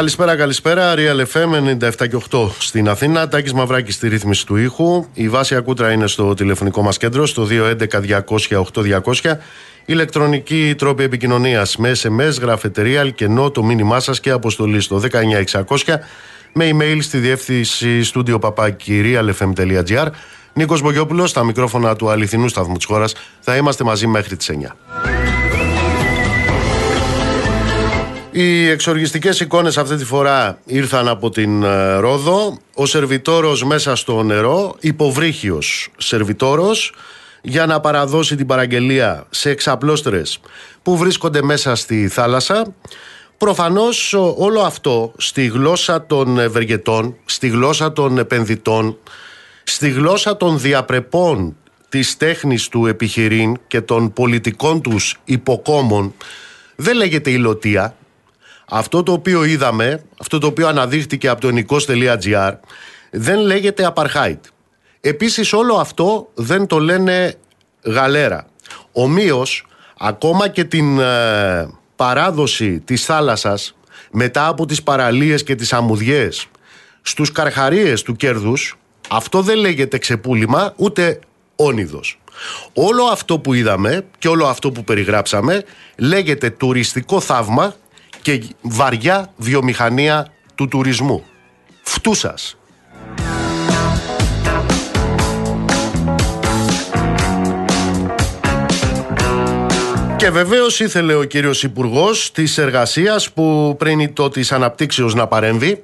Καλησπέρα, 0.00 0.36
καλησπέρα. 0.36 0.94
Real 0.96 1.24
FM 1.32 1.78
97 1.80 2.08
και 2.08 2.18
8 2.30 2.48
στην 2.58 2.88
Αθήνα. 2.88 3.28
Τάκης 3.28 3.52
Μαυράκης 3.52 3.94
στη 3.94 4.08
ρύθμιση 4.08 4.46
του 4.46 4.56
ήχου. 4.56 5.06
Η 5.12 5.28
βάση 5.28 5.54
ακούτρα 5.54 5.92
είναι 5.92 6.06
στο 6.06 6.34
τηλεφωνικό 6.34 6.82
μας 6.82 6.96
κέντρο, 6.96 7.26
στο 7.26 7.44
211-200-8200. 7.44 9.38
Ηλεκτρονική 9.84 10.74
τρόπη 10.78 11.02
επικοινωνίας 11.02 11.76
με 11.76 11.92
SMS, 12.02 12.40
γραφετερία, 12.40 13.00
αλκενό, 13.00 13.50
το 13.50 13.62
μήνυμά 13.62 14.00
σας 14.00 14.20
και 14.20 14.30
αποστολή 14.30 14.80
στο 14.80 14.98
19600 14.98 16.00
με 16.52 16.70
email 16.72 16.98
στη 17.00 17.18
διεύθυνση 17.18 18.02
στούντιο 18.02 18.38
παπακυρίαλfm.gr. 18.38 20.06
Νίκος 20.52 20.82
Μπογιόπουλος, 20.82 21.30
στα 21.30 21.44
μικρόφωνα 21.44 21.96
του 21.96 22.10
αληθινού 22.10 22.48
σταθμού 22.48 22.76
της 22.76 22.84
χώρας. 22.84 23.14
Θα 23.40 23.56
είμαστε 23.56 23.84
μαζί 23.84 24.06
μέχρι 24.06 24.36
τις 24.36 24.48
9. 24.48 24.76
Οι 28.32 28.68
εξοργιστικές 28.68 29.40
εικόνες 29.40 29.78
αυτή 29.78 29.96
τη 29.96 30.04
φορά 30.04 30.58
ήρθαν 30.64 31.08
από 31.08 31.30
την 31.30 31.62
ε, 31.62 31.94
Ρόδο. 31.94 32.58
Ο 32.74 32.86
σερβιτόρος 32.86 33.64
μέσα 33.64 33.96
στο 33.96 34.22
νερό, 34.22 34.76
υποβρύχιος 34.80 35.88
σερβιτόρος, 35.96 36.94
για 37.42 37.66
να 37.66 37.80
παραδώσει 37.80 38.36
την 38.36 38.46
παραγγελία 38.46 39.26
σε 39.30 39.50
εξαπλώστερες 39.50 40.40
που 40.82 40.96
βρίσκονται 40.96 41.42
μέσα 41.42 41.74
στη 41.74 42.08
θάλασσα. 42.08 42.74
Προφανώς 43.38 44.12
όλο 44.36 44.60
αυτό 44.60 45.12
στη 45.16 45.46
γλώσσα 45.46 46.06
των 46.06 46.38
ευεργετών, 46.38 47.16
στη 47.24 47.48
γλώσσα 47.48 47.92
των 47.92 48.18
επενδυτών, 48.18 48.98
στη 49.64 49.90
γλώσσα 49.90 50.36
των 50.36 50.58
διαπρεπών 50.58 51.56
της 51.88 52.16
τέχνης 52.16 52.68
του 52.68 52.86
επιχειρήν 52.86 53.56
και 53.66 53.80
των 53.80 54.12
πολιτικών 54.12 54.80
τους 54.80 55.20
υποκόμων 55.24 56.14
δεν 56.82 56.96
λέγεται 56.96 57.30
υλωτία, 57.30 57.96
αυτό 58.70 59.02
το 59.02 59.12
οποίο 59.12 59.44
είδαμε, 59.44 60.04
αυτό 60.20 60.38
το 60.38 60.46
οποίο 60.46 60.68
αναδείχθηκε 60.68 61.28
από 61.28 61.40
το 61.40 61.48
εικος.gr 61.48 62.52
δεν 63.10 63.38
λέγεται 63.38 63.92
apartheid. 63.94 64.38
Επίσης 65.00 65.52
όλο 65.52 65.74
αυτό 65.74 66.28
δεν 66.34 66.66
το 66.66 66.78
λένε 66.78 67.34
γαλέρα. 67.84 68.46
Ομοίως, 68.92 69.66
ακόμα 69.98 70.48
και 70.48 70.64
την 70.64 70.98
ε, 70.98 71.68
παράδοση 71.96 72.80
της 72.80 73.04
θάλασσας 73.04 73.74
μετά 74.10 74.46
από 74.46 74.66
τις 74.66 74.82
παραλίες 74.82 75.42
και 75.42 75.54
τις 75.54 75.72
αμμουδιές 75.72 76.46
στους 77.02 77.32
καρχαρίες 77.32 78.02
του 78.02 78.16
κέρδους, 78.16 78.78
αυτό 79.08 79.42
δεν 79.42 79.56
λέγεται 79.56 79.98
ξεπούλημα 79.98 80.72
ούτε 80.76 81.18
όνειδος. 81.56 82.20
Όλο 82.72 83.04
αυτό 83.04 83.38
που 83.38 83.54
είδαμε 83.54 84.04
και 84.18 84.28
όλο 84.28 84.46
αυτό 84.46 84.72
που 84.72 84.84
περιγράψαμε 84.84 85.64
λέγεται 85.96 86.50
τουριστικό 86.50 87.20
θαύμα 87.20 87.74
και 88.22 88.42
βαριά 88.60 89.32
βιομηχανία 89.36 90.32
του 90.54 90.68
τουρισμού. 90.68 91.24
Φτούσας. 91.82 92.56
Και 100.16 100.30
βεβαίως 100.30 100.80
ήθελε 100.80 101.14
ο 101.14 101.24
κύριος 101.24 101.62
Υπουργός 101.62 102.32
της 102.32 102.58
Εργασίας 102.58 103.32
που 103.32 103.76
πριν 103.78 104.12
το 104.12 104.28
της 104.28 104.52
αναπτύξεως 104.52 105.14
να 105.14 105.26
παρέμβει 105.26 105.82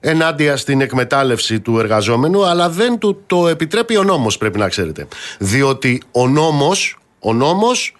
ενάντια 0.00 0.56
στην 0.56 0.80
εκμετάλλευση 0.80 1.60
του 1.60 1.78
εργαζόμενου, 1.78 2.46
αλλά 2.46 2.70
δεν 2.70 2.98
του 2.98 3.22
το 3.26 3.48
επιτρέπει 3.48 3.96
ο 3.96 4.02
νόμος 4.02 4.38
πρέπει 4.38 4.58
να 4.58 4.68
ξέρετε. 4.68 5.06
Διότι 5.38 6.02
ο 6.10 6.28
νόμος, 6.28 6.98
ο 7.18 7.32
νόμος 7.32 7.96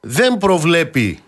δεν 0.00 0.38
προβλέπει 0.38 1.18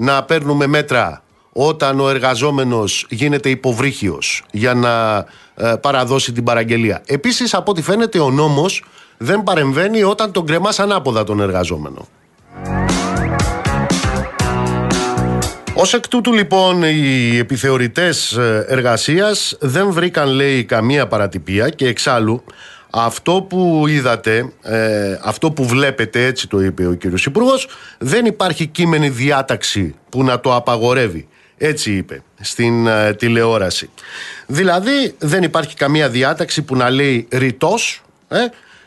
να 0.00 0.22
παίρνουμε 0.22 0.66
μέτρα 0.66 1.22
όταν 1.52 2.00
ο 2.00 2.08
εργαζόμενος 2.08 3.06
γίνεται 3.08 3.48
υποβρύχιος 3.48 4.42
για 4.50 4.74
να 4.74 5.24
ε, 5.54 5.74
παραδώσει 5.80 6.32
την 6.32 6.44
παραγγελία. 6.44 7.02
Επίσης 7.06 7.54
από 7.54 7.70
ό,τι 7.70 7.82
φαίνεται 7.82 8.18
ο 8.18 8.30
νόμος 8.30 8.84
δεν 9.16 9.42
παρεμβαίνει 9.42 10.02
όταν 10.02 10.32
τον 10.32 10.46
κρεμάς 10.46 10.78
ανάποδα 10.78 11.24
τον 11.24 11.40
εργαζόμενο. 11.40 12.08
Ως 15.74 15.94
εκ 15.94 16.08
τούτου 16.08 16.32
λοιπόν 16.32 16.82
οι 16.82 17.36
επιθεωρητές 17.38 18.32
ε, 18.32 18.64
εργασίας 18.68 19.56
δεν 19.60 19.90
βρήκαν 19.92 20.28
λέει 20.28 20.64
καμία 20.64 21.06
παρατυπία 21.06 21.68
και 21.68 21.86
εξάλλου 21.86 22.44
αυτό 22.90 23.46
που 23.48 23.84
είδατε, 23.88 24.52
ε, 24.62 25.18
αυτό 25.22 25.50
που 25.50 25.64
βλέπετε, 25.64 26.24
έτσι 26.24 26.48
το 26.48 26.60
είπε 26.60 26.86
ο 26.86 26.92
κύριος 26.92 27.26
Υπουργός, 27.26 27.68
δεν 27.98 28.24
υπάρχει 28.24 28.66
κείμενη 28.66 29.08
διάταξη 29.08 29.94
που 30.08 30.24
να 30.24 30.40
το 30.40 30.54
απαγορεύει. 30.54 31.28
Έτσι 31.56 31.92
είπε 31.92 32.22
στην 32.40 32.86
ε, 32.86 33.14
τηλεόραση. 33.14 33.90
Δηλαδή 34.46 35.14
δεν 35.18 35.42
υπάρχει 35.42 35.74
καμία 35.74 36.08
διάταξη 36.08 36.62
που 36.62 36.76
να 36.76 36.90
λέει 36.90 37.26
ρητός, 37.30 38.02
ε, 38.28 38.38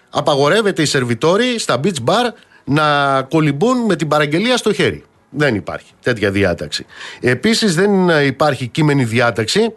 απαγορεύεται 0.10 0.82
οι 0.82 0.86
σερβιτόροι 0.86 1.60
στα 1.60 1.80
beach 1.84 2.04
bar 2.06 2.34
να 2.64 3.22
κολυμπούν 3.22 3.78
με 3.78 3.96
την 3.96 4.08
παραγγελία 4.08 4.58
στο 4.58 4.74
χέρι. 4.74 5.04
Δεν 5.30 5.56
υπάρχει 5.56 5.92
τέτοια 6.02 6.32
διάταξη. 6.32 6.86
Επίσης 7.20 7.76
δεν 7.76 8.10
υπάρχει 8.26 8.68
κείμενη 8.68 9.04
διάταξη 9.04 9.74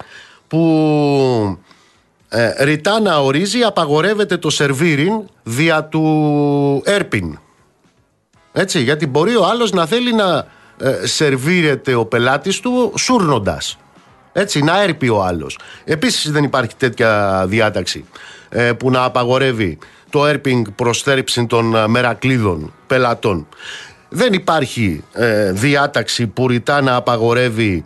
που 0.48 1.58
ε, 2.28 2.64
ρητά 2.64 3.00
να 3.00 3.16
ορίζει 3.18 3.62
απαγορεύεται 3.62 4.36
το 4.36 4.50
σερβίριν 4.50 5.12
δια 5.42 5.84
του 5.84 6.82
έρπιν. 6.84 7.38
Έτσι, 8.52 8.82
γιατί 8.82 9.06
μπορεί 9.06 9.36
ο 9.36 9.44
άλλος 9.44 9.72
να 9.72 9.86
θέλει 9.86 10.14
να 10.14 10.46
ε, 10.80 11.06
σερβίρεται 11.06 11.94
ο 11.94 12.04
πελάτης 12.04 12.60
του 12.60 12.92
σούρνοντας. 12.98 13.78
Έτσι, 14.32 14.62
να 14.62 14.82
έρπει 14.82 15.08
ο 15.08 15.22
άλλος. 15.22 15.58
Επίσης 15.84 16.30
δεν 16.30 16.44
υπάρχει 16.44 16.76
τέτοια 16.76 17.44
διάταξη 17.48 18.04
ε, 18.48 18.72
που 18.72 18.90
να 18.90 19.04
απαγορεύει 19.04 19.78
το 20.10 20.26
έρπινγκ 20.26 20.66
προς 20.76 21.04
των 21.46 21.74
ε, 21.74 21.86
μερακλείδων 21.86 22.72
πελατών. 22.86 23.46
Δεν 24.08 24.32
υπάρχει 24.32 25.04
ε, 25.12 25.52
διάταξη 25.52 26.26
που 26.26 26.48
ρητά 26.48 26.80
να 26.80 26.94
απαγορεύει 26.94 27.84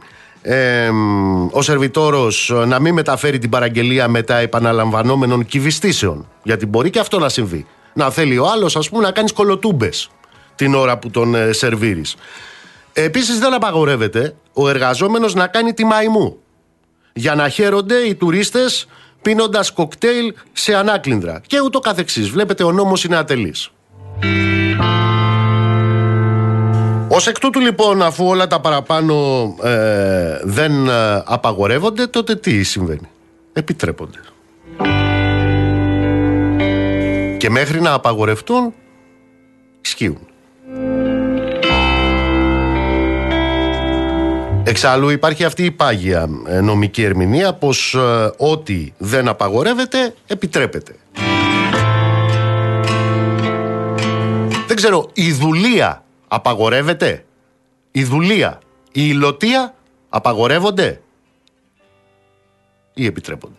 ο 1.50 1.62
σερβιτόρος 1.62 2.52
να 2.66 2.80
μην 2.80 2.94
μεταφέρει 2.94 3.38
την 3.38 3.50
παραγγελία 3.50 4.08
μετά 4.08 4.36
επαναλαμβανόμενων 4.36 5.46
κυβιστήσεων. 5.46 6.28
Γιατί 6.42 6.66
μπορεί 6.66 6.90
και 6.90 6.98
αυτό 6.98 7.18
να 7.18 7.28
συμβεί. 7.28 7.66
Να 7.92 8.10
θέλει 8.10 8.38
ο 8.38 8.46
άλλος 8.46 8.76
ας 8.76 8.88
πούμε 8.88 9.02
να 9.02 9.10
κάνεις 9.10 9.32
κολοτούμπες 9.32 10.10
την 10.54 10.74
ώρα 10.74 10.98
που 10.98 11.10
τον 11.10 11.34
ε, 11.34 11.52
σερβίρεις. 11.52 12.16
Επίσης 12.92 13.38
δεν 13.38 13.54
απαγορεύεται 13.54 14.34
ο 14.52 14.68
εργαζόμενος 14.68 15.34
να 15.34 15.46
κάνει 15.46 15.72
τη 15.72 15.84
μαϊμού. 15.84 16.36
Για 17.12 17.34
να 17.34 17.48
χαίρονται 17.48 17.94
οι 17.94 18.14
τουρίστες 18.14 18.86
πίνοντας 19.22 19.72
κοκτέιλ 19.72 20.34
σε 20.52 20.74
ανάκλυνδρα 20.74 21.40
και 21.46 21.60
ούτω 21.60 21.78
καθεξής. 21.78 22.30
Βλέπετε 22.30 22.64
ο 22.64 22.72
νόμος 22.72 23.04
είναι 23.04 23.16
ατελής. 23.16 23.70
Ω 27.20 27.22
εκ 27.28 27.38
τούτου 27.38 27.60
λοιπόν, 27.60 28.02
αφού 28.02 28.26
όλα 28.26 28.46
τα 28.46 28.60
παραπάνω 28.60 29.14
ε, 29.62 30.40
δεν 30.42 30.88
ε, 30.88 31.22
απαγορεύονται, 31.24 32.06
τότε 32.06 32.36
τι 32.36 32.62
συμβαίνει; 32.62 33.08
Επιτρέπονται. 33.52 34.18
Και 37.36 37.50
μέχρι 37.50 37.80
να 37.80 37.92
απαγορευτούν, 37.92 38.74
ισχύουν. 39.80 40.26
Εξάλλου 44.64 45.08
υπάρχει 45.08 45.44
αυτή 45.44 45.64
η 45.64 45.70
πάγια 45.70 46.28
ε, 46.46 46.60
νομική 46.60 47.02
ερμηνεία 47.02 47.52
πως 47.52 47.96
ό,τι 48.36 48.92
δεν 48.98 49.28
απαγορεύεται 49.28 50.14
επιτρέπεται. 50.26 50.94
Δεν 54.66 54.76
ξέρω, 54.76 55.10
η 55.12 55.32
δουλεία 55.32 56.04
απαγορεύεται; 56.32 57.24
Η 57.90 58.04
δουλεία, 58.04 58.58
η 58.92 59.02
υλοτία 59.06 59.74
απαγορεύονται; 60.08 61.00
Ή 62.94 63.06
επιτρέπονται; 63.06 63.54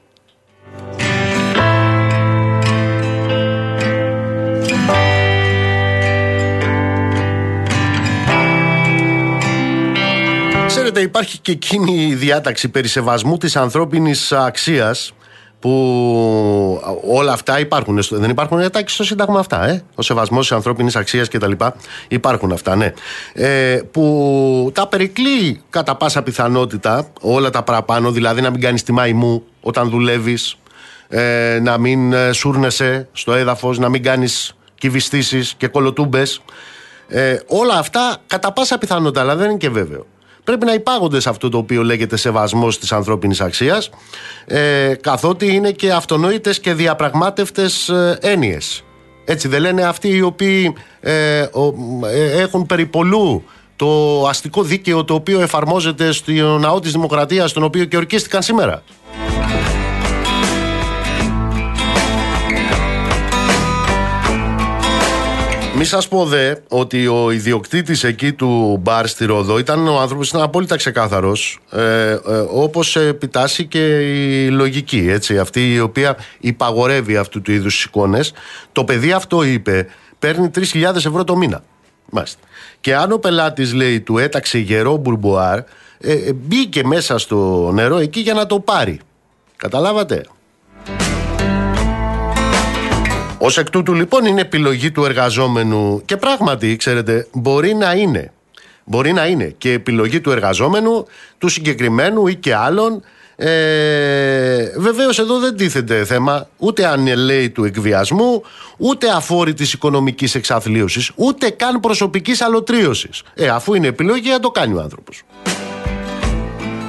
Ξέρετε 10.67 11.01
υπάρχει 11.01 11.39
και 11.39 11.51
εκείνη 11.51 12.06
η 12.07 12.15
διάταξη 12.15 12.69
περί 12.69 12.88
σεβασμού 12.88 13.38
της 13.38 13.56
ανθρώπινης 13.56 14.31
αξίας 14.31 15.13
που 15.62 16.81
όλα 17.10 17.31
αυτά 17.31 17.60
υπάρχουν. 17.60 18.00
Δεν 18.10 18.30
υπάρχουν 18.30 18.60
εντάξει 18.60 18.96
στο 18.96 19.04
Σύνταγμα 19.04 19.40
αυτά. 19.40 19.68
Ε; 19.68 19.84
Ο 19.96 20.02
σεβασμός 20.02 20.48
της 20.48 20.56
ανθρώπινης 20.56 20.96
αξίας 20.96 21.28
κτλ. 21.28 21.52
Υπάρχουν 22.08 22.52
αυτά, 22.52 22.75
ναι. 22.75 22.94
Ε, 23.34 23.80
που 23.92 24.72
τα 24.74 24.88
περικλεί 24.88 25.62
κατά 25.69 25.96
πάσα 25.96 26.22
πιθανότητα 26.24 27.08
όλα 27.22 27.50
τα 27.50 27.63
παραπάνω, 27.63 28.12
δηλαδή 28.12 28.42
να 28.42 28.50
μην 28.50 28.62
κάνεις 28.62 28.84
τη 28.84 28.92
μαϊμού 28.92 29.44
όταν 29.62 29.90
δουλεύεις, 29.90 30.58
ε, 31.08 31.60
να 31.62 31.78
μην 31.78 32.13
ε, 32.13 32.31
σούρνεσαι 32.31 33.08
στο 33.12 33.34
έδαφος, 33.34 33.80
να 33.80 33.90
μην 33.90 34.04
κάνεις 34.04 34.56
κυβιστήσεις 34.75 35.54
και 35.58 35.68
κολοτούμπες. 35.68 36.42
Ε, 37.08 37.38
όλα 37.48 37.74
αυτά 37.78 38.18
κατά 38.28 38.52
πάσα 38.52 38.78
πιθανότητα, 38.78 39.22
αλλά 39.22 39.36
δεν 39.36 39.50
είναι 39.50 39.58
και 39.58 39.69
βέβαιο. 39.69 40.06
Πρέπει 40.43 40.65
να 40.65 40.73
υπάγονται 40.73 41.19
σε 41.19 41.29
αυτό 41.29 41.49
το 41.49 41.57
οποίο 41.57 41.83
λέγεται 41.83 42.17
σεβασμός 42.17 42.79
της 42.79 42.91
ανθρώπινης 42.91 43.41
αξίας 43.41 43.89
ε, 44.45 44.93
καθότι 45.01 45.53
είναι 45.53 45.71
και 45.71 45.91
αυτονόητες 45.91 46.59
και 46.59 46.73
διαπραγμάτευτες 46.73 47.89
ε, 47.89 48.17
έννοιες. 48.21 48.83
Έτσι 49.25 49.47
δεν 49.47 49.61
λένε 49.61 49.83
αυτοί 49.83 50.07
οι 50.07 50.21
οποίοι 50.21 50.73
ε, 50.99 51.39
ε, 51.39 51.47
έχουν 52.41 52.65
περιπολού 52.65 53.43
το 53.75 54.23
αστικό 54.27 54.63
δίκαιο 54.63 55.03
το 55.03 55.13
οποίο 55.13 55.41
εφαρμόζεται 55.41 56.11
στο 56.11 56.57
ναό 56.59 56.79
της 56.79 56.91
Δημοκρατίας 56.91 57.53
τον 57.53 57.63
οποίο 57.63 57.85
και 57.85 57.97
ορκίστηκαν 57.97 58.41
σήμερα. 58.41 58.83
Μη 65.81 65.88
σας 65.88 66.07
πω 66.07 66.25
δε 66.25 66.56
ότι 66.68 67.07
ο 67.07 67.31
ιδιοκτήτης 67.31 68.04
εκεί 68.04 68.33
του 68.33 68.78
μπαρ 68.81 69.07
στη 69.07 69.25
Ρόδο 69.25 69.57
ήταν 69.57 69.88
ο 69.88 70.00
άνθρωπος, 70.00 70.30
ήταν 70.30 70.42
απόλυτα 70.42 70.75
ξεκάθαρος. 70.75 71.60
Ε, 71.72 72.12
ε, 72.12 72.18
Όπως 72.50 72.95
επιτάσσει 72.95 73.66
και 73.66 74.00
η 74.00 74.50
λογική, 74.50 75.07
έτσι, 75.10 75.39
αυτή 75.39 75.74
η 75.74 75.80
οποία 75.80 76.18
υπαγορεύει 76.39 77.18
αυτού 77.18 77.42
του 77.42 77.51
είδους 77.51 77.83
εικόνες. 77.83 78.33
Το 78.72 78.83
παιδί 78.83 79.12
αυτό 79.12 79.44
είπε, 79.44 79.88
παίρνει 80.19 80.50
3.000 80.56 80.95
ευρώ 80.95 81.24
το 81.24 81.36
μήνα. 81.36 81.63
Μάλιστα. 82.10 82.39
Και 82.81 82.95
αν 82.95 83.12
ο 83.12 83.18
πελάτης 83.18 83.74
λέει 83.74 84.01
του 84.01 84.18
έταξε 84.18 84.57
γερό 84.57 84.95
μπουρμπουάρ, 84.95 85.57
ε, 85.57 85.63
ε, 86.00 86.34
μπήκε 86.34 86.84
μέσα 86.84 87.18
στο 87.18 87.69
νερό 87.74 87.98
εκεί 87.98 88.19
για 88.19 88.34
να 88.34 88.45
το 88.45 88.60
πάρει. 88.60 89.00
Καταλάβατε. 89.56 90.25
Ω 93.43 93.59
εκ 93.59 93.69
τούτου 93.69 93.93
λοιπόν 93.93 94.25
είναι 94.25 94.41
επιλογή 94.41 94.91
του 94.91 95.05
εργαζόμενου 95.05 96.01
και 96.05 96.17
πράγματι, 96.17 96.75
ξέρετε, 96.75 97.27
μπορεί 97.33 97.73
να 97.73 97.93
είναι. 97.93 98.31
Μπορεί 98.83 99.11
να 99.11 99.25
είναι 99.27 99.55
και 99.57 99.71
επιλογή 99.71 100.21
του 100.21 100.31
εργαζόμενου, 100.31 101.05
του 101.38 101.47
συγκεκριμένου 101.47 102.27
ή 102.27 102.35
και 102.35 102.55
άλλων. 102.55 103.03
Ε, 103.35 104.71
βεβαίως 104.77 105.19
εδώ 105.19 105.39
δεν 105.39 105.55
τίθεται 105.55 106.05
θέμα 106.05 106.47
ούτε 106.57 106.85
αν 106.85 107.15
λέει 107.15 107.49
του 107.49 107.63
εκβιασμού 107.63 108.43
ούτε 108.77 109.09
αφόρητης 109.09 109.73
οικονομικής 109.73 110.35
εξαθλίωσης 110.35 111.11
ούτε 111.15 111.49
καν 111.49 111.79
προσωπικής 111.79 112.41
αλωτρίωσης 112.41 113.21
ε, 113.33 113.47
αφού 113.47 113.73
είναι 113.73 113.88
επιλογή 113.88 114.29
να 114.29 114.39
το 114.39 114.49
κάνει 114.49 114.73
ο 114.73 114.81
άνθρωπος 114.81 115.21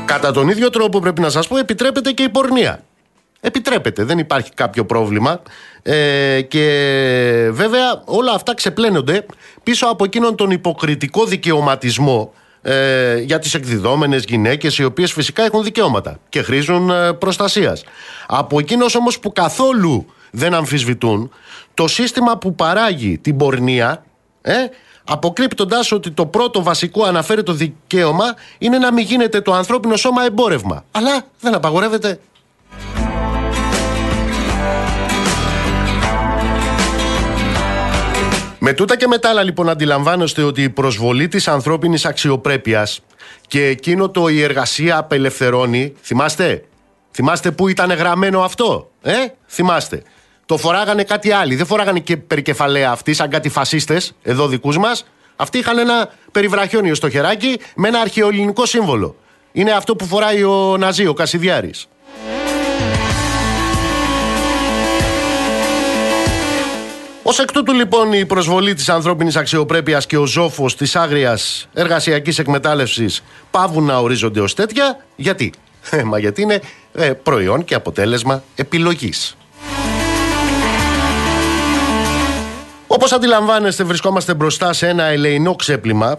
Κατά 0.05 0.33
τον 0.33 0.49
ίδιο 0.49 0.71
τρόπο 0.71 1.01
πρέπει 1.01 1.21
να 1.21 1.31
σας 1.31 1.49
πω 1.49 1.57
επιτρέπεται 1.57 2.13
και 2.13 2.23
η 2.23 2.29
πορνεία 2.29 2.83
Επιτρέπεται, 3.45 4.05
δεν 4.05 4.19
υπάρχει 4.19 4.51
κάποιο 4.55 4.85
πρόβλημα. 4.85 5.43
Ε, 5.83 6.41
και 6.41 7.49
βέβαια 7.53 8.03
όλα 8.05 8.33
αυτά 8.33 8.55
ξεπλένονται 8.55 9.27
πίσω 9.63 9.87
από 9.87 10.05
εκείνον 10.05 10.37
τον 10.37 10.51
υποκριτικό 10.51 11.25
δικαιωματισμό 11.25 12.33
ε, 12.63 13.19
για 13.19 13.39
τις 13.39 13.55
εκδιδόμενες 13.55 14.25
γυναίκες 14.25 14.79
οι 14.79 14.85
οποίες 14.85 15.13
φυσικά 15.13 15.45
έχουν 15.45 15.63
δικαιώματα 15.63 16.19
και 16.29 16.43
χρήζουν 16.43 16.91
ε, 16.91 17.13
προστασίας. 17.13 17.85
Από 18.27 18.59
εκείνος 18.59 18.95
όμως 18.95 19.19
που 19.19 19.33
καθόλου 19.33 20.07
δεν 20.31 20.55
αμφισβητούν 20.55 21.31
το 21.75 21.89
σύστημα 21.89 22.39
που 22.39 22.55
παράγει 22.55 23.19
την 23.19 23.37
πορνεία 23.37 24.05
ε, 24.43 24.53
αποκρύπτοντας 25.05 25.93
ότι 25.93 26.11
το 26.11 26.27
πρώτο 26.27 26.63
βασικό 26.63 27.05
αναφέρει 27.05 27.43
το 27.43 27.53
δικαίωμα 27.53 28.35
είναι 28.59 28.79
να 28.79 28.93
μην 28.93 29.05
γίνεται 29.05 29.41
το 29.41 29.53
ανθρώπινο 29.53 29.97
σώμα 29.97 30.25
εμπόρευμα. 30.25 30.85
Αλλά 30.91 31.23
δεν 31.41 31.55
απαγορεύεται 31.55 32.21
Με 38.65 38.73
τούτα 38.73 38.97
και 38.97 39.07
μετά 39.07 39.29
άλλα 39.29 39.43
λοιπόν 39.43 39.69
αντιλαμβάνεστε 39.69 40.43
ότι 40.43 40.63
η 40.63 40.69
προσβολή 40.69 41.29
της 41.29 41.49
ανθρώπινης 41.49 42.05
αξιοπρέπειας 42.05 43.01
και 43.47 43.67
εκείνο 43.67 44.11
το 44.11 44.29
η 44.29 44.43
εργασία 44.43 44.97
απελευθερώνει, 44.97 45.93
θυμάστε, 46.03 46.65
θυμάστε 47.13 47.51
που 47.51 47.69
ήταν 47.69 47.93
γραμμένο 47.93 48.41
αυτό, 48.41 48.91
ε, 49.03 49.15
θυμάστε. 49.49 50.03
Το 50.47 50.57
φοράγανε 50.57 51.05
κάτι 51.05 51.33
άλλοι, 51.33 51.55
δεν 51.55 51.67
φοράγανε 51.67 51.99
και 51.99 52.17
περικεφαλαία 52.17 52.91
αυτοί 52.91 53.15
σαν 53.15 53.31
κάτι 53.31 53.49
φασίστες, 53.49 54.13
εδώ 54.23 54.47
δικούς 54.47 54.79
μας. 54.79 55.07
Αυτοί 55.37 55.59
είχαν 55.59 55.79
ένα 55.79 56.11
περιβραχιόνιο 56.33 56.95
στο 56.95 57.11
χεράκι 57.11 57.61
με 57.75 57.89
ένα 57.89 58.01
αρχαιοελληνικό 58.01 58.67
σύμβολο. 58.67 59.17
Είναι 59.53 59.71
αυτό 59.71 59.97
που 59.97 60.07
φοράει 60.07 60.45
ο 60.45 60.77
Ναζί, 60.79 61.07
ο 61.07 61.13
Κασιδιάρης. 61.13 61.89
Ω 67.25 67.31
εκ 67.43 67.53
τούτου 67.53 67.73
λοιπόν 67.73 68.13
η 68.13 68.27
προσβολή 68.27 68.75
της 68.75 68.89
ανθρώπινης 68.89 69.37
αξιοπρέπειας 69.37 70.07
και 70.07 70.17
ο 70.17 70.27
ζόφο 70.27 70.67
της 70.67 70.97
άγριας 70.97 71.69
εργασιακής 71.73 72.39
εκμετάλλευσης 72.39 73.23
πάβουν 73.51 73.85
να 73.85 73.97
ορίζονται 73.99 74.41
ως 74.41 74.55
τέτοια. 74.55 75.05
Γιατί; 75.17 75.53
Ε, 75.91 76.03
μα 76.03 76.19
γιατί 76.19 76.43
είναι 76.43 76.61
ε, 76.93 77.13
προϊόν 77.13 77.65
και 77.65 77.75
αποτέλεσμα 77.75 78.43
επιλογής. 78.55 79.37
Όπως 82.87 83.13
αντιλαμβάνεστε 83.13 83.85
βρισκόμαστε 83.85 84.35
μπροστά 84.35 84.73
σε 84.73 84.89
ένα 84.89 85.05
ελεηνό 85.05 85.55
ξέπλυμα 85.55 86.19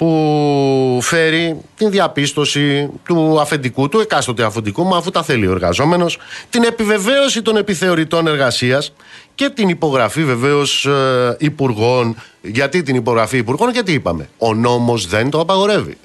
που 0.00 0.98
φέρει 1.02 1.60
την 1.76 1.90
διαπίστωση 1.90 2.90
του 3.04 3.40
αφεντικού, 3.40 3.88
του 3.88 4.00
εκάστοτε 4.00 4.44
αφεντικού, 4.44 4.84
μα 4.84 4.96
αφού 4.96 5.10
τα 5.10 5.22
θέλει 5.22 5.46
ο 5.46 5.50
εργαζόμενος, 5.50 6.18
την 6.50 6.62
επιβεβαίωση 6.62 7.42
των 7.42 7.56
επιθεωρητών 7.56 8.26
εργασίας 8.26 8.92
και 9.34 9.48
την 9.48 9.68
υπογραφή 9.68 10.24
βεβαίως 10.24 10.86
ε, 10.86 11.36
υπουργών. 11.38 12.16
Γιατί 12.42 12.82
την 12.82 12.94
υπογραφή 12.94 13.36
υπουργών, 13.36 13.70
γιατί 13.70 13.92
είπαμε. 13.92 14.28
Ο 14.38 14.54
νόμος 14.54 15.06
δεν 15.06 15.30
το 15.30 15.40
απαγορεύει. 15.40 15.96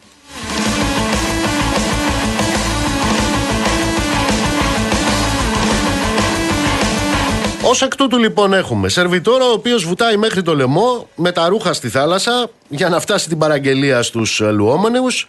Ω 7.65 7.85
εκ 7.85 7.95
τούτου 7.95 8.17
λοιπόν 8.17 8.53
έχουμε 8.53 8.89
σερβιτόρο 8.89 9.45
ο 9.45 9.51
οποίος 9.51 9.85
βουτάει 9.85 10.17
μέχρι 10.17 10.41
το 10.41 10.55
λαιμό 10.55 11.09
με 11.15 11.31
τα 11.31 11.47
ρούχα 11.47 11.73
στη 11.73 11.89
θάλασσα 11.89 12.49
για 12.69 12.89
να 12.89 12.99
φτάσει 12.99 13.27
την 13.27 13.37
παραγγελία 13.37 14.03
στους 14.03 14.41
ε, 14.41 14.51
λουόμενους. 14.51 15.27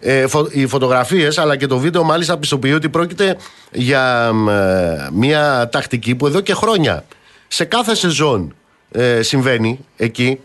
Ε, 0.00 0.24
οι 0.50 0.66
φωτογραφίες 0.66 1.38
αλλά 1.38 1.56
και 1.56 1.66
το 1.66 1.78
βίντεο 1.78 2.02
μάλιστα 2.02 2.38
πιστοποιεί 2.38 2.72
ότι 2.74 2.88
πρόκειται 2.88 3.36
για 3.72 4.32
ε, 4.48 5.08
μια 5.12 5.68
τακτική 5.72 6.14
που 6.14 6.26
εδώ 6.26 6.40
και 6.40 6.54
χρόνια 6.54 7.04
σε 7.48 7.64
κάθε 7.64 7.94
σεζόν 7.94 8.54
ε, 8.90 9.22
συμβαίνει 9.22 9.84
εκεί 9.96 10.40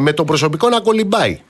με 0.00 0.12
το 0.12 0.24
προσωπικό 0.24 0.68
να 0.68 0.80
κολυμπάει 0.80 1.40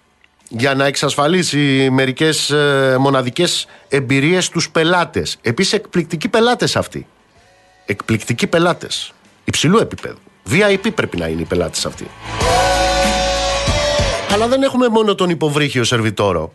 για 0.49 0.75
να 0.75 0.85
εξασφαλίσει 0.85 1.89
μερικές 1.93 2.55
μοναδικές 2.99 3.67
εμπειρίες 3.89 4.45
στους 4.45 4.71
πελάτες. 4.71 5.37
Επίσης 5.43 5.73
εκπληκτικοί 5.73 6.29
πελάτες 6.29 6.77
αυτοί. 6.77 7.07
Εκπληκτικοί 7.91 8.47
πελάτες. 8.47 9.13
Υψηλού 9.45 9.79
επίπεδου. 9.79 10.19
VIP 10.51 10.95
πρέπει 10.95 11.17
να 11.17 11.27
είναι 11.27 11.41
οι 11.41 11.45
πελάτες 11.45 11.87
αυτοί. 11.87 12.11
Αλλά 14.33 14.49
δεν 14.49 14.63
έχουμε 14.63 14.89
μόνο 14.89 15.15
τον 15.15 15.31
υποβρύχιο 15.31 15.85
σερβιτόρο. 15.85 16.53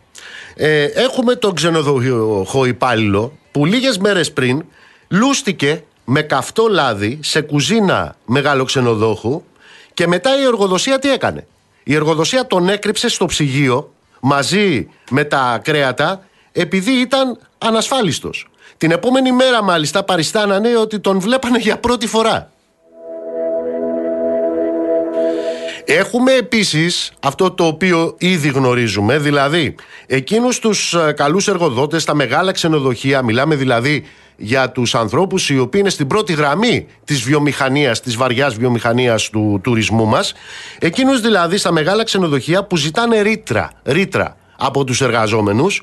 Ε, 0.54 0.84
έχουμε 0.84 1.34
τον 1.34 1.54
ξενοδοχείο 1.54 2.64
υπάλληλο 2.66 3.38
που 3.50 3.64
λίγες 3.66 3.98
μέρες 3.98 4.32
πριν 4.32 4.64
λούστηκε 5.08 5.84
με 6.04 6.22
καυτό 6.22 6.66
λάδι 6.68 7.18
σε 7.22 7.40
κουζίνα 7.40 8.16
μεγάλο 8.24 8.64
ξενοδόχου 8.64 9.42
και 9.94 10.06
μετά 10.06 10.40
η 10.40 10.42
εργοδοσία 10.42 10.98
τι 10.98 11.10
έκανε; 11.10 11.46
Η 11.82 11.94
εργοδοσία 11.94 12.46
τον 12.46 12.68
έκρυψε 12.68 13.08
στο 13.08 13.24
ψυγείο 13.24 13.92
μαζί 14.20 14.88
με 15.10 15.24
τα 15.24 15.60
κρέατα 15.64 16.24
επειδή 16.52 16.92
ήταν 16.92 17.38
ανασφάλιστος. 17.58 18.48
Την 18.84 18.92
επόμενη 18.92 19.32
μέρα 19.32 19.62
μάλιστα 19.62 20.02
παριστάνανε 20.02 20.76
ότι 20.76 21.00
τον 21.00 21.20
βλέπανε 21.20 21.58
για 21.58 21.78
πρώτη 21.78 22.06
φορά. 22.06 22.50
Έχουμε 25.84 26.32
επίσης 26.32 27.12
αυτό 27.20 27.50
το 27.50 27.64
οποίο 27.66 28.14
ήδη 28.18 28.48
γνωρίζουμε, 28.48 29.18
δηλαδή 29.18 29.74
εκείνους 30.06 30.58
τους 30.58 30.94
ε, 30.94 31.12
καλούς 31.12 31.48
εργοδότες 31.48 32.02
στα 32.02 32.14
μεγάλα 32.14 32.52
ξενοδοχεία, 32.52 33.22
μιλάμε 33.22 33.54
δηλαδή 33.54 34.04
για 34.36 34.70
τους 34.70 34.94
ανθρώπους 34.94 35.50
οι 35.50 35.58
οποίοι 35.58 35.80
είναι 35.82 35.90
στην 35.90 36.06
πρώτη 36.06 36.32
γραμμή 36.32 36.86
της 37.04 37.22
βιομηχανίας, 37.22 38.00
της 38.00 38.16
βαριάς 38.16 38.54
βιομηχανίας 38.54 39.30
του 39.30 39.60
τουρισμού 39.62 40.06
μας, 40.06 40.34
εκείνους 40.78 41.20
δηλαδή 41.20 41.56
στα 41.56 41.72
μεγάλα 41.72 42.04
ξενοδοχεία 42.04 42.64
που 42.64 42.76
ζητάνε 42.76 43.20
ρήτρα, 43.20 43.70
ρήτρα 43.84 44.36
από 44.56 44.84
τους 44.84 45.00
εργαζόμενους, 45.00 45.82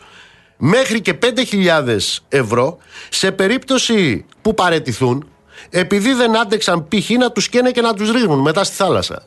μέχρι 0.64 1.02
και 1.02 1.18
5.000 1.22 1.98
ευρώ 2.30 2.78
σε 3.10 3.32
περίπτωση 3.32 4.26
που 4.42 4.54
παρετηθούν 4.54 5.28
επειδή 5.70 6.14
δεν 6.14 6.38
άντεξαν 6.38 6.88
π.χ. 6.88 7.10
να 7.10 7.32
τους 7.32 7.50
καίνε 7.50 7.72
και 7.72 7.82
να 7.82 7.94
τους 7.94 8.12
ρίχνουν 8.12 8.40
μετά 8.40 8.64
στη 8.64 8.76
θάλασσα. 8.76 9.24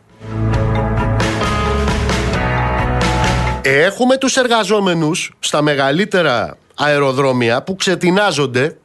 Έχουμε 3.63 4.17
τους 4.17 4.37
εργαζόμενους 4.37 5.33
στα 5.39 5.63
μεγαλύτερα 5.63 6.57
αεροδρόμια 6.75 7.63
που 7.63 7.77
ξετινάζονται 7.77 8.77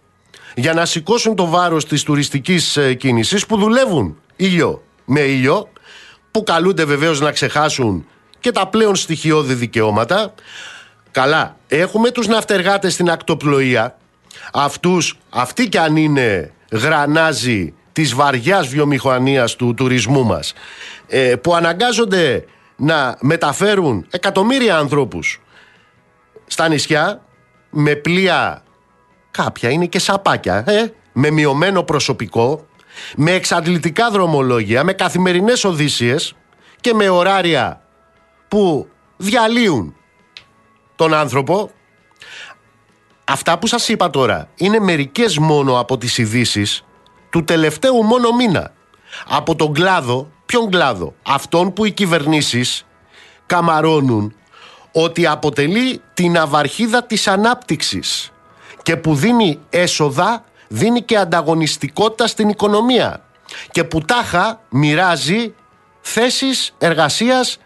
για 0.56 0.74
να 0.74 0.86
σηκώσουν 0.86 1.36
το 1.36 1.46
βάρος 1.46 1.86
της 1.86 2.04
τουριστικής 2.04 2.78
ε, 2.78 2.94
κίνησης 2.94 3.46
που 3.46 3.58
δουλεύουν 3.58 4.18
ήλιο 4.36 4.84
με 5.06 5.20
ήλιο 5.20 5.70
που 6.32 6.44
καλούνται 6.44 6.86
βεβαίως 6.86 7.20
να 7.20 7.32
ξεχάσουν 7.32 8.06
και 8.40 8.52
τα 8.52 8.68
πλέον 8.68 8.96
στοιχειώδη 8.96 9.54
δικαιώματα 9.54 10.34
Καλά, 11.12 11.58
έχουμε 11.68 12.12
τους 12.12 12.28
ναυτεργάτες 12.28 12.94
στην 12.94 13.10
ακτοπλοεία, 13.10 13.98
αυτούς, 14.54 15.18
αυτοί 15.30 15.70
κι 15.70 15.78
αν 15.78 15.96
είναι 15.96 16.54
γρανάζι 16.72 17.74
της 17.92 18.14
βαριάς 18.14 18.68
βιομηχανίας 18.68 19.56
του 19.56 19.74
τουρισμού 19.74 20.26
μας, 20.26 20.54
ε, 21.08 21.36
που 21.36 21.56
αναγκάζονται 21.56 22.46
να 22.76 23.18
μεταφέρουν 23.20 24.06
εκατομμύρια 24.10 24.78
ανθρώπους 24.78 25.42
στα 26.48 26.68
νησιά 26.68 27.22
με 27.70 27.96
πλοία 27.96 28.64
κάποια 29.32 29.70
είναι 29.70 29.86
και 29.86 30.00
σαπάκια 30.00 30.64
ε, 30.68 30.86
με 31.14 31.30
μειωμένο 31.30 31.84
προσωπικό 31.84 32.68
με 33.16 33.32
εξαντλητικά 33.32 34.10
δρομολόγια 34.10 34.84
με 34.84 34.94
καθημερινές 34.94 35.64
οδύσιες 35.64 36.36
και 36.82 36.94
με 36.94 37.10
ωράρια 37.10 37.82
που 38.48 38.88
διαλύουν 39.18 39.96
τον 41.00 41.14
άνθρωπο 41.14 41.72
αυτά 43.24 43.60
που 43.60 43.68
σας 43.68 43.88
είπα 43.88 44.10
τώρα 44.10 44.50
είναι 44.56 44.80
μερικές 44.80 45.38
μόνο 45.38 45.80
από 45.80 45.98
τις 45.98 46.18
ειδήσεις 46.18 46.86
του 47.30 47.44
τελευταίου 47.44 48.04
μόνο 48.04 48.32
μήνα 48.32 48.74
από 49.28 49.56
τον 49.56 49.74
κλάδο 49.74 50.32
ποιον 50.46 50.70
κλάδο 50.70 51.14
αυτόν 51.28 51.74
που 51.74 51.86
οι 51.86 51.92
κυβερνήσεις 51.92 52.86
καμαρώνουν 53.46 54.36
ότι 54.92 55.28
αποτελεί 55.28 56.02
την 56.14 56.38
αυαρχίδα 56.38 57.04
της 57.04 57.28
ανάπτυξης 57.28 58.32
και 58.84 58.96
που 58.96 59.16
δίνει 59.16 59.60
έσοδα, 59.70 60.44
δίνει 60.68 61.02
και 61.02 61.18
ανταγωνιστικότητα 61.18 62.28
στην 62.28 62.50
οικονομία 62.50 63.26
και 63.72 63.84
που 63.84 64.00
τάχα 64.02 64.62
μοιράζει 64.70 65.54
θέσεις 66.02 66.76
εργασίας 66.78 67.58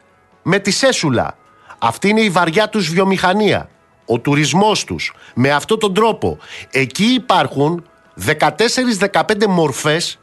με 0.43 0.59
τη 0.59 0.71
σέσουλα. 0.71 1.37
Αυτή 1.85 2.09
είναι 2.09 2.21
η 2.21 2.29
βαριά 2.29 2.69
τους 2.69 2.89
βιομηχανία, 2.89 3.69
ο 4.05 4.19
τουρισμός 4.19 4.83
τους. 4.83 5.13
Με 5.33 5.49
αυτόν 5.51 5.79
τον 5.79 5.93
τρόπο, 5.93 6.37
εκεί 6.71 7.03
υπάρχουν 7.03 7.85
14-15 8.25 9.47
μορφές 9.47 10.19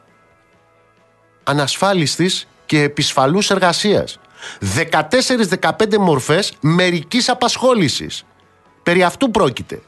ανασφάλιστης 1.45 2.49
και 2.67 2.83
επισφαλούς 2.83 3.51
εργασίας. 3.51 4.19
14-15 4.61 5.99
μορφές 5.99 6.53
μερικής 6.61 7.29
απασχόλησης. 7.29 8.25
Περί 8.83 9.03
αυτού 9.03 9.31
πρόκειται. 9.31 9.81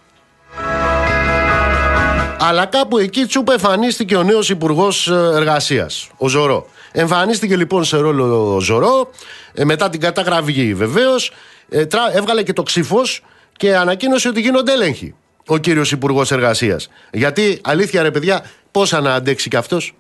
Αλλά 2.39 2.67
κάπου 2.67 2.99
εκεί 2.99 3.25
τσούπ 3.25 3.49
εμφανίστηκε 3.49 4.17
ο 4.17 4.23
νέος 4.23 4.51
υπουργός 4.51 5.09
ε, 5.09 5.31
Εργασίας, 5.35 6.09
ο 6.17 6.29
Ζωρό. 6.29 6.67
Εμφανίστηκε 6.93 7.57
λοιπόν 7.57 7.85
σε 7.85 7.97
ρόλο 7.97 8.55
ο 8.55 8.61
Ζωρό, 8.61 9.11
ε, 9.55 9.65
μετά 9.65 9.91
την 9.91 10.01
καταγραφή 10.01 10.75
βεβαίως, 10.75 11.33
ε, 11.73 11.87
έβγαλε 12.13 12.43
και 12.43 12.53
το 12.53 12.63
ξύφος 12.63 13.23
και 13.57 13.77
ανακοίνωσε 13.77 14.29
ότι 14.29 14.41
γίνονται 14.41 14.73
έλεγχοι 14.73 15.15
ο 15.47 15.57
κύριος 15.57 15.93
υπουργός 15.93 16.33
Εργασίας. 16.33 16.89
Γιατί 17.13 17.61
αλήθεια 17.63 18.03
ρε 18.03 18.11
παιδιά, 18.11 18.45
πώς 18.71 18.93
να 18.93 19.15
αντέξει 19.15 19.49
κι 19.49 19.57
αυτός, 19.57 19.95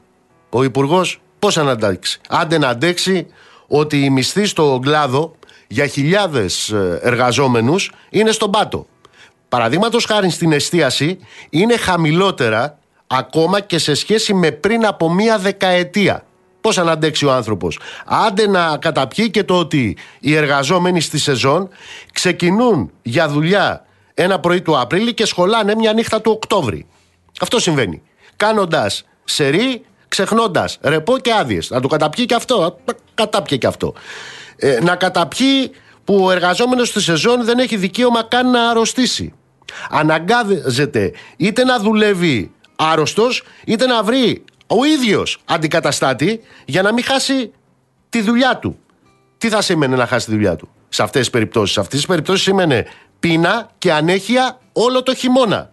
ο 0.50 0.64
υπουργός, 0.64 1.20
πώς 1.38 1.56
να 1.56 1.70
αντέξει; 1.70 2.20
Άντε 2.28 2.58
να 2.58 2.68
αντέξει 2.68 3.26
ότι 3.66 4.04
οι 4.04 4.10
μισθοί 4.10 4.44
στο 4.44 4.78
κλάδο 4.82 5.36
για 5.66 5.86
χιλιάδες 5.86 6.68
ε, 6.68 7.00
εργαζόμενους 7.02 7.92
είναι 8.10 8.30
στον 8.30 8.50
πάτο. 8.50 8.86
Παραδείγματος 9.48 10.04
χάρη 10.04 10.30
στην 10.30 10.52
εστίαση 10.52 11.18
είναι 11.50 11.76
χαμηλότερα 11.76 12.78
ακόμα 13.06 13.60
και 13.60 13.78
σε 13.78 13.94
σχέση 13.94 14.34
με 14.34 14.50
πριν 14.50 14.86
από 14.86 15.12
μία 15.12 15.38
δεκαετία. 15.38 16.24
Πώς 16.62 16.76
να 16.76 16.90
αντέξει 16.90 17.26
ο 17.26 17.32
άνθρωπος. 17.32 17.78
Άντε 18.04 18.48
να 18.48 18.76
καταπιεί 18.76 19.30
και 19.30 19.44
το 19.44 19.58
ότι 19.58 19.96
οι 20.20 20.34
εργαζόμενοι 20.34 21.00
στη 21.00 21.18
σεζόν 21.18 21.68
ξεκινούν 22.12 22.90
για 23.02 23.28
δουλειά 23.28 23.86
ένα 24.14 24.40
πρωί 24.40 24.62
του 24.62 24.78
Απρίλη 24.78 25.14
και 25.14 25.26
σχολάνε 25.26 25.74
μια 25.74 25.92
νύχτα 25.92 26.20
του 26.20 26.30
Οκτώβρη. 26.34 26.86
Αυτό 27.40 27.60
συμβαίνει. 27.60 28.02
Κάνοντας 28.36 29.04
σερή 29.24 29.84
ξεχνώντας 30.08 30.78
ρεπό 30.82 31.18
και 31.18 31.32
άδειες. 31.32 31.70
Να 31.70 31.80
το 31.80 31.88
καταπιεί 31.88 32.26
και 32.26 32.34
αυτό. 32.34 32.78
Κατάπιε 33.14 33.56
και 33.56 33.66
αυτό. 33.66 33.94
Ε, 34.56 34.78
να 34.82 34.96
καταπιεί 34.96 35.70
που 36.04 36.24
ο 36.24 36.30
εργαζόμενος 36.30 36.88
στη 36.88 37.00
σεζόν 37.00 37.44
δεν 37.44 37.58
έχει 37.58 37.76
δικαίωμα 37.76 38.22
καν 38.22 38.50
να 38.50 38.70
αρρωστήσει. 38.70 39.32
Αναγκάζεται 39.90 41.12
είτε 41.36 41.64
να 41.64 41.78
δουλεύει 41.78 42.50
άρρωστος, 42.76 43.42
είτε 43.66 43.86
να 43.86 44.02
βρει 44.02 44.44
ο 44.80 44.84
ίδιος 44.84 45.38
αντικαταστάτη 45.44 46.40
για 46.64 46.82
να 46.82 46.92
μην 46.92 47.04
χάσει 47.04 47.52
τη 48.08 48.20
δουλειά 48.20 48.56
του. 48.56 48.78
Τι 49.38 49.48
θα 49.48 49.62
σημαίνει 49.62 49.96
να 49.96 50.06
χάσει 50.06 50.26
τη 50.26 50.32
δουλειά 50.32 50.56
του; 50.56 50.68
Σε 50.88 51.02
αυτές 51.02 51.20
τις 51.20 51.30
περιπτώσεις. 51.30 51.74
Σε 51.74 51.80
αυτές 51.80 51.98
τις 51.98 52.08
περιπτώσεις 52.08 52.42
σημαίνει 52.42 52.84
πείνα 53.20 53.70
και 53.78 53.92
ανέχεια 53.92 54.58
όλο 54.72 55.02
το 55.02 55.14
χειμώνα. 55.14 55.70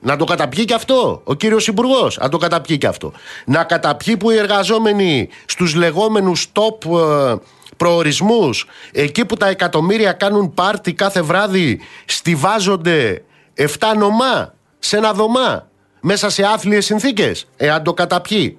Να 0.00 0.16
το 0.16 0.24
καταπιεί 0.24 0.64
και 0.64 0.74
αυτό 0.74 1.20
ο 1.24 1.34
κύριος 1.34 1.66
Υπουργός. 1.66 2.18
Να 2.18 2.28
το 2.28 2.38
καταπιεί 2.38 2.78
και 2.78 2.86
αυτό. 2.86 3.12
Να 3.46 3.64
καταπιεί 3.64 4.16
που 4.16 4.30
οι 4.30 4.36
εργαζόμενοι 4.36 5.28
στους 5.46 5.74
λεγόμενους 5.74 6.46
top 6.52 6.98
ε, 6.98 7.34
προορισμούς, 7.76 8.66
εκεί 8.92 9.24
που 9.24 9.36
τα 9.36 9.48
εκατομμύρια 9.48 10.12
κάνουν 10.12 10.54
πάρτι 10.54 10.92
κάθε 10.92 11.22
βράδυ, 11.22 11.80
στηβάζονται 12.04 13.22
7 13.56 13.66
νομά 13.96 14.54
σε 14.78 14.96
ένα 14.96 15.12
δωμά 15.12 15.68
μέσα 16.08 16.30
σε 16.30 16.42
άθλιες 16.42 16.84
συνθήκες. 16.84 17.46
Εάν 17.56 17.82
το 17.82 17.94
καταπιεί. 17.94 18.58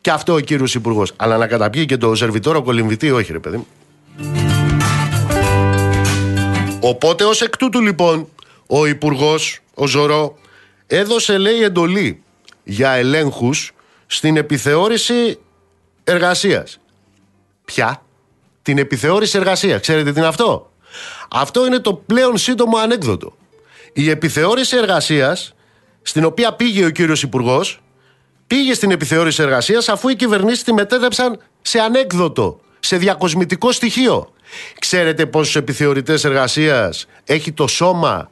Και 0.00 0.10
αυτό 0.10 0.34
ο 0.34 0.40
κύριος 0.40 0.74
Υπουργός. 0.74 1.12
Αλλά 1.16 1.36
να 1.36 1.46
καταπιεί 1.46 1.86
και 1.86 1.96
το 1.96 2.14
σερβιτόρο 2.14 2.62
κολυμβητή, 2.62 3.10
όχι 3.10 3.32
ρε 3.32 3.38
παιδί. 3.38 3.66
Οπότε 6.80 7.24
ως 7.24 7.40
εκ 7.42 7.56
τούτου 7.56 7.80
λοιπόν 7.80 8.28
ο 8.66 8.86
υπουργός, 8.86 9.60
ο 9.74 9.86
Ζωρό, 9.86 10.38
έδωσε 10.86 11.38
λέει 11.38 11.62
εντολή 11.62 12.22
για 12.64 12.90
ελέγχους 12.90 13.72
στην 14.06 14.36
επιθεώρηση 14.36 15.38
εργασίας. 16.04 16.80
Ποια; 17.64 18.02
Την 18.62 18.78
επιθεώρηση 18.78 19.38
εργασίας. 19.38 19.80
Ξέρετε 19.80 20.12
τι 20.12 20.18
είναι 20.18 20.28
αυτό; 20.28 20.72
Αυτό 21.30 21.66
είναι 21.66 21.78
το 21.78 21.94
πλέον 21.94 22.36
σύντομο 22.38 22.76
ανέκδοτο. 22.76 23.36
Η 23.92 24.10
επιθεώρηση 24.10 24.76
εργασίας, 24.76 25.55
στην 26.06 26.24
οποία 26.24 26.52
πήγε 26.52 26.84
ο 26.84 26.90
κύριος 26.90 27.22
υπουργός, 27.22 27.80
πήγε 28.46 28.74
στην 28.74 28.90
επιθεώρηση 28.90 29.42
εργασίας 29.42 29.88
αφού 29.88 30.08
οι 30.08 30.16
κυβερνήσεις 30.16 30.62
τη 30.62 30.72
μετέδεψαν 30.72 31.38
σε 31.62 31.78
ανέκδοτο, 31.78 32.60
σε 32.80 32.96
διακοσμητικό 32.96 33.72
στοιχείο. 33.72 34.32
Ξέρετε 34.78 35.26
πόσους 35.26 35.56
επιθεωρητές 35.56 36.24
εργασίας 36.24 37.06
έχει 37.24 37.52
το 37.52 37.66
σώμα 37.66 38.30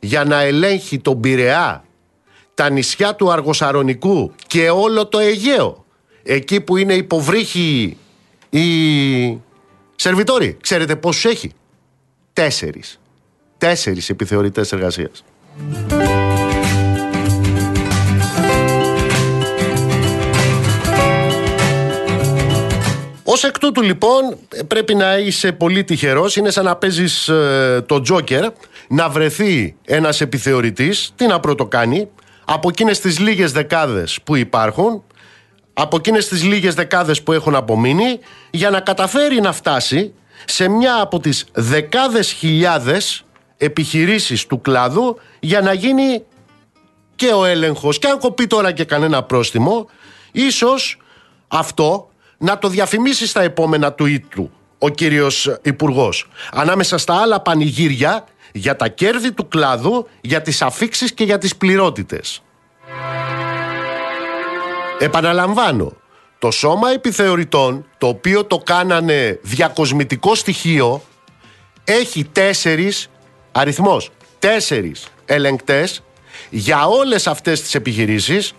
για 0.00 0.24
να 0.24 0.40
ελέγχει 0.40 0.98
τον 0.98 1.20
Πειραιά, 1.20 1.84
τα 2.54 2.70
νησιά 2.70 3.14
του 3.14 3.32
Αργοσαρονικού 3.32 4.32
και 4.46 4.70
όλο 4.70 5.06
το 5.06 5.18
Αιγαίο. 5.18 5.84
Εκεί 6.22 6.60
που 6.60 6.76
είναι 6.76 6.94
υποβρύχοι 6.94 7.96
οι 8.50 9.40
σερβιτόροι. 9.96 10.56
Ξέρετε 10.60 10.96
πόσους 10.96 11.24
έχει; 11.24 11.52
Τέσσερις. 12.32 13.00
Τέσσερις 13.58 14.08
επιθεωρητές 14.08 14.72
εργασίας. 14.72 15.24
Ω 23.36 23.46
εκ 23.46 23.58
τούτου 23.58 23.82
λοιπόν 23.82 24.38
πρέπει 24.66 24.94
να 24.94 25.16
είσαι 25.16 25.52
πολύ 25.52 25.84
τυχερός. 25.84 26.36
Είναι 26.36 26.50
σαν 26.50 26.64
να 26.64 26.76
παίζεις 26.76 27.28
ε, 27.28 27.84
το 27.86 28.00
Τζόκερ, 28.00 28.44
να 28.88 29.08
βρεθεί 29.08 29.76
ένας 29.84 30.20
επιθεωρητής. 30.20 31.12
Τι 31.16 31.26
να 31.26 31.40
πρώτο 31.40 31.66
κάνει, 31.66 32.08
από 32.44 32.68
εκείνες 32.68 33.00
τις 33.00 33.18
λίγες 33.18 33.52
δεκάδες 33.52 34.18
που 34.24 34.36
υπάρχουν, 34.36 35.04
από 35.72 35.96
εκείνες 35.96 36.28
τις 36.28 36.44
λίγες 36.44 36.74
δεκάδες 36.74 37.22
που 37.22 37.32
έχουν 37.32 37.54
απομείνει, 37.54 38.18
για 38.50 38.70
να 38.70 38.80
καταφέρει 38.80 39.40
να 39.40 39.52
φτάσει 39.52 40.14
σε 40.44 40.68
μια 40.68 41.00
από 41.00 41.20
τις 41.20 41.44
δεκάδες 41.52 42.32
χιλιάδες 42.32 43.24
επιχειρήσεις 43.56 44.46
του 44.46 44.60
κλάδου 44.60 45.18
για 45.40 45.60
να 45.60 45.72
γίνει 45.72 46.22
και 47.16 47.26
ο 47.26 47.44
έλεγχος 47.44 47.98
και 47.98 48.06
αν 48.06 48.18
κοπεί 48.18 48.46
τώρα 48.46 48.72
και 48.72 48.84
κανένα 48.84 49.22
πρόστιμο 49.22 49.88
ίσως 50.32 50.98
αυτό 51.48 52.08
να 52.38 52.58
το 52.58 52.68
διαφημίσεις 52.68 53.30
στα 53.30 53.42
επόμενα 53.42 53.94
tweet 53.98 54.20
του 54.28 54.50
ο 54.78 54.88
κύριος 54.88 55.56
υπουργός. 55.62 56.28
Ανάμεσα 56.52 56.98
στα 56.98 57.20
άλλα 57.20 57.40
πανηγύρια 57.40 58.24
για 58.52 58.76
τα 58.76 58.88
κέρδη 58.88 59.32
του 59.32 59.48
κλάδου, 59.48 60.08
για 60.20 60.42
τις 60.42 60.62
αφήξεις 60.62 61.12
και 61.12 61.24
για 61.24 61.38
τις 61.38 61.56
πληρότητες. 61.56 62.42
Επαναλαμβάνω, 64.98 65.92
το 66.38 66.50
σώμα 66.50 66.90
επιθεωρητών, 66.90 67.86
το 67.98 68.06
οποίο 68.06 68.44
το 68.44 68.58
κάνανε 68.58 69.38
διακοσμητικό 69.42 70.34
στοιχείο, 70.34 71.02
έχει 71.84 72.24
τέσσερις, 72.24 73.10
αριθμός, 73.52 74.10
τέσσερις 74.38 75.06
ελεγκτές 75.26 76.02
για 76.50 76.86
όλες 76.86 77.26
αυτές 77.26 77.60
τις 77.60 77.74
επιχειρήσεις, 77.74 78.52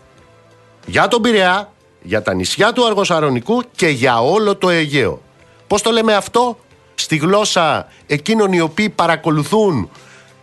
για 0.86 1.08
τον 1.08 1.22
Πειραιά, 1.22 1.72
για 2.08 2.22
τα 2.22 2.34
νησιά 2.34 2.74
του 2.74 2.86
Αργοσαρονικού 2.86 3.64
και 3.76 3.88
για 3.88 4.22
όλο 4.22 4.56
το 4.56 4.70
Αιγαίο. 4.70 5.22
Πώς 5.68 5.82
το 5.82 5.92
λέμε 5.92 6.14
αυτό; 6.14 6.58
στη 6.96 7.16
γλώσσα 7.16 7.88
εκείνων 8.08 8.54
οι 8.54 8.60
οποίοι 8.60 8.90
παρακολουθούν 8.90 9.90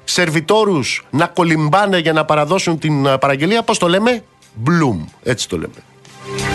σερβιτόρους 0.04 1.06
να 1.10 1.26
κολυμπάνε 1.26 1.98
για 1.98 2.12
να 2.12 2.24
παραδώσουν 2.24 2.78
την 2.78 3.06
ε, 3.06 3.18
παραγγελία, 3.18 3.62
πώς 3.62 3.78
το 3.78 3.88
λέμε, 3.88 4.24
Bloom, 4.66 5.04
έτσι 5.22 5.48
το 5.48 5.56
λέμε. 5.56 6.53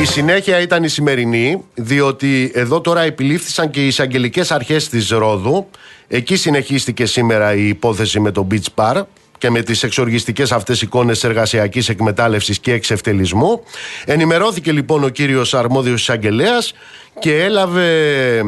Η 0.00 0.04
συνέχεια 0.04 0.60
ήταν 0.60 0.84
η 0.84 0.88
σημερινή, 0.88 1.64
διότι 1.74 2.50
εδώ 2.54 2.80
τώρα 2.80 3.00
επιλήφθησαν 3.00 3.70
και 3.70 3.84
οι 3.84 3.86
εισαγγελικές 3.86 4.50
αρχές 4.50 4.88
της 4.88 5.08
Ρόδου. 5.08 5.66
Εκεί 6.08 6.36
συνεχίστηκε 6.36 7.06
σήμερα 7.06 7.54
η 7.54 7.68
υπόθεση 7.68 8.20
με 8.20 8.30
το 8.30 8.46
Beach 8.50 8.74
Bar 8.74 9.02
και 9.38 9.50
με 9.50 9.62
τις 9.62 9.82
εξοργιστικές 9.82 10.52
αυτές 10.52 10.82
εικόνες 10.82 11.24
εργασιακής 11.24 11.88
εκμετάλλευσης 11.88 12.58
και 12.58 12.72
εξευτελισμού. 12.72 13.62
Ενημερώθηκε 14.04 14.72
λοιπόν 14.72 15.04
ο 15.04 15.08
κύριος 15.08 15.54
αρμόδιος 15.54 16.00
εισαγγελέας 16.00 16.72
και 17.18 17.42
έλαβε 17.42 18.42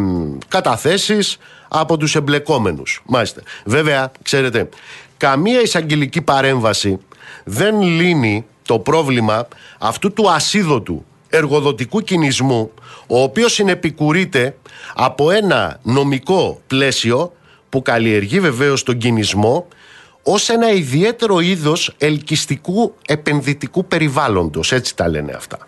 καταθέσεις 0.48 1.36
από 1.68 1.96
τους 1.96 2.14
εμπλεκόμενους. 2.14 3.02
Μάλιστα. 3.06 3.42
Βέβαια, 3.64 4.12
ξέρετε, 4.22 4.68
καμία 5.16 5.60
εισαγγελική 5.60 6.22
παρέμβαση 6.22 6.98
δεν 7.44 7.80
λύνει 7.80 8.44
το 8.62 8.78
πρόβλημα 8.78 9.48
αυτού 9.78 10.12
του 10.12 10.30
ασίδωτου 10.30 11.04
εργοδοτικού 11.28 12.00
κινησμού 12.00 12.70
ο 13.06 13.22
οποίος 13.22 13.52
συνεπικουρείται 13.52 14.56
από 14.94 15.30
ένα 15.30 15.80
νομικό 15.82 16.60
πλαίσιο 16.66 17.32
που 17.68 17.82
καλλιεργεί 17.82 18.40
βεβαίως 18.40 18.82
τον 18.82 18.98
κινησμό 18.98 19.68
ως 20.22 20.48
ένα 20.48 20.70
ιδιαίτερο 20.70 21.40
είδος 21.40 21.94
ελκυστικού 21.98 22.94
επενδυτικού 23.06 23.84
περιβάλλοντος. 23.84 24.72
Έτσι 24.72 24.96
τα 24.96 25.08
λένε 25.08 25.32
αυτά. 25.32 25.58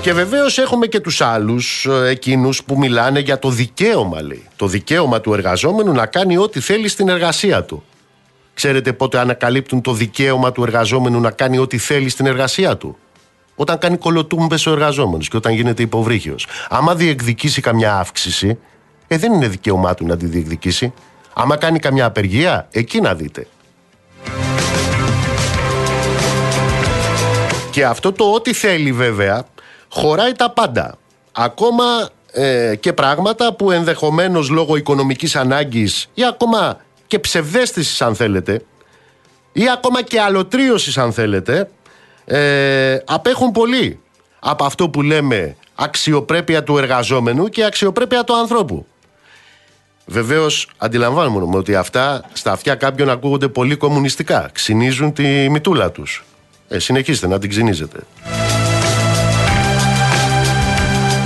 Και 0.00 0.12
βεβαίως 0.12 0.58
έχουμε 0.58 0.86
και 0.86 1.00
τους 1.00 1.20
άλλους 1.20 1.86
ε, 1.86 2.08
εκείνους 2.08 2.64
που 2.64 2.78
μιλάνε 2.78 3.18
για 3.18 3.38
το 3.38 3.48
δικαίωμα 3.48 4.22
λέει. 4.22 4.46
Το 4.56 4.66
δικαίωμα 4.66 5.20
του 5.20 5.32
εργαζόμενου 5.32 5.92
να 5.92 6.06
κάνει 6.06 6.36
ό,τι 6.36 6.60
θέλει 6.60 6.88
στην 6.88 7.08
εργασία 7.08 7.64
του. 7.64 7.84
Ξέρετε 8.56 8.92
πότε 8.92 9.18
ανακαλύπτουν 9.18 9.80
το 9.80 9.92
δικαίωμα 9.92 10.52
του 10.52 10.62
εργαζόμενου 10.62 11.20
να 11.20 11.30
κάνει 11.30 11.58
ό,τι 11.58 11.78
θέλει 11.78 12.08
στην 12.08 12.26
εργασία 12.26 12.76
του; 12.76 12.96
Όταν 13.54 13.78
κάνει 13.78 13.96
κολοτούμπες 13.96 14.66
ο 14.66 14.72
εργαζόμενος 14.72 15.28
και 15.28 15.36
όταν 15.36 15.52
γίνεται 15.52 15.82
υποβρύχιος. 15.82 16.46
Άμα 16.68 16.94
διεκδικήσει 16.94 17.60
καμιά 17.60 17.98
αύξηση, 17.98 18.58
ε, 19.06 19.18
δεν 19.18 19.32
είναι 19.32 19.48
δικαίωμά 19.48 19.94
του 19.94 20.06
να 20.06 20.16
τη 20.16 20.26
διεκδικήσει. 20.26 20.92
Άμα 21.34 21.56
κάνει 21.56 21.78
καμιά 21.78 22.04
απεργία, 22.04 22.68
εκεί 22.70 23.00
να 23.00 23.14
δείτε. 23.14 23.46
Και 27.70 27.84
αυτό 27.84 28.12
το 28.12 28.24
ό,τι 28.24 28.52
θέλει 28.52 28.92
βέβαια 28.92 29.46
χωράει 29.88 30.32
τα 30.32 30.50
πάντα. 30.50 30.98
Ακόμα 31.32 31.84
ε, 32.32 32.76
και 32.80 32.92
πράγματα 32.92 33.54
που 33.54 33.70
ενδεχομένως 33.70 34.48
λόγω 34.48 34.76
οικονομικής 34.76 35.36
ανάγκης 35.36 36.08
ή 36.14 36.24
ακόμα 36.24 36.78
και 37.06 37.18
ψευδέστησης 37.18 38.02
αν 38.02 38.14
θέλετε 38.14 38.62
ή 39.52 39.70
ακόμα 39.70 40.02
και 40.02 40.20
αλωτρίωσης 40.20 40.98
αν 40.98 41.12
θέλετε 41.12 41.70
ε, 42.24 42.98
απέχουν 43.04 43.50
πολύ 43.50 44.00
από 44.38 44.64
αυτό 44.64 44.88
που 44.88 45.02
λέμε 45.02 45.56
αξιοπρέπεια 45.74 46.62
του 46.62 46.78
εργαζόμενου 46.78 47.48
και 47.48 47.64
αξιοπρέπεια 47.64 48.24
του 48.24 48.36
ανθρώπου. 48.36 48.86
Βεβαίως, 50.06 50.68
αντιλαμβάνομαι 50.76 51.56
ότι 51.56 51.74
αυτά 51.74 52.24
στα 52.32 52.52
αυτιά 52.52 52.74
κάποιων 52.74 53.10
ακούγονται 53.10 53.48
πολύ 53.48 53.76
κομμουνιστικά. 53.76 54.50
Ξυνίζουν 54.52 55.12
τη 55.12 55.48
μητούλα 55.50 55.90
τους. 55.90 56.24
Ε, 56.68 56.78
συνεχίστε 56.78 57.26
να 57.26 57.38
την 57.38 57.50
ξυνίζετε. 57.50 57.98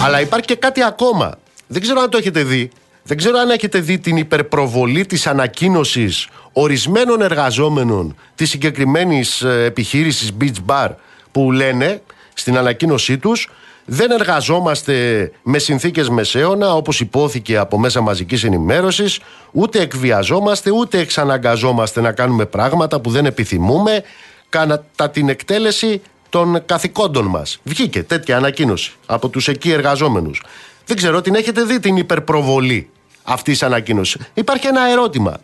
Αλλά 0.03 0.21
υπάρχει 0.21 0.47
και 0.47 0.55
κάτι 0.55 0.83
ακόμα. 0.83 1.39
Δεν 1.67 1.83
ξέρω 1.83 2.01
αν 2.01 2.11
το 2.11 2.17
έχετε 2.19 2.43
δει. 2.43 2.71
Δεν 3.11 3.19
ξέρω 3.19 3.39
αν 3.39 3.51
έχετε 3.51 3.81
δει 3.81 3.99
την 3.99 4.17
υπερπροβολή 4.17 5.07
της 5.07 5.27
ανακοίνωσης 5.27 6.29
ορισμένων 6.53 7.23
εργαζόμενων 7.23 8.17
της 8.35 8.51
συγκεκριμένης 8.51 9.43
ε, 9.43 9.65
επιχείρησης 9.65 10.33
Beach 10.41 10.55
Bar 10.67 10.89
που 11.33 11.53
λένε 11.53 12.03
στην 12.35 12.57
ανακοίνωσή 12.57 13.19
τους 13.19 13.49
δεν 13.85 14.11
εργαζόμαστε 14.11 15.31
με 15.43 15.59
συνθήκες 15.59 16.09
μεσαίωνα 16.09 16.75
όπως 16.75 17.01
υπόθηκε 17.01 17.57
από 17.57 17.79
μέσα 17.79 18.01
μαζικής 18.01 18.45
ενημέρωσης 18.45 19.21
ούτε 19.53 19.81
εκβιαζόμαστε 19.81 20.71
ούτε 20.71 20.99
εξαναγκαζόμαστε 20.99 22.01
να 22.01 22.13
κάνουμε 22.13 22.47
πράγματα 22.47 23.01
που 23.01 23.11
δεν 23.11 23.27
επιθυμούμε 23.27 24.03
κατά 24.49 25.11
την 25.11 25.29
εκτέλεση 25.29 26.03
των 26.29 26.63
καθηκόντων 26.67 27.27
μας. 27.27 27.61
Βγήκε 27.63 28.03
τέτοια 28.03 28.37
ανακοίνωση 28.37 28.93
από 29.07 29.29
τους 29.29 29.49
εκεί 29.49 29.71
εργαζόμενους. 29.71 30.43
Δεν 30.87 30.97
ξέρω 30.97 31.21
την 31.21 31.35
έχετε 31.35 31.63
δει 31.63 31.81
την 31.81 31.97
υπερπροβολή; 31.97 32.91
Αυτής 33.23 33.59
της 33.59 33.63
ανακοίνωσης. 33.63 34.21
Υπάρχει 34.35 34.67
ένα 34.67 34.91
ερώτημα. 34.91 35.41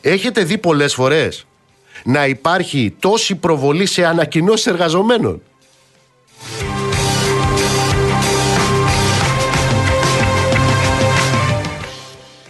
Έχετε 0.00 0.44
δει 0.44 0.58
πολλές 0.58 0.94
φορές 0.94 1.46
να 2.04 2.26
υπάρχει 2.26 2.96
τόση 3.00 3.34
προβολή 3.34 3.86
σε 3.86 4.06
ανακοινώσεις 4.06 4.66
εργαζομένων; 4.66 5.42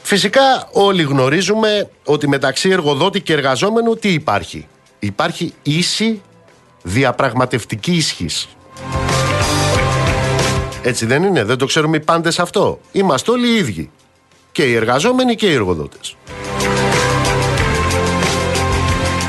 Φυσικά 0.07 0.69
όλοι 0.73 1.03
γνωρίζουμε 1.03 1.91
ότι 2.05 2.29
μεταξύ 2.29 2.69
εργοδότη 2.69 3.21
και 3.21 3.33
εργαζόμενου 3.33 3.97
τι 3.97 4.09
υπάρχει. 4.13 4.67
Υπάρχει 4.99 5.55
ίση 5.63 6.23
διαπραγματευτική 6.83 7.93
ισχύς. 7.93 8.49
Έτσι 10.83 11.07
δεν 11.07 11.23
είναι, 11.23 11.45
δεν 11.45 11.59
το 11.59 11.67
ξέρουμε 11.67 11.97
οι 11.97 12.01
πάντες 12.01 12.39
αυτό; 12.39 12.81
Είμαστε 12.93 13.31
όλοι 13.31 13.49
οι 13.49 13.55
ίδιοι. 13.57 13.91
Και 14.55 14.63
οι 14.63 14.75
εργαζόμενοι 14.75 15.35
και 15.35 15.47
οι 15.47 15.53
εργοδότες. 15.53 16.17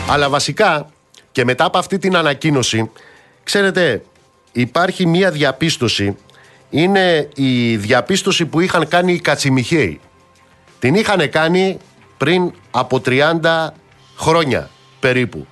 Αλλά 0.09 0.29
βασικά 0.29 0.89
και 1.31 1.43
μετά 1.45 1.65
από 1.65 1.77
αυτή 1.77 1.97
την 1.97 2.15
ανακοίνωση, 2.15 2.91
ξέρετε, 3.43 4.03
υπάρχει 4.51 5.05
μία 5.05 5.31
διαπίστωση. 5.31 6.17
Είναι 6.69 7.29
η 7.35 7.75
διαπίστωση 7.75 8.45
που 8.45 8.59
είχαν 8.59 8.87
κάνει 8.87 9.13
οι 9.13 9.19
Κατσιμιχαίοι. 9.19 9.99
Την 10.79 10.95
είχαν 10.95 11.29
κάνει 11.29 11.77
πριν 12.17 12.51
από 12.71 13.01
30 13.05 13.67
χρόνια 14.17 14.69
περίπου. 14.99 15.47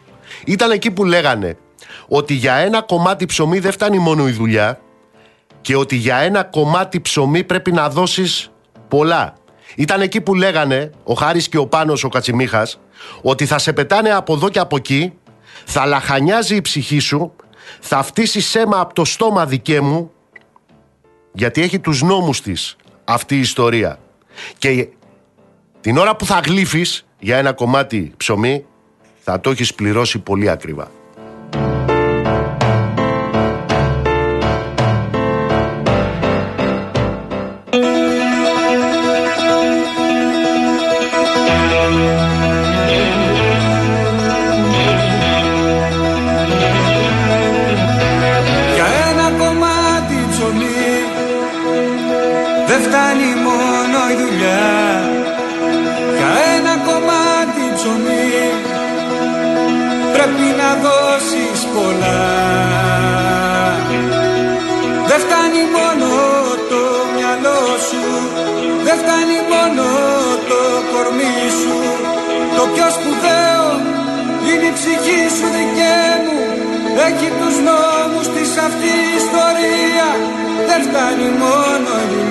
Ήταν 0.45 0.71
εκεί 0.71 0.91
που 0.91 1.03
λέγανε 1.03 1.57
ότι 2.07 2.33
για 2.33 2.55
ένα 2.55 2.81
κομμάτι 2.81 3.25
ψωμί 3.25 3.59
δεν 3.59 3.71
φτάνει 3.71 3.97
μόνο 3.99 4.27
η 4.27 4.31
δουλειά 4.31 4.79
και 5.62 5.75
ότι 5.75 5.95
για 5.95 6.17
ένα 6.17 6.43
κομμάτι 6.43 7.01
ψωμί 7.01 7.43
πρέπει 7.43 7.71
να 7.71 7.89
δώσεις 7.89 8.51
πολλά. 8.88 9.41
Ήταν 9.75 10.01
εκεί 10.01 10.21
που 10.21 10.36
λέγανε 10.36 10.91
ο 11.03 11.13
Χάρης 11.13 11.49
και 11.49 11.57
ο 11.57 11.67
Πάνος 11.67 12.03
ο 12.03 12.09
Κατσιμίχας 12.09 12.79
ότι 13.21 13.45
θα 13.45 13.57
σε 13.57 13.73
πετάνε 13.73 14.09
από 14.09 14.33
εδώ 14.33 14.49
και 14.49 14.59
από 14.59 14.75
εκεί, 14.75 15.13
θα 15.65 15.86
λαχανιάζει 15.86 16.55
η 16.55 16.62
ψυχή 16.62 16.99
σου, 16.99 17.36
θα 17.79 18.03
φτύσει 18.03 18.41
σέμα 18.41 18.79
από 18.79 18.93
το 18.93 19.05
στόμα 19.05 19.45
δικέ 19.45 19.81
μου 19.81 20.12
γιατί 21.33 21.62
έχει 21.62 21.79
τους 21.79 22.01
νόμους 22.01 22.41
της 22.41 22.75
αυτή 23.03 23.36
η 23.36 23.39
ιστορία. 23.39 23.99
Και 24.57 24.88
την 25.81 25.97
ώρα 25.97 26.15
που 26.15 26.25
θα 26.25 26.41
γλύφεις 26.45 27.05
για 27.19 27.38
ένα 27.38 27.53
κομμάτι 27.53 28.13
ψωμί 28.17 28.65
θα 29.19 29.39
το 29.39 29.49
έχεις 29.49 29.73
πληρώσει 29.73 30.19
πολύ 30.19 30.49
ακριβά. 30.49 30.91
Έχει 77.08 77.30
τους 77.39 77.56
νόμους 77.67 78.28
της 78.28 78.58
αυτή 78.58 78.91
η 79.04 79.15
ιστορία. 79.22 80.10
Δεν 80.67 80.82
φτάνει 80.82 81.30
μόνο 81.43 81.91
η 82.12 82.22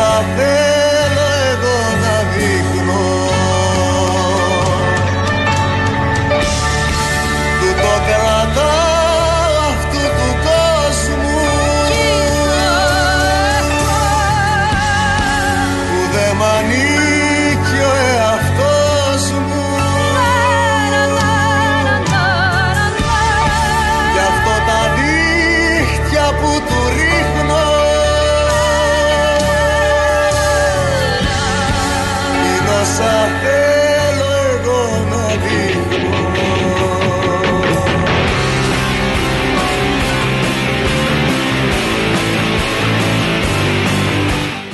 είναι 0.00 0.89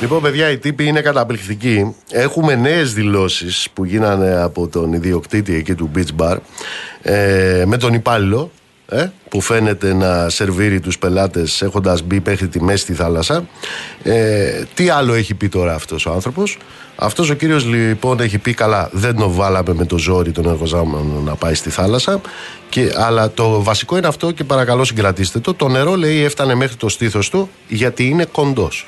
Λοιπόν, 0.07 0.23
παιδιά, 0.23 0.51
οι 0.51 0.59
τύποι 0.59 0.85
είναι 0.85 1.01
καταπληκτικοί. 1.01 1.95
Έχουμε 2.11 2.55
νέες 2.55 2.95
δηλώσεις 2.95 3.69
που 3.73 3.85
γίνανε 3.85 4.37
από 4.42 4.69
τον 4.69 4.92
ιδιοκτήτη 4.92 5.55
εκεί 5.55 5.75
του 5.75 5.90
Beach 5.97 6.23
Bar 6.23 6.37
ε, 7.03 7.64
με 7.66 7.77
τον 7.77 7.95
υπάλληλο 7.95 8.51
ε, 8.88 9.07
που 9.29 9.40
φαίνεται 9.40 9.95
να 9.95 10.29
σερβίρει 10.29 10.81
τους 10.81 10.99
πελάτες 10.99 11.62
έχοντας 11.62 12.03
μπει 12.03 12.23
μέχρι 12.25 12.49
τη 12.49 12.62
μέση 12.62 12.83
στη 12.83 12.92
θάλασσα. 12.92 13.49
Ε, 14.03 14.62
τι 14.75 14.88
άλλο 14.88 15.14
έχει 15.14 15.35
πει 15.35 15.49
τώρα 15.49 15.75
αυτός 15.75 16.07
ο 16.07 16.12
άνθρωπος; 16.12 16.59
Αυτός 16.97 17.31
ο 17.31 17.35
κύριος 17.35 17.64
λοιπόν 17.66 18.21
έχει 18.21 18.38
πει 18.38 18.55
καλά 18.55 18.88
δεν 18.92 19.16
το 19.16 19.31
βάλαμε 19.31 19.75
με 19.75 19.85
το 19.85 19.99
ζόρι 19.99 20.31
τον 20.31 20.49
εργοζάμενο 20.49 21.23
να 21.25 21.35
πάει 21.35 21.55
στη 21.55 21.71
θάλασσα 21.71 22.21
και, 22.69 22.92
αλλά 22.97 23.31
το 23.31 23.62
βασικό 23.62 23.97
είναι 23.97 24.07
αυτό 24.07 24.31
και 24.31 24.45
παρακαλώ 24.45 24.85
συγκρατήστε 24.85 25.38
το. 25.38 25.55
Το 25.55 25.69
νερό 25.69 25.95
λέει 25.95 26.25
έφτανε 26.25 26.55
μέχρι 26.55 26.77
το 26.77 26.88
στήθος 26.88 27.31
του 27.31 27.51
γιατί 27.69 28.09
είναι 28.09 28.25
κοντός 28.25 28.87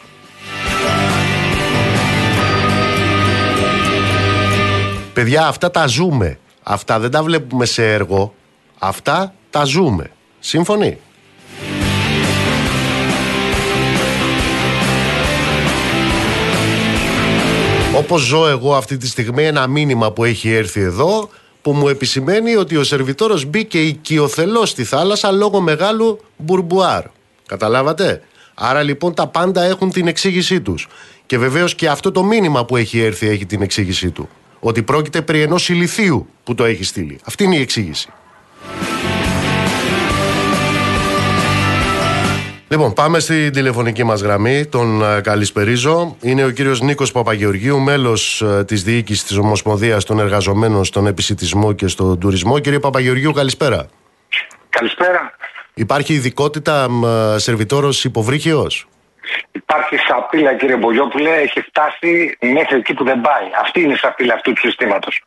Παιδιά 5.19 5.47
αυτά 5.47 5.71
τα 5.71 5.87
ζούμε 5.87 6.39
Αυτά 6.63 6.99
δεν 6.99 7.11
τα 7.11 7.23
βλέπουμε 7.23 7.65
σε 7.65 7.93
έργο 7.93 8.35
Αυτά 8.79 9.35
τα 9.51 9.65
ζούμε. 9.65 10.11
Σύμφωνοι; 10.39 10.99
Όπως 17.97 18.21
ζω 18.21 18.49
εγώ 18.49 18.77
αυτή 18.77 18.97
τη 18.97 19.07
στιγμή 19.07 19.45
ένα 19.45 19.67
μήνυμα 19.67 20.13
που 20.13 20.25
έχει 20.25 20.51
έρθει 20.53 20.81
εδώ 20.81 21.29
που 21.63 21.73
μου 21.73 21.89
επισημαίνει 21.89 22.57
ότι 22.57 22.77
ο 22.77 22.85
σερβιτόρος 22.85 23.45
μπήκε 23.45 23.83
οικειοθελώς 23.83 24.69
στη 24.69 24.85
θάλασσα 24.85 25.31
λόγω 25.31 25.61
μεγάλου 25.61 26.21
μπουρμπουάρ. 26.37 27.05
Καταλάβατε; 27.47 28.23
Άρα 28.55 28.83
λοιπόν 28.83 29.15
τα 29.15 29.27
πάντα 29.27 29.63
έχουν 29.63 29.91
την 29.91 30.07
εξήγησή 30.07 30.61
τους. 30.61 30.89
Και 31.27 31.39
βεβαίως 31.39 31.75
και 31.75 31.89
αυτό 31.89 32.13
το 32.13 32.25
μήνυμα 32.25 32.65
που 32.65 32.77
έχει 32.77 33.01
έρθει 33.01 33.29
έχει 33.29 33.47
την 33.47 33.63
εξήγησή 33.63 34.11
του. 34.11 34.29
Ότι 34.61 34.83
πρόκειται 34.83 35.23
περί 35.23 35.41
ενός 35.41 35.69
ηλιθίου 35.69 36.29
που 36.45 36.55
το 36.55 36.65
έχει 36.65 36.85
στείλει. 36.85 37.19
Αυτή 37.25 37.45
είναι 37.45 37.57
η 37.57 37.61
εξήγηση. 37.61 38.09
Λοιπόν, 42.71 42.93
πάμε 42.93 43.19
στην 43.19 43.53
τηλεφωνική 43.53 44.05
μας 44.05 44.21
γραμμή. 44.21 44.67
Τον 44.67 45.03
uh, 45.03 45.21
καλησπερίζω. 45.23 46.17
Είναι 46.21 46.45
ο 46.45 46.51
κύριος 46.51 46.81
Νίκος 46.81 47.13
Παπαγεωργίου, 47.13 47.79
μέλος 47.79 48.43
uh, 48.47 48.67
της 48.67 48.83
διοίκησης 48.83 49.25
της 49.25 49.37
Ομοσπονδίας 49.37 50.05
των 50.05 50.19
Εργαζομένων 50.19 50.85
στον 50.85 51.07
Επισητισμό 51.07 51.73
και 51.73 51.87
στον 51.87 52.19
Τουρισμό. 52.19 52.59
Κύριε 52.59 52.79
Παπαγεωργίου, 52.79 53.33
καλησπέρα. 53.33 53.87
Καλησπέρα. 54.69 55.33
Υπάρχει 55.75 56.13
ειδικότητα 56.15 56.87
uh, 57.05 57.35
σερβιτόρος 57.37 58.05
υποβρύχιος; 58.05 58.89
Υπάρχει 59.53 59.97
σαπίλα, 59.97 60.55
κύριε 60.55 60.77
Μπογιόπουλε, 60.77 61.31
έχει 61.31 61.61
φτάσει 61.61 62.37
μέχρι 62.41 62.77
εκεί 62.77 62.95
που 62.95 63.05
δεν 63.05 63.21
πάει. 63.21 63.47
Αυτή 63.61 63.81
είναι 63.81 63.93
η 63.93 63.97
σαπίλα 63.97 64.35
αυτού 64.35 64.53
του 64.53 64.61
συστήματος. 64.61 65.23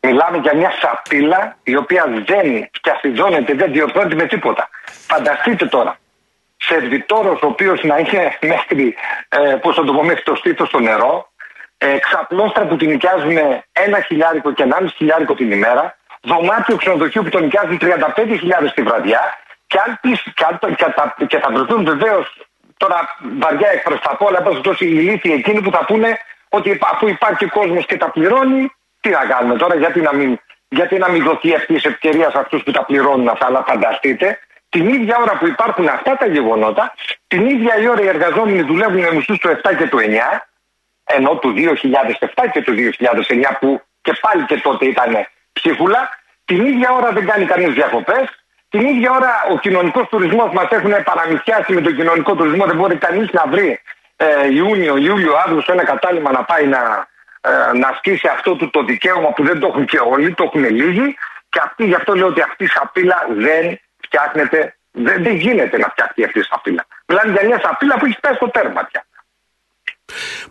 Μιλάμε 0.00 0.38
για 0.38 0.54
μια 0.56 0.72
σαπίλα 0.80 1.56
η 1.62 1.76
οποία 1.76 2.04
δεν 2.26 2.68
φτιαφιδώνεται, 2.72 3.54
δεν 3.54 3.72
διορθώνεται 3.72 4.14
με 4.14 4.26
τίποτα. 4.26 4.68
Φανταστείτε 4.84 5.66
τώρα, 5.66 5.98
σερβιτόρος 6.56 7.42
ο 7.42 7.46
οποίος 7.46 7.82
να 7.82 7.98
είχε 7.98 8.38
μέχρι, 8.40 8.94
ε, 9.28 9.54
πώς 9.54 9.74
το 9.74 9.84
πω, 9.84 10.02
μέχρι 10.04 10.22
το 10.22 10.34
στήθος 10.34 10.68
στο 10.68 10.80
νερό, 10.80 11.32
ε, 11.78 11.98
ξαπλώστρα 11.98 12.66
που 12.66 12.76
την 12.76 12.88
νοικιάζουν 12.90 13.36
ένα 13.72 14.00
χιλιάρικο 14.00 14.52
και 14.52 14.62
ένα 14.62 14.78
χιλιάρικο 14.96 15.34
την 15.34 15.52
ημέρα, 15.52 15.96
δωμάτιο 16.20 16.76
ξενοδοχείου 16.76 17.22
που 17.22 17.28
τον 17.28 17.42
νοικιάζουν 17.42 17.78
35.000 17.78 18.72
τη 18.74 18.82
βραδιά 18.82 19.38
και, 19.66 19.78
αν 19.86 19.98
πεις, 20.00 20.22
και, 20.22 20.74
και, 20.74 20.86
θα, 20.96 21.14
και 21.26 21.38
θα 21.38 21.50
βρεθούν 21.52 21.84
βεβαίως 21.84 22.36
τώρα 22.82 22.98
βαριά 23.42 23.68
έκφραση 23.76 24.02
θα 24.08 24.16
πω, 24.16 24.26
αλλά 24.28 24.60
τόσο 24.68 24.84
οι 24.84 24.90
ηλίθιοι 24.90 25.32
εκείνοι 25.38 25.60
που 25.64 25.70
θα 25.76 25.84
πούνε 25.88 26.10
ότι 26.48 26.78
αφού 26.92 27.08
υπάρχει 27.08 27.46
κόσμος 27.46 27.86
και 27.86 27.96
τα 27.96 28.08
πληρώνει, 28.10 28.72
τι 29.00 29.08
να 29.08 29.24
κάνουμε 29.32 29.56
τώρα, 29.56 29.74
γιατί 29.74 30.00
να 30.00 30.12
μην, 30.14 30.30
γιατί 30.68 30.98
να 30.98 31.08
μην 31.10 31.22
δοθεί 31.24 31.54
αυτή 31.54 31.72
η 31.72 31.80
ευκαιρία 31.84 32.30
σε 32.30 32.38
αυτούς 32.38 32.62
που 32.62 32.70
τα 32.70 32.84
πληρώνουν 32.84 33.28
αυτά. 33.28 33.46
Αλλά 33.46 33.64
φανταστείτε, 33.68 34.38
την 34.68 34.88
ίδια 34.88 35.16
ώρα 35.24 35.38
που 35.38 35.46
υπάρχουν 35.46 35.86
αυτά 35.88 36.16
τα 36.16 36.26
γεγονότα, 36.26 36.94
την 37.26 37.46
ίδια 37.46 37.76
η 37.82 37.88
ώρα 37.88 38.02
οι 38.02 38.06
εργαζόμενοι 38.06 38.62
δουλεύουν 38.62 39.00
με 39.00 39.12
μισθούς 39.12 39.38
του 39.38 39.48
7 39.48 39.76
και 39.78 39.88
του 39.88 39.98
9, 39.98 40.02
ενώ 41.04 41.30
του 41.36 41.54
2007 41.56 42.50
και 42.52 42.62
του 42.62 42.72
2009 42.72 43.56
που 43.60 43.82
και 44.02 44.12
πάλι 44.20 44.44
και 44.44 44.60
τότε 44.60 44.86
ήταν 44.86 45.26
ψίχουλα, 45.52 46.10
την 46.44 46.66
ίδια 46.66 46.90
ώρα 46.92 47.10
δεν 47.12 47.26
κάνει 47.26 47.44
κανείς 47.44 47.72
διακοπές, 47.72 48.24
την 48.72 48.80
ίδια 48.92 49.10
ώρα 49.10 49.32
ο 49.52 49.58
κοινωνικός 49.58 50.08
τουρισμός 50.08 50.52
μας 50.52 50.68
έχουν 50.70 50.94
παραμυθιάσει 51.04 51.72
με 51.72 51.80
τον 51.80 51.96
κοινωνικό 51.96 52.34
τουρισμό, 52.34 52.64
δεν 52.66 52.76
μπορεί 52.76 52.96
κανείς 52.96 53.28
να 53.32 53.44
βρει 53.46 53.80
ε, 54.16 54.26
Ιούνιο, 54.60 54.96
Ιούλιο, 54.96 55.34
Αύγουστο 55.44 55.72
ένα 55.72 55.84
κατάλημα 55.84 56.30
να 56.30 56.42
πάει 56.44 56.66
να, 56.66 56.82
ε, 57.40 57.78
να 57.78 57.88
ασκήσει 57.88 58.28
αυτό 58.36 58.54
του 58.54 58.70
το 58.70 58.82
δικαίωμα 58.84 59.28
που 59.32 59.42
δεν 59.44 59.58
το 59.60 59.66
έχουν 59.66 59.84
και 59.84 59.98
όλοι, 59.98 60.34
το 60.34 60.42
έχουν 60.44 60.64
λίγοι. 60.64 61.16
Και 61.48 61.60
αυτή, 61.62 61.84
γι' 61.84 61.94
αυτό 61.94 62.14
λέω 62.14 62.26
ότι 62.26 62.40
αυτή 62.40 62.64
η 62.64 62.66
σαπίλα 62.66 63.26
δεν 63.28 63.80
φτιάχνεται, 64.04 64.76
δεν, 64.90 65.22
δεν 65.22 65.34
γίνεται 65.34 65.78
να 65.78 65.88
φτιαχτεί 65.88 66.24
αυτή 66.24 66.38
η 66.38 66.42
σαπίλα. 66.42 66.86
Μιλάμε 67.06 67.32
για 67.32 67.44
μια 67.48 67.60
σαπίλα 67.64 67.94
που 67.98 68.06
έχει 68.06 68.20
πέσει 68.20 68.34
στο 68.34 68.48
τέρμα 68.48 68.82
πια. 68.90 69.04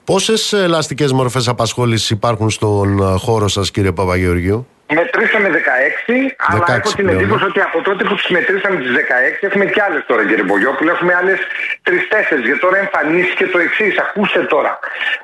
Πόσες 0.04 0.54
ελαστικέ 0.54 1.08
μορφές 1.14 1.48
απασχόλησης 1.48 2.10
υπάρχουν 2.10 2.50
στον 2.50 3.00
ε, 3.00 3.18
χώρο 3.18 3.48
σας, 3.48 3.72
κύριε 3.72 3.92
Παπαγεωργίου, 3.92 4.68
Μετρήσαμε 4.94 5.50
16, 5.50 6.12
16 6.12 6.14
αλλά 6.38 6.66
έχω 6.68 6.96
την 6.96 7.08
εντύπωση 7.08 7.44
ότι 7.44 7.60
από 7.62 7.82
τότε 7.82 8.04
που 8.04 8.16
τις 8.16 8.28
μετρήσαμε 8.30 8.76
τις 8.76 8.92
16 8.92 8.94
έχουμε 9.40 9.66
και 9.66 9.82
άλλες 9.82 10.04
τώρα, 10.08 10.28
κύριε 10.28 10.44
Μπογιόπουλο. 10.44 10.92
Έχουμε 10.92 11.14
άλλες 11.14 11.40
τρει-τέσσερι. 11.82 12.42
Γιατί 12.42 12.60
τώρα 12.60 12.78
εμφανίστηκε 12.78 13.46
το 13.46 13.60
εξής. 13.60 13.98
Ακούστε 13.98 14.40
τώρα. 14.44 14.80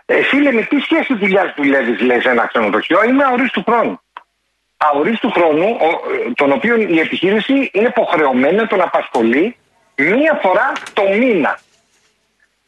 Εσύ 0.06 0.36
λέμε 0.36 0.62
τι 0.62 0.80
σχέση 0.80 1.14
δουλειάς 1.16 1.54
δουλεύεις, 1.58 2.00
λέει, 2.02 2.20
σε 2.20 2.30
ένα 2.30 2.48
ξενοδοχείο; 2.48 3.04
Είμαι 3.04 3.24
αορίστου 3.24 3.64
χρόνου 3.64 4.00
αορίστου 4.78 5.32
χρόνου, 5.32 5.78
τον 6.36 6.52
οποίο 6.52 6.76
η 6.76 7.00
επιχείρηση 7.00 7.70
είναι 7.74 7.88
υποχρεωμένη 7.88 8.56
να 8.56 8.68
τον 8.68 8.82
απασχολεί 8.82 9.56
μία 9.96 10.40
φορά 10.42 10.72
το 10.94 11.02
μήνα. 11.20 11.60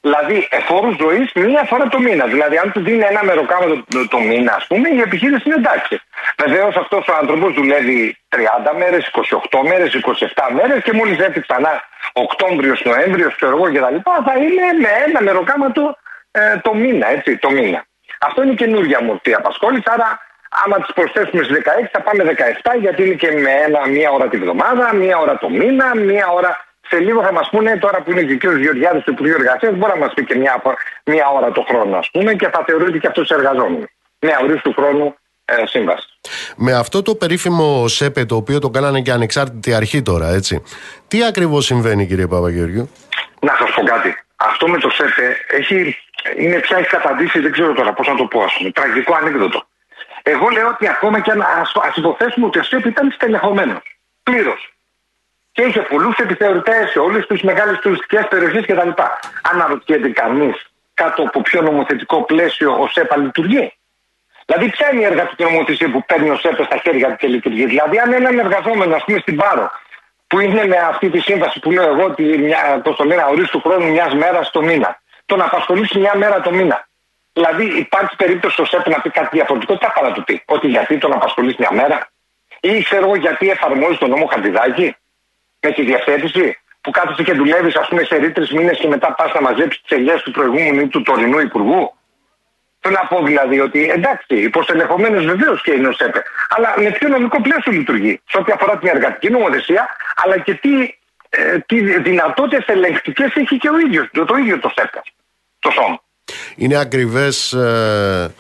Δηλαδή, 0.01 0.47
εφόρους 0.49 0.95
ζωής 0.97 1.31
μία 1.33 1.63
φορά 1.63 1.87
το 1.87 1.99
μήνα. 1.99 2.25
Δηλαδή, 2.25 2.57
αν 2.57 2.71
του 2.71 2.81
δίνει 2.83 3.03
ένα 3.03 3.23
μεροκάμα 3.23 3.65
το, 3.65 4.07
το, 4.07 4.19
μήνα, 4.19 4.53
ας 4.53 4.67
πούμε, 4.67 4.89
η 4.89 4.99
επιχείρηση 4.99 5.43
είναι 5.45 5.55
εντάξει. 5.55 6.01
Βεβαίως, 6.43 6.75
αυτός 6.75 7.07
ο 7.07 7.13
άνθρωπος 7.21 7.53
δουλεύει 7.53 8.17
30 8.29 8.73
μέρες, 8.77 9.11
28 9.51 9.61
μέρες, 9.69 9.93
27 9.93 10.49
μέρες 10.51 10.83
και 10.83 10.93
μόλις 10.93 11.17
έρθει 11.17 11.41
ξανά 11.41 11.83
Οκτώβριος, 12.13 12.81
Νοέμβριος, 12.83 13.35
ξέρω 13.35 13.55
εγώ 13.55 13.65
κτλ., 13.65 13.97
θα 14.25 14.35
είναι 14.37 14.65
με 14.81 14.89
ένα 15.07 15.21
μεροκάμα 15.21 15.71
το, 15.71 15.97
ε, 16.31 16.57
το 16.57 16.73
μήνα, 16.73 17.09
έτσι, 17.09 17.37
το 17.37 17.49
μήνα. 17.49 17.85
Αυτό 18.19 18.43
είναι 18.43 18.53
καινούργια 18.53 19.03
μορφή 19.03 19.33
απασχόλησης, 19.33 19.87
άρα 19.87 20.19
Άμα 20.49 20.77
τις 20.77 20.93
προσθέσουμε 20.93 21.43
στις 21.43 21.57
16, 21.57 21.89
θα 21.91 22.01
πάμε 22.01 22.23
17, 22.23 22.75
γιατί 22.79 23.05
είναι 23.05 23.15
και 23.15 23.31
με 23.31 23.51
ένα, 23.51 23.87
μία 23.87 24.09
ώρα 24.11 24.27
τη 24.27 24.37
βδομάδα, 24.37 24.93
μία 24.93 25.17
ώρα 25.17 25.37
το 25.37 25.49
μήνα, 25.49 25.95
μία 25.95 26.27
ώρα. 26.27 26.67
Σε 26.89 26.99
λίγο 26.99 27.23
θα 27.23 27.31
μας 27.31 27.49
πούνε, 27.49 27.77
τώρα 27.77 28.01
που 28.01 28.11
είναι 28.11 28.21
και 28.21 28.47
ο 28.47 28.51
κ. 28.51 28.57
Γεωργιάδης 28.57 29.03
του 29.03 29.11
Υπουργείου 29.11 29.35
Εργασίας, 29.35 29.75
μπορεί 29.75 29.91
να 29.93 29.99
μας 30.05 30.13
πει 30.13 30.23
και 30.23 30.35
μία, 30.35 30.61
μία 31.05 31.29
ώρα 31.29 31.51
το 31.51 31.65
χρόνο, 31.69 31.97
ας 31.97 32.09
πούμε, 32.11 32.33
και 32.33 32.49
θα 32.53 32.63
θεωρείται 32.67 32.97
και 32.97 33.07
αυτός 33.07 33.29
εργαζόμενος. 33.29 33.89
Με 34.19 34.61
του 34.63 34.73
χρόνου 34.73 35.15
ε, 35.45 35.65
σύμβαση. 35.65 36.07
Με 36.55 36.73
αυτό 36.73 37.01
το 37.01 37.15
περίφημο 37.15 37.87
ΣΕΠΕ, 37.87 38.25
το 38.25 38.35
οποίο 38.35 38.59
το 38.59 38.69
κάνανε 38.69 39.01
και 39.01 39.11
ανεξάρτητη 39.11 39.73
αρχή 39.73 40.01
τώρα, 40.01 40.27
έτσι. 40.27 40.63
Τι 41.07 41.25
ακριβώς 41.25 41.65
συμβαίνει, 41.65 42.07
κύριε 42.07 42.27
Παπαγεωργίου; 42.27 42.89
Να 43.41 43.55
σας 43.59 43.69
πω 43.75 43.83
κάτι. 43.83 44.17
Αυτό 44.35 44.67
με 44.67 44.77
το 44.77 44.89
ΣΕΠΕ 44.89 45.37
έχει, 45.47 45.97
είναι 46.37 46.59
πια 46.59 46.77
έχει 46.77 46.87
καταντήσει, 46.87 47.39
δεν 47.39 47.51
ξέρω 47.51 47.73
τώρα 47.73 47.93
πώς 47.93 48.07
να 48.07 48.15
το 48.15 48.25
πω, 48.25 48.43
ας 48.43 48.53
πούμε. 48.57 48.71
Τραγικό 48.71 49.15
ανέκδοτο. 49.15 49.63
Εγώ 50.23 50.47
λέω 50.49 50.67
ότι 50.67 50.87
ακόμα 50.87 51.19
και 51.19 51.31
αν 51.31 51.41
ας 51.41 51.95
υποθέσουμε 51.95 52.45
ότι 52.45 52.59
ο 52.59 52.63
ΣΥΠ 52.63 52.85
ήταν 52.85 53.11
στελεχωμένο. 53.11 53.81
Πλήρως. 54.23 54.73
Και 55.51 55.61
είχε 55.61 55.81
πολλούς 55.81 56.17
επιθεωρητές 56.17 56.89
σε 56.89 56.99
όλες 56.99 57.25
τις 57.27 57.41
μεγάλες 57.41 57.77
τουριστικές 57.79 58.27
περιοχές 58.27 58.65
κτλ. 58.65 58.89
Αναρωτιέται 59.51 60.09
κανείς 60.09 60.69
κάτω 60.93 61.21
από 61.23 61.41
ποιο 61.41 61.61
νομοθετικό 61.61 62.23
πλαίσιο 62.23 62.71
ο 62.81 62.87
ΣΕΠΑ 62.87 63.17
λειτουργεί. 63.17 63.73
Δηλαδή, 64.45 64.69
ποια 64.69 64.87
είναι 64.91 65.01
η 65.01 65.05
εργατική 65.05 65.43
νομοθεσία 65.43 65.91
που 65.91 66.05
παίρνει 66.05 66.29
ο 66.29 66.37
ΣΕΠΑ 66.37 66.63
στα 66.63 66.77
χέρια 66.77 67.07
του 67.09 67.15
και 67.15 67.27
λειτουργεί; 67.27 67.65
Δηλαδή, 67.65 67.99
αν 67.99 68.13
έναν 68.13 68.39
εργαζόμενο, 68.39 68.95
ας 68.95 69.03
πούμε, 69.03 69.19
στην 69.19 69.35
Πάρο, 69.35 69.71
που 70.27 70.39
είναι 70.39 70.65
με 70.67 70.77
αυτή 70.77 71.09
τη 71.09 71.19
σύμβαση 71.19 71.59
που 71.59 71.71
λέω 71.71 71.87
εγώ, 71.93 72.03
ότι 72.03 72.53
πώς 72.83 72.95
το 72.95 73.03
λένε, 73.03 73.25
ορίστου 73.29 73.61
χρόνου 73.61 73.91
μιας 73.91 74.13
μέρας 74.13 74.51
το 74.51 74.61
μήνα, 74.61 75.01
τον 75.25 75.41
απασχολήσει 75.41 75.99
μια 75.99 76.15
μέρα 76.15 76.41
το 76.41 76.51
μήνα. 76.51 76.87
Δηλαδή, 77.33 77.65
υπάρχει 77.77 78.15
περίπτωση 78.15 78.61
ο 78.61 78.65
ΣΕΠ 78.65 78.87
να 78.87 79.01
πει 79.01 79.09
κάτι 79.09 79.29
διαφορετικό, 79.31 79.77
τι 79.77 79.85
θα 79.85 80.01
να 80.01 80.11
του 80.11 80.23
πει; 80.23 80.43
Ότι 80.45 80.67
γιατί 80.67 80.97
τον 80.97 81.13
απασχολείς 81.13 81.55
μια 81.55 81.71
μέρα, 81.71 82.07
ή 82.59 82.81
ξέρω 82.83 83.05
εγώ 83.05 83.15
γιατί 83.15 83.49
εφαρμόζει 83.49 83.97
τον 83.97 84.09
νόμο 84.09 84.25
Χαντιδάκη 84.25 84.95
με 85.59 85.71
τη 85.71 85.81
διαθέτηση, 85.83 86.57
που 86.81 86.91
κάθεσαι 86.91 87.23
και 87.23 87.33
δουλεύεις, 87.33 87.75
ας 87.75 87.87
πούμε, 87.87 88.03
σε 88.03 88.15
ρήτρες 88.15 88.51
μήνες 88.51 88.77
και 88.77 88.87
μετά 88.87 89.13
πας 89.13 89.33
να 89.33 89.41
μαζέψεις 89.41 89.81
τις 89.81 89.97
ελιές 89.97 90.21
του 90.21 90.31
προηγούμενου 90.31 90.79
ή 90.81 90.87
του 90.87 91.01
τωρινού 91.01 91.39
υπουργού; 91.39 91.93
Θέλω 92.81 92.95
να 93.01 93.07
πω 93.07 93.23
δηλαδή 93.23 93.59
ότι 93.59 93.89
εντάξει, 93.89 94.35
υποστελεχωμένος 94.35 95.25
βεβαίως 95.25 95.61
και 95.61 95.71
είναι 95.71 95.87
ο 95.87 95.91
ΣΕΠΕ, 95.91 96.23
αλλά 96.49 96.73
με 96.77 96.91
ποιο 96.91 97.07
νομικό 97.07 97.41
πλαίσιο 97.41 97.71
λειτουργεί 97.71 98.21
σε 98.29 98.37
ό,τι 98.37 98.51
αφορά 98.51 98.77
την 98.77 98.87
εργατική 98.87 99.29
νομοθεσία, 99.29 99.87
αλλά 100.15 100.37
και 100.37 100.53
τι, 100.53 100.69
ε, 101.29 101.57
τι 101.65 101.99
δυνατότητες 101.99 102.65
ελεγκτικές 102.67 103.35
έχει 103.35 103.57
και 103.57 103.69
ο 103.69 103.79
ίδιος 103.79 104.09
το, 104.11 104.25
το 104.25 104.35
ίδιο 104.35 104.59
το 104.59 104.71
ΣΕΠΕ, 104.75 105.01
το 105.59 105.71
σώμα. 105.71 106.01
είναι 106.55 106.77
ακριβές 106.77 107.53
ε, 107.53 108.33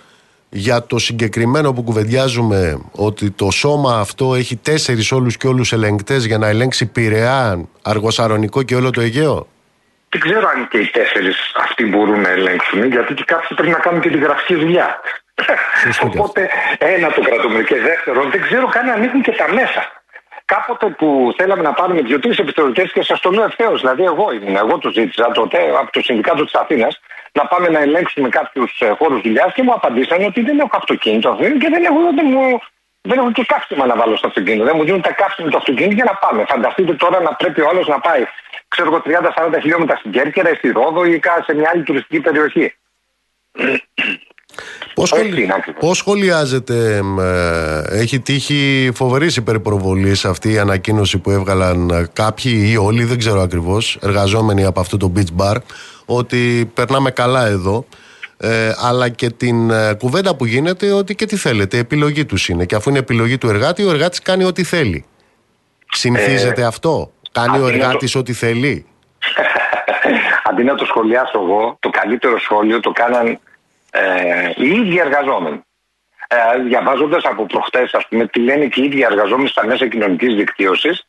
για 0.49 0.83
το 0.83 0.99
συγκεκριμένο 0.99 1.73
που 1.73 1.83
κουβεντιάζουμε 1.83 2.77
ότι 2.91 3.31
το 3.31 3.51
σώμα 3.51 3.99
αυτό 3.99 4.35
έχει 4.35 4.55
τέσσερις 4.55 5.11
όλους 5.11 5.37
και 5.37 5.47
όλους 5.47 5.73
ελεγκτές 5.73 6.25
για 6.25 6.37
να 6.37 6.47
ελέγξει 6.47 6.91
Πειραιά, 6.91 7.67
Αργοσαρονικό 7.81 8.63
και 8.63 8.75
όλο 8.75 8.89
το 8.89 9.01
Αιγαίο; 9.01 9.47
Δεν 10.09 10.21
ξέρω 10.21 10.47
αν 10.47 10.67
και 10.67 10.77
οι 10.77 10.87
τέσσερις 10.87 11.51
αυτοί 11.55 11.85
μπορούν 11.85 12.21
να 12.21 12.29
ελέγξουν, 12.29 12.83
γιατί 12.91 13.13
και 13.13 13.23
κάποιοι 13.25 13.47
πρέπει 13.55 13.71
να 13.71 13.79
κάνουν 13.79 14.01
και 14.01 14.09
τη 14.09 14.17
γραφική 14.17 14.55
δουλειά. 14.55 14.99
Σωστό 15.83 16.07
και 16.07 16.17
Οπότε, 16.17 16.49
ένα 16.77 17.11
το 17.11 17.21
κρατούμε. 17.21 17.63
Και 17.63 17.75
δεύτερον, 17.75 18.29
δεν 18.31 18.41
ξέρω 18.41 18.67
καν 18.67 18.89
αν 18.89 19.03
έχουν 19.03 19.21
και 19.21 19.31
τα 19.31 19.53
μέσα. 19.53 19.98
Κάποτε 20.53 20.87
που 20.99 21.33
θέλαμε 21.37 21.61
να 21.61 21.73
πάρουμε 21.73 22.01
δύο-τρεις 22.01 22.37
επιθεωρητέ 22.37 22.83
και 22.93 23.03
σας 23.03 23.19
το 23.19 23.29
λέω 23.29 23.43
ευθέως, 23.43 23.79
δηλαδή 23.81 24.03
εγώ 24.03 24.31
ήμουν, 24.31 24.55
εγώ 24.55 24.77
το 24.77 24.89
ζήτησα 24.91 25.31
τότε 25.31 25.57
από 25.81 25.91
το 25.91 26.01
Συνδικάτο 26.01 26.43
της 26.43 26.53
Αθήνας 26.53 26.99
να 27.31 27.45
πάμε 27.45 27.67
να 27.69 27.79
ελέγξουμε 27.79 28.29
κάποιους 28.29 28.81
χώρους 28.97 29.21
δουλειάς 29.21 29.53
και 29.53 29.63
μου 29.63 29.73
απαντήσαν 29.73 30.23
ότι 30.25 30.41
δεν 30.41 30.59
έχω 30.59 30.69
αυτοκίνητο 30.73 31.37
και 31.39 31.69
δεν 31.73 31.83
έχω, 31.83 31.99
δεν 32.15 32.25
μου, 32.33 32.59
δεν 33.01 33.17
έχω 33.17 33.31
και 33.31 33.45
καύσιμα 33.45 33.85
να 33.85 33.95
βάλω 33.95 34.15
στο 34.17 34.27
αυτοκίνητο. 34.27 34.63
Δεν 34.63 34.73
μου 34.77 34.83
δίνουν 34.83 35.01
τα 35.01 35.11
καύσιμα 35.13 35.49
του 35.49 35.57
αυτοκίνητο 35.57 35.93
για 35.93 36.03
να 36.03 36.13
πάμε. 36.15 36.45
Φανταστείτε 36.47 36.93
τώρα 36.93 37.21
να 37.21 37.33
πρέπει 37.33 37.61
ο 37.61 37.67
άλλος 37.71 37.87
να 37.87 37.99
πάει, 37.99 38.23
ξέρω 38.67 38.87
εγώ, 38.89 39.01
30-40 39.55 39.59
χιλιόμετρα 39.61 39.95
στην 39.97 40.11
Κέρκυρα, 40.11 40.49
ή 40.51 40.55
στη 40.55 40.71
Ρόδο 40.71 41.05
ή 41.05 41.19
κα- 41.19 41.43
σε 41.45 41.53
μια 41.55 41.69
άλλη 41.73 41.83
τουριστική 41.83 42.19
περιοχή. 42.21 42.73
Πώς, 44.93 45.11
Έτσι 45.11 45.25
σχολι... 45.25 45.43
είναι 45.43 45.53
ακριβώς. 45.53 45.79
Πώς 45.81 45.97
σχολιάζεται, 45.97 47.01
μ, 47.03 47.19
ε, 47.19 47.81
έχει 47.89 48.19
τύχει 48.19 48.91
φοβερής 48.95 49.35
υπερπροβολής 49.35 50.25
αυτή 50.25 50.51
η 50.51 50.57
ανακοίνωση 50.59 51.17
που 51.17 51.31
έβγαλαν 51.31 51.89
ε, 51.89 52.07
κάποιοι 52.13 52.67
ή 52.71 52.77
όλοι, 52.77 53.03
δεν 53.03 53.17
ξέρω 53.17 53.41
ακριβώς, 53.41 53.97
εργαζόμενοι 54.01 54.65
από 54.65 54.79
αυτό 54.79 54.97
το 54.97 55.11
beach 55.15 55.41
bar, 55.43 55.55
ότι 56.05 56.71
περνάμε 56.73 57.11
καλά 57.11 57.45
εδώ, 57.47 57.85
ε, 58.37 58.71
αλλά 58.77 59.09
και 59.09 59.29
την 59.29 59.69
ε, 59.69 59.93
κουβέντα 59.93 60.35
που 60.35 60.45
γίνεται 60.45 60.91
ότι 60.91 61.15
και 61.15 61.25
τι 61.25 61.35
θέλετε, 61.35 61.77
επιλογή 61.77 62.25
τους 62.25 62.49
είναι. 62.49 62.65
Και 62.65 62.75
αφού 62.75 62.89
είναι 62.89 62.99
επιλογή 62.99 63.37
του 63.37 63.49
εργάτη, 63.49 63.83
ο 63.83 63.89
εργάτης 63.89 64.21
κάνει 64.21 64.43
ό,τι 64.43 64.63
θέλει. 64.63 65.05
Συνηθίζεται 65.91 66.63
αυτό; 66.63 67.11
Κάνει 67.31 67.59
ο 67.59 67.65
αντί 67.65 67.71
να 67.77 67.79
το- 67.79 67.85
εργάτης 67.85 68.15
ό,τι 68.15 68.33
θέλει; 68.33 68.85
Αντί 70.49 70.63
να 70.63 70.75
το 70.75 70.85
σχολιάσω 70.85 71.39
εγώ, 71.43 71.77
το 71.79 71.89
καλύτερο 71.89 72.39
σχόλιο 72.39 72.79
το 72.79 72.91
κάναν 72.91 73.39
ε, 73.91 74.51
οι 74.55 74.69
ίδιοι 74.69 74.99
εργαζόμενοι. 74.99 75.61
Ε, 76.27 76.59
Διαβάζοντας 76.59 77.23
από 77.23 77.45
προχτές, 77.45 77.93
ας 77.93 78.07
πούμε, 78.07 78.27
τι 78.27 78.39
λένε 78.39 78.65
και 78.65 78.81
οι 78.81 78.83
ίδιοι 78.83 79.01
εργαζόμενοι 79.01 79.47
στα 79.47 79.65
μέσα 79.65 79.87
κοινωνικής 79.87 80.35
δικτύωσης, 80.35 81.07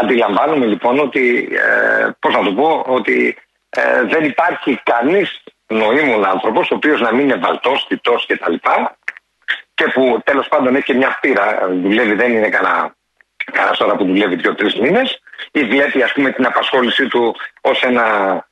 αντιλαμβάνομαι 0.00 0.66
λοιπόν 0.66 0.98
ότι, 0.98 1.48
ε, 1.52 2.10
πώς 2.18 2.34
να 2.34 2.42
το 2.42 2.52
πω, 2.52 2.84
ότι 2.86 3.36
ε, 3.70 4.02
δεν 4.02 4.24
υπάρχει 4.24 4.80
κανείς 4.82 5.42
νοήμων 5.66 6.24
άνθρωπος, 6.24 6.70
ο 6.70 6.74
οποίος 6.74 7.00
να 7.00 7.12
μην 7.12 7.24
είναι 7.24 7.36
βαλτός, 7.36 7.84
θητό 7.88 8.14
κτλ. 8.26 8.54
Και 9.74 9.84
που 9.84 10.20
τέλος 10.24 10.48
πάντων 10.48 10.74
έχει 10.74 10.84
και 10.84 10.94
μια 10.94 11.18
πείρα, 11.20 11.68
δουλεύει, 11.82 12.14
δεν 12.14 12.32
είναι 12.32 12.48
κανένα 12.48 12.94
κανένα 13.52 13.76
τώρα 13.76 13.96
που 13.96 14.04
δουλεύει 14.04 14.34
δύο-τρεις 14.34 14.74
μήνες, 14.74 15.20
ή 15.50 15.64
βλέπει 15.64 16.02
ας 16.02 16.12
πούμε 16.12 16.30
την 16.30 16.46
απασχόλησή 16.46 17.06
του 17.08 17.36
ως 17.60 17.82
ένα, 17.82 18.06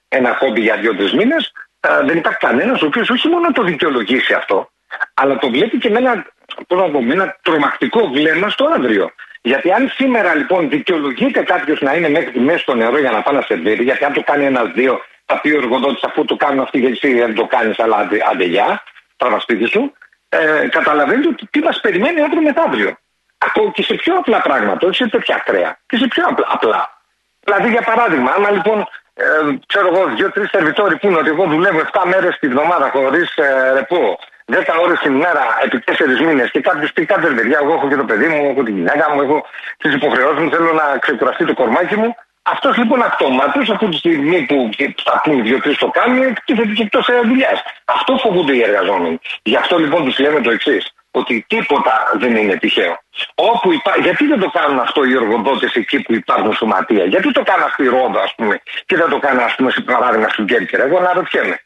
ένα 0.09 0.35
χόμπι 0.35 0.61
για 0.61 0.77
δύο-τρεις 0.77 1.13
μήνες. 1.13 1.53
Δεν 1.81 2.17
υπάρχει 2.17 2.39
κανένας 2.39 2.83
ο 2.83 2.87
οποίος 2.87 3.11
όχι 3.11 3.29
μόνο 3.29 3.53
το 3.53 3.63
δικαιολογήσει 3.63 4.35
αυτό, 4.35 4.71
αλλά 5.15 5.39
το 5.39 5.51
βλέπει 5.51 5.79
και 5.79 5.91
με 5.91 5.99
ένα, 5.99 6.27
πώς 6.67 6.79
να 6.79 6.91
πω, 6.91 7.03
με 7.03 7.13
ένα 7.13 7.37
τρομακτικό 7.43 8.09
βλέμμα 8.09 8.49
στο 8.49 8.65
αύριο. 8.75 9.11
Γιατί 9.43 9.73
αν 9.73 9.89
σήμερα 9.89 10.35
λοιπόν 10.35 10.69
δικαιολογείται 10.69 11.43
κάποιος 11.43 11.81
να 11.81 11.95
είναι 11.95 12.09
μέχρι 12.09 12.31
τη 12.31 12.39
μέση 12.41 12.59
στο 12.59 12.75
νερό 12.75 12.99
για 12.99 13.11
να 13.11 13.23
πάει 13.23 13.35
να 13.35 13.43
σερβίρει, 13.43 13.83
γιατί 13.83 14.05
αν 14.05 14.13
το 14.13 14.23
κάνει 14.23 14.45
ένα-δύο, 14.45 15.01
θα 15.25 15.41
πει 15.41 15.51
ο 15.51 15.57
εργοδότης 15.57 16.03
αφού 16.03 16.25
το 16.25 16.37
κάνουν 16.37 16.61
αυτοί 16.61 16.79
γιατί 16.79 16.99
εσύ 17.03 17.19
δεν 17.19 17.35
το 17.35 17.47
κάνεις, 17.47 17.79
αλλά 17.79 17.97
άντε, 17.97 18.19
άντε 18.31 18.45
γεια, 18.45 18.83
τραβά 19.17 19.41
σπίτι 19.41 19.67
σου, 19.67 19.93
ε, 20.29 20.69
καταλαβαίνετε 20.69 21.29
ότι 21.29 21.47
τι 21.51 21.61
μας 21.61 21.81
περιμένει 21.81 22.21
αύριο 22.21 22.43
μεθαύριο. 22.43 22.99
Ακόμα 23.39 23.71
και 23.71 23.83
σε 23.83 23.95
πιο 23.95 24.15
απλά 24.15 24.41
πράγματα, 24.41 24.87
όχι 24.87 24.97
σε 25.03 25.09
τέτοια 25.09 25.35
ακραία. 25.35 25.79
Και 25.87 25.97
σε 25.97 26.07
πιο 26.07 26.25
απλά. 26.27 26.47
απλά. 26.51 27.03
Δηλαδή, 27.45 27.71
για 27.71 27.83
παράδειγμα, 27.83 28.31
άμα 28.37 28.51
λοιπόν, 28.51 28.89
ε, 29.15 29.25
ξέρω 29.67 29.87
εγώ, 29.93 30.03
δύο-τρεις 30.17 30.49
σερβιτόροι 30.49 30.97
πούνε 30.97 31.17
ότι 31.17 31.29
εγώ 31.29 31.45
δουλεύω 31.47 31.81
7 31.93 32.03
μέρες 32.13 32.39
τη 32.41 32.49
βδομάδα 32.49 32.91
χωρίς 32.91 33.37
ε, 33.37 33.73
ρεπό, 33.75 34.19
10 34.53 34.55
ώρε 34.85 34.95
την 35.03 35.15
ημέρα 35.15 35.45
επί 35.65 35.83
4 35.87 36.27
μήνες 36.27 36.51
και 36.51 36.61
κάποιο 36.61 36.89
πει 36.95 37.05
κάτι 37.05 37.27
ρε 37.27 37.35
παιδιά, 37.35 37.59
εγώ 37.63 37.73
έχω 37.73 37.89
και 37.89 37.97
το 37.97 38.05
παιδί 38.05 38.29
μου, 38.29 38.51
έχω 38.51 38.63
τη 38.63 38.71
γυναίκα 38.71 39.15
μου, 39.15 39.21
έχω 39.21 39.47
τις 39.77 39.95
υποχρεώσεις 39.95 40.43
μου, 40.43 40.51
θέλω 40.51 40.73
να 40.73 40.99
ξεκουραστεί 40.99 41.45
το 41.45 41.55
κορμάκι 41.55 41.97
μου. 41.97 42.15
Αυτός 42.43 42.77
λοιπόν 42.77 43.03
αυτομάτω, 43.03 43.61
από 43.73 43.89
τη 43.89 43.97
στιγμή 43.97 44.47
που 44.47 44.71
θα 45.05 45.21
πούμε 45.23 45.43
δύο-τρεις 45.43 45.77
το 45.77 45.89
κάνουν, 45.89 46.23
εκτίθεται 46.23 46.73
και 46.73 46.83
εκτός 46.83 47.09
δουλειάς. 47.25 47.63
Αυτό 47.85 48.17
φοβούνται 48.17 48.55
οι 48.57 48.63
εργαζόμενοι. 48.63 49.19
Γι' 49.43 49.57
αυτό 49.57 49.79
λοιπόν 49.79 50.05
τους 50.05 50.19
λέμε 50.19 50.41
το 50.41 50.51
εξής 50.51 50.93
ότι 51.11 51.45
τίποτα 51.49 52.11
δεν 52.15 52.37
είναι 52.37 52.57
τυχαίο. 52.57 52.99
Όπου 53.35 53.73
υπά... 53.73 53.93
Γιατί 54.01 54.27
δεν 54.27 54.39
το 54.39 54.51
κάνουν 54.51 54.79
αυτό 54.79 55.05
οι 55.05 55.13
εργοδότες 55.13 55.75
εκεί 55.75 56.01
που 56.01 56.15
υπάρχουν 56.15 56.53
σωματεία, 56.55 57.05
Γιατί 57.05 57.33
το 57.33 57.43
κάνουν 57.43 57.69
στη 57.71 57.85
Ρόδο, 57.85 58.21
ας 58.21 58.35
πούμε, 58.35 58.61
και 58.87 58.97
δεν 58.97 59.09
το 59.09 59.19
κάνουν, 59.19 59.43
ας 59.43 59.55
πούμε, 59.55 59.71
σε 59.71 59.81
παράδειγμα 59.81 60.29
στην 60.29 60.47
Κέρκυρα; 60.47 60.85
Εγώ 60.85 60.97
αναρωτιέμαι. 60.99 61.61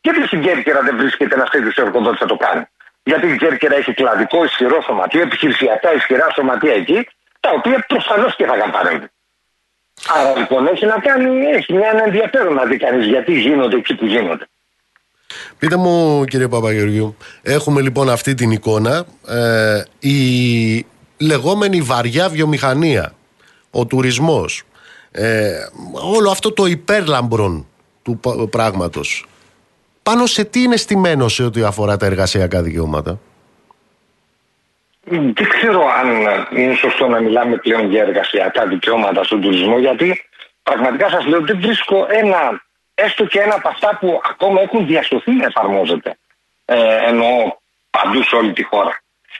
Γιατί 0.00 0.26
στην 0.26 0.42
Κέρκυρα 0.42 0.80
δεν 0.80 0.96
βρίσκεται 0.96 1.34
ένας 1.34 1.50
τέτοιος 1.50 1.76
εργοδότης 1.76 2.20
να 2.20 2.26
το 2.26 2.36
κάνει; 2.36 2.64
Γιατί 3.02 3.26
η 3.26 3.36
Κέρκυρα 3.36 3.76
έχει 3.76 3.94
κλαδικό 3.94 4.44
ισχυρό 4.44 4.82
σωματείο, 4.82 5.20
επιχειρησιακά 5.22 5.94
ισχυρά 5.94 6.26
σωματεία 6.34 6.74
εκεί, 6.74 7.08
τα 7.40 7.50
οποία 7.50 7.84
προφανώς 7.88 8.36
και 8.36 8.44
θα 8.44 8.56
καταρρεύουν. 8.56 9.10
Άρα 10.16 10.38
λοιπόν 10.38 10.66
έχει 10.66 10.86
να 10.86 10.98
κάνει, 10.98 11.46
έχει 11.46 11.72
μια 11.72 11.88
ένα 11.88 12.04
ενδιαφέρον 12.04 12.54
να 12.54 12.64
δει 12.64 12.76
κανείς 12.76 13.06
γιατί 13.06 13.32
γίνονται 13.32 13.76
εκεί 13.76 13.94
που 13.94 14.06
γίνονται. 14.06 14.46
Πείτε 15.58 15.76
μου 15.76 16.24
κύριε 16.24 16.48
Παπαγεωργίου, 16.48 17.16
έχουμε 17.42 17.80
λοιπόν 17.80 18.10
αυτή 18.10 18.34
την 18.34 18.50
εικόνα, 18.50 19.04
ε, 19.28 19.82
η 19.98 20.86
λεγόμενη 21.18 21.80
βαριά 21.80 22.28
βιομηχανία, 22.28 23.14
ο 23.70 23.86
τουρισμός, 23.86 24.62
ε, 25.10 25.50
όλο 25.92 26.30
αυτό 26.30 26.52
το 26.52 26.66
υπέρλαμπρον 26.66 27.66
του 28.02 28.18
πα- 28.18 28.48
πράγματος, 28.50 29.26
πάνω 30.02 30.26
σε 30.26 30.44
τι 30.44 30.62
είναι 30.62 30.76
στημένο 30.76 31.28
σε 31.28 31.42
ό,τι 31.44 31.62
αφορά 31.62 31.96
τα 31.96 32.06
εργασιακά 32.06 32.62
δικαιώματα; 32.62 33.18
Δεν 35.10 35.34
ξέρω 35.48 35.82
αν 35.98 36.08
είναι 36.58 36.74
σωστό 36.74 37.06
να 37.08 37.20
μιλάμε 37.20 37.56
πλέον 37.56 37.90
για 37.90 38.02
εργασιακά 38.02 38.66
δικαιώματα 38.66 39.24
στον 39.24 39.40
τουρισμό, 39.40 39.78
γιατί 39.78 40.20
πραγματικά 40.62 41.08
σας 41.08 41.26
λέω 41.26 41.40
δεν 41.40 41.60
βρίσκω 41.60 42.06
ένα, 42.10 42.62
έστω 43.04 43.24
και 43.24 43.40
ένα 43.40 43.54
από 43.54 43.68
αυτά 43.68 43.96
που 44.00 44.20
ακόμα 44.30 44.60
έχουν 44.60 44.86
διασωθεί 44.86 45.32
να 45.32 45.46
εφαρμόζεται. 45.46 46.10
Ε, 46.64 46.96
εννοώ 47.10 47.56
παντού 47.90 48.22
σε 48.22 48.36
όλη 48.36 48.52
τη 48.52 48.62
χώρα. 48.62 48.94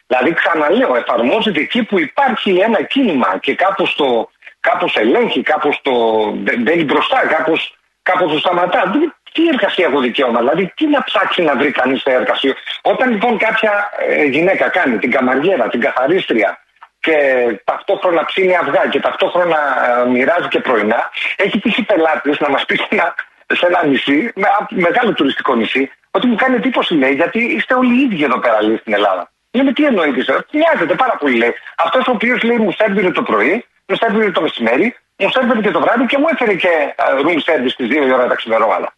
Δηλαδή 0.06 0.32
ξαναλέω, 0.32 0.96
εφαρμόζεται 0.96 1.60
εκεί 1.60 1.82
που 1.82 1.98
υπάρχει 1.98 2.50
ένα 2.58 2.82
κίνημα 2.82 3.38
και 3.40 3.54
κάπως 3.54 3.94
το, 3.94 4.30
κάπως 4.60 4.96
ελέγχει, 4.96 5.42
κάπως 5.42 5.80
το 5.82 5.92
μπαι- 6.30 6.58
μπαίνει 6.58 6.84
μπροστά, 6.84 7.26
κάπως, 7.26 7.76
κάπως 8.02 8.32
το 8.32 8.38
σταματά. 8.38 8.90
Τι- 8.92 9.12
Τι 9.32 9.48
εργασιακό 9.48 10.00
δικαίωμα, 10.00 10.38
δηλαδή 10.38 10.72
τι 10.76 10.86
να 10.86 11.02
ψάξει 11.04 11.42
να 11.42 11.56
βρει 11.56 11.70
κανείς 11.70 12.00
σε 12.00 12.10
εργασία. 12.10 12.54
Όταν 12.82 13.10
λοιπόν 13.10 13.38
κάποια 13.38 13.90
ε, 14.08 14.24
γυναίκα 14.24 14.68
κάνει 14.68 14.98
την 14.98 15.10
καμαριέρα, 15.10 15.68
την 15.68 15.80
καθαρίστρια 15.80 16.58
και 17.00 17.16
ταυτόχρονα 17.64 18.24
ψήνει 18.24 18.56
αυγά 18.56 18.88
και 18.90 19.00
ταυτόχρονα 19.00 19.58
ε, 20.04 20.08
μοιράζει 20.08 20.48
και 20.48 20.60
πρωινά, 20.60 21.10
έχει 21.36 21.58
τύχει 21.60 21.82
πελάτης 21.82 22.38
να 22.38 22.48
μας 22.50 22.64
πει 22.64 22.76
σε 22.76 22.86
ένα, 22.88 23.14
σε 23.54 23.66
ένα 23.66 23.86
νησί, 23.86 24.32
με, 24.34 24.46
μεγάλο 24.68 25.12
τουριστικό 25.12 25.54
νησί, 25.54 25.90
ότι 26.10 26.26
μου 26.26 26.34
κάνει 26.34 26.56
εντύπωση 26.56 26.94
λέει, 26.94 27.14
γιατί 27.14 27.38
είστε 27.44 27.74
όλοι 27.74 27.94
οι 27.94 28.00
ίδιοι 28.00 28.24
εδώ 28.24 28.38
πέρα 28.38 28.62
λέει, 28.62 28.76
στην 28.76 28.92
Ελλάδα. 28.92 29.30
Λέμε 29.50 29.72
τι 29.72 29.84
εννοείται, 29.84 30.22
σε 30.22 30.46
μοιάζεται 30.52 30.94
πάρα 30.94 31.16
πολύ 31.16 31.36
λέει. 31.36 31.54
Αυτός 31.76 32.06
ο 32.06 32.10
οποίος 32.10 32.42
λέει 32.42 32.56
μου 32.56 32.72
σέρβιρε 32.72 33.10
το 33.10 33.22
πρωί, 33.22 33.64
μου 33.86 33.96
σέρβιρε 33.96 34.30
το 34.30 34.40
μεσημέρι, 34.40 34.96
μου 35.16 35.30
σέρβιρε 35.30 35.60
και 35.60 35.70
το 35.70 35.80
βράδυ 35.80 36.06
και 36.06 36.18
μου 36.18 36.26
έφερε 36.32 36.54
και 36.54 36.68
ε, 36.68 37.02
room 37.24 37.38
service 37.46 37.70
στις 37.70 37.88
2 37.90 38.06
η 38.06 38.12
ώρα 38.12 38.26
τα 38.26 38.34
ξημερώματα. 38.34 38.92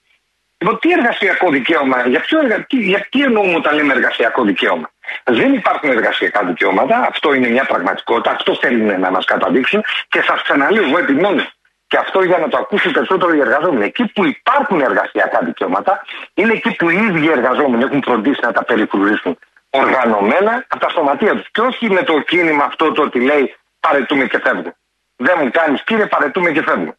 Λοιπόν, 0.63 0.79
τι 0.79 0.93
εργασιακό 0.93 1.51
δικαίωμα, 1.51 2.07
για, 2.07 2.21
ποιο, 2.21 2.39
εργα- 2.39 2.67
τι, 2.67 2.77
για 2.77 3.07
τι 3.11 3.23
εννοούμε 3.23 3.57
όταν 3.57 3.75
λέμε 3.75 3.93
εργασιακό 3.93 4.45
δικαίωμα. 4.45 4.91
Δεν 5.25 5.53
υπάρχουν 5.55 5.91
εργασιακά 5.91 6.45
δικαιώματα, 6.45 7.07
αυτό 7.11 7.35
είναι 7.35 7.49
μια 7.49 7.65
πραγματικότητα, 7.65 8.31
αυτό 8.31 8.55
θέλουν 8.55 9.01
να 9.01 9.11
μας 9.11 9.25
καταδείξουν 9.25 9.85
και 10.09 10.23
σας 10.23 10.43
ξαναλέω, 10.43 10.85
εγώ 10.85 10.99
επιμένω. 10.99 11.43
Και 11.91 11.97
αυτό 11.97 12.23
για 12.23 12.39
να 12.39 12.49
το 12.49 12.57
ακούσουν 12.57 12.93
περισσότερο 12.93 13.35
οι 13.35 13.41
εργαζόμενοι. 13.41 13.85
Εκεί 13.85 14.05
που 14.15 14.25
υπάρχουν 14.25 14.81
εργασιακά 14.81 15.39
δικαιώματα, 15.45 16.03
είναι 16.35 16.53
εκεί 16.53 16.71
που 16.77 16.91
οι 16.91 16.97
ίδιοι 16.97 17.25
οι 17.25 17.31
εργαζόμενοι 17.31 17.83
έχουν 17.83 18.03
φροντίσει 18.03 18.41
να 18.43 18.53
τα 18.53 18.65
περιφρουρήσουν 18.65 19.39
οργανωμένα 19.71 20.65
από 20.69 20.81
τα 20.85 20.89
σωματεία 20.89 21.33
τους. 21.37 21.51
Και 21.51 21.61
όχι 21.61 21.91
με 21.91 22.03
το 22.03 22.21
κίνημα 22.21 22.65
αυτό 22.65 22.93
το 22.93 23.03
ότι 23.03 23.21
λέει 23.21 23.55
παρετούμε 23.81 24.25
και 24.27 24.39
φεύγω. 24.45 24.73
Δεν 25.17 25.35
μου 25.41 25.51
κάνεις 25.51 25.85
κύριε, 25.85 26.07
παρετούμε 26.07 26.51
και 26.51 26.63
φεύγω. 26.63 26.95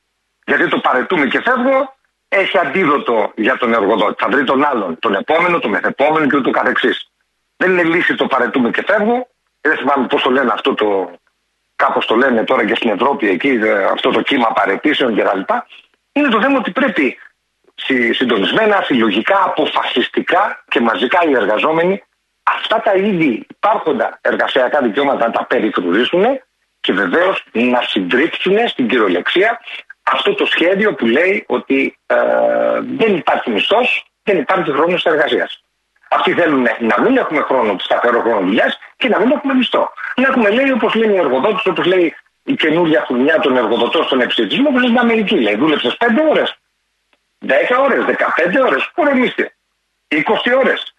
Γιατί 0.45 0.67
το 0.67 0.79
παρετούμε 0.79 1.25
και 1.25 1.41
φεύγω 1.41 1.95
έχει 2.27 2.57
αντίδοτο 2.57 3.31
για 3.35 3.57
τον 3.57 3.73
εργοδότη. 3.73 4.23
Θα 4.23 4.29
βρει 4.29 4.43
τον 4.43 4.63
άλλον, 4.63 4.99
τον 4.99 5.13
επόμενο, 5.15 5.59
τον 5.59 5.69
μεθεπόμενο 5.69 6.27
και 6.27 6.37
ούτω 6.37 6.51
καθεξής. 6.51 7.11
Δεν 7.57 7.71
είναι 7.71 7.83
λύση 7.83 8.15
το 8.15 8.27
παρετούμε 8.27 8.69
και 8.69 8.83
φεύγω. 8.87 9.27
Δεν 9.61 9.77
θυμάμαι 9.77 10.07
πώς 10.07 10.21
το 10.21 10.29
λένε 10.29 10.51
αυτό 10.53 10.73
το. 10.73 11.11
Κάπως 11.83 12.05
το 12.05 12.15
λένε 12.15 12.43
τώρα 12.43 12.65
και 12.65 12.75
στην 12.75 12.89
Ευρώπη 12.89 13.29
εκεί, 13.29 13.49
ε, 13.49 13.83
αυτό 13.83 14.09
το 14.11 14.21
κύμα 14.21 14.47
παρετήσεων 14.51 15.15
κτλ. 15.15 15.39
Είναι 16.11 16.27
το 16.27 16.41
θέμα 16.41 16.57
ότι 16.57 16.71
πρέπει 16.71 17.17
συ- 17.75 18.13
συντονισμένα, 18.13 18.81
συλλογικά, 18.81 19.43
αποφασιστικά 19.45 20.63
και 20.67 20.79
μαζικά 20.79 21.19
οι 21.27 21.33
εργαζόμενοι 21.33 22.03
αυτά 22.43 22.81
τα 22.81 22.93
ήδη 22.95 23.45
υπάρχοντα 23.49 24.19
εργασιακά 24.21 24.81
δικαιώματα 24.81 25.25
να 25.25 25.31
τα 25.31 25.45
περιφρουρήσουν 25.45 26.23
και 26.79 26.93
βεβαίως 26.93 27.43
να 27.51 27.81
συντρίψουν 27.81 28.67
στην 28.67 28.87
κυριολεξία 28.87 29.59
αυτό 30.03 30.33
το 30.33 30.45
σχέδιο 30.45 30.93
που 30.93 31.05
λέει 31.05 31.43
ότι 31.47 31.97
ε, 32.05 32.15
δεν 32.81 33.15
υπάρχει 33.15 33.49
μισθός, 33.49 34.05
δεν 34.23 34.37
υπάρχει 34.37 34.71
χρόνος 34.71 35.05
εργασίας. 35.05 35.63
Αυτοί 36.13 36.33
θέλουν 36.33 36.67
να 36.79 37.01
μην 37.01 37.17
έχουμε 37.17 37.41
χρόνο, 37.41 37.75
σταθερό 37.79 38.21
χρόνο 38.21 38.39
δουλειάς 38.39 38.79
και 38.97 39.07
να 39.07 39.19
μην 39.19 39.31
έχουμε 39.31 39.53
μισθό. 39.53 39.93
Να 40.15 40.27
έχουμε, 40.27 40.49
λέει, 40.49 40.71
όπως 40.71 40.93
λένε 40.93 41.13
οι 41.13 41.17
εργοδότες, 41.17 41.65
όπως 41.65 41.85
λέει 41.85 42.15
η 42.43 42.55
καινούργια 42.55 43.03
χρονιά 43.07 43.39
των 43.39 43.57
εργοδοτών 43.57 44.03
στον 44.03 44.21
εξητισμό, 44.21 44.69
όπως 44.69 44.81
στην 44.81 44.97
Αμερική. 44.97 45.35
Λέει, 45.35 45.55
δούλεψες 45.55 45.97
5 45.97 46.21
ώρες, 46.29 46.57
10 47.39 47.77
ώρες, 47.79 48.05
15 48.05 48.61
ώρες, 48.61 48.91
ορεμίστε. 48.95 49.55
20 50.07 50.53
ώρες. 50.57 50.93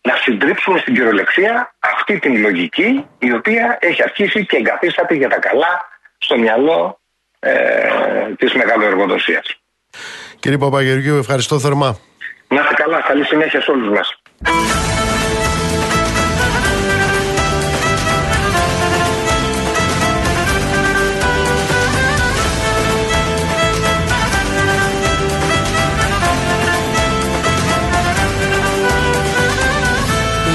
Να 0.00 0.16
συντρίψουμε 0.16 0.78
στην 0.78 0.94
κυριολεξία 0.94 1.74
αυτή 1.78 2.18
την 2.18 2.40
λογική 2.40 3.06
η 3.18 3.32
οποία 3.32 3.78
έχει 3.80 4.02
αρχίσει 4.02 4.46
και 4.46 4.56
εγκαθίσταται 4.56 5.14
για 5.14 5.28
τα 5.28 5.38
καλά 5.38 5.88
στο 6.18 6.38
μυαλό 6.38 7.00
ε, 7.40 7.52
της 8.38 8.52
μεγαλοεργοδοσίας. 8.54 9.60
Κύριε 10.38 10.58
Παπαγεωργίου, 10.58 11.16
ευχαριστώ 11.16 11.58
θερμά. 11.58 11.98
Να 12.48 12.60
είστε 12.60 12.74
καλά, 12.74 13.00
καλή 13.00 13.24
συνέχεια 13.24 13.60
σε 13.60 13.70
όλους 13.70 13.88
μας. 13.88 14.19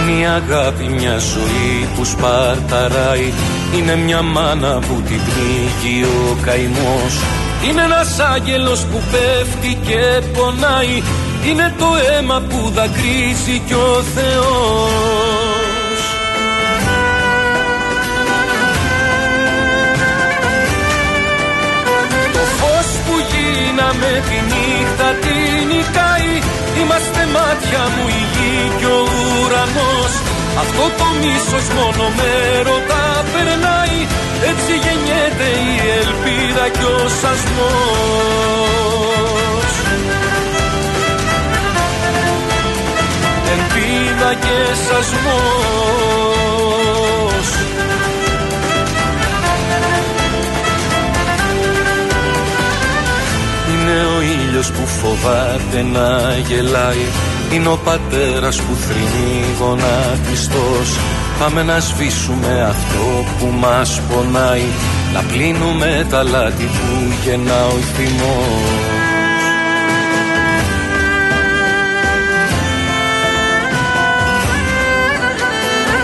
Είναι 0.08 0.20
η 0.22 0.26
αγάπη 0.26 0.84
μια 0.84 1.18
ζωή 1.18 1.88
που 1.96 2.06
σπαρταράει. 2.06 3.34
Είναι 3.76 3.96
μια 3.96 4.22
μάνα 4.22 4.80
που 4.80 5.02
την 5.02 5.20
πνίγει 5.26 6.04
ο 6.04 6.38
καημός 6.42 7.45
Είναι 7.70 7.82
ένας 7.82 8.20
άγγελος 8.20 8.86
που 8.86 9.02
πέφτει 9.12 9.78
και 9.88 10.22
πονάει. 10.34 11.04
Είναι 11.48 11.74
το 11.78 11.86
αίμα 12.10 12.42
που 12.50 12.72
δακρύζει 12.76 13.60
κι 13.68 13.74
ο 13.74 14.04
Θεός. 14.16 16.00
Το 22.34 22.44
φως 22.58 22.88
που 23.06 23.16
γίναμε 23.32 24.12
τη 24.28 24.38
νύχτα 24.52 25.08
την 25.24 25.68
νικάει. 25.68 26.34
Είμαστε 26.82 27.22
μάτια 27.36 27.84
μου 27.94 28.06
η 28.08 28.22
γη 28.34 28.72
και 28.80 28.86
ο 28.86 29.02
ουρανός. 29.42 30.14
Αυτό 30.62 30.84
το 30.98 31.08
μίσος 31.22 31.66
μόνο 31.78 32.04
με 32.18 32.32
ρωτά 32.68 33.06
περνάει 33.32 34.00
Έτσι 34.44 34.74
γεννιέται 34.84 35.44
η 35.44 35.76
ελπίδα 36.00 36.70
και 36.70 36.86
ο 36.86 37.08
σασμός. 37.22 37.56
Ελπίδα 43.54 44.34
και 44.34 44.58
σασμός. 44.88 46.26
Είναι 53.72 54.06
ο 54.18 54.22
ήλιος 54.22 54.72
που 54.72 54.88
φοβάται 54.88 55.82
να 55.94 56.38
γελάει 56.48 57.06
Είναι 57.54 57.68
ο 57.68 57.78
πατέρας 57.84 58.62
που 58.62 58.76
θρυνεί 58.76 59.46
γονατιστός 59.60 60.98
Πάμε 61.40 61.64
να 61.64 61.80
σβήσουμε 61.80 62.62
αυτό 62.62 63.26
που 63.40 63.46
μας 63.60 64.02
πονάει 64.10 64.66
Να 65.14 65.22
πλύνουμε 65.22 66.06
τα 66.10 66.24
λάθη 66.24 66.64
που 66.64 67.14
γεννά 67.24 67.66
ο 67.66 67.78
θυμός 67.96 68.96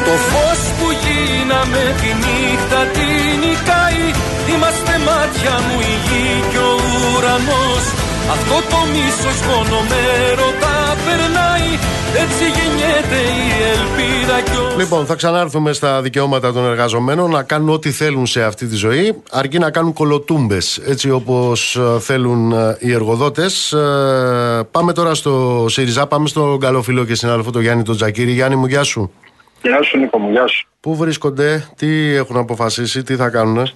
Το 0.05 0.17
φως 0.29 0.59
που 0.77 0.87
γίναμε 1.03 1.95
τη 2.01 2.09
νύχτα 2.23 2.81
την 2.93 3.39
νικάει 3.39 4.05
Είμαστε 4.55 4.93
μάτια 5.07 5.53
μου 5.65 5.79
η 5.79 5.93
γη 6.05 6.43
και 6.51 6.57
ο 6.57 6.75
ουρανός 7.17 8.10
Αυτό 8.33 8.55
το 8.69 8.79
μίσος 8.93 9.39
μόνο 9.49 9.77
με 9.89 10.01
ρωτά 10.41 10.77
περνάει 11.05 11.69
Έτσι 12.23 12.43
γεννιέται 12.55 13.19
η 13.39 13.47
ελπίδα 13.73 14.41
και 14.41 14.73
ο 14.73 14.77
Λοιπόν, 14.77 15.05
θα 15.05 15.15
ξανάρθουμε 15.15 15.73
στα 15.73 16.01
δικαιώματα 16.01 16.53
των 16.53 16.65
εργαζομένων 16.65 17.31
να 17.31 17.43
κάνουν 17.43 17.69
ό,τι 17.69 17.91
θέλουν 17.91 18.25
σε 18.25 18.43
αυτή 18.43 18.67
τη 18.67 18.75
ζωή, 18.75 19.21
αρκεί 19.31 19.59
να 19.59 19.71
κάνουν 19.71 19.93
κολοτούμπες, 19.93 20.77
έτσι 20.77 21.09
όπως 21.09 21.79
θέλουν 21.99 22.51
ε, 22.51 22.77
οι 22.79 22.91
εργοδότες. 22.93 23.75
Πάμε 24.71 24.93
τώρα 24.93 25.13
στο 25.13 25.65
ΣΥΡΙΖΑ, 25.69 26.07
πάμε 26.07 26.27
στον 26.27 26.59
καλό 26.59 26.81
φίλο 26.81 27.05
και 27.05 27.15
συνάδελφο 27.15 27.51
τον 27.51 27.61
Γιάννη 27.61 27.83
τον 27.83 27.95
Τζακύρη. 27.95 28.31
Γιάννη 28.31 28.55
μου, 28.55 28.65
γεια 28.65 28.83
σου. 28.83 29.11
Γεια 29.61 29.83
σου 29.83 29.97
Νίκο 29.97 30.17
μου, 30.17 30.31
γεια 30.31 30.47
σου. 30.47 30.67
Πού 30.79 30.95
βρίσκονται, 30.95 31.69
τι 31.75 32.15
έχουν 32.15 32.37
αποφασίσει, 32.37 33.03
τι 33.03 33.15
θα 33.15 33.29
κάνουν. 33.29 33.67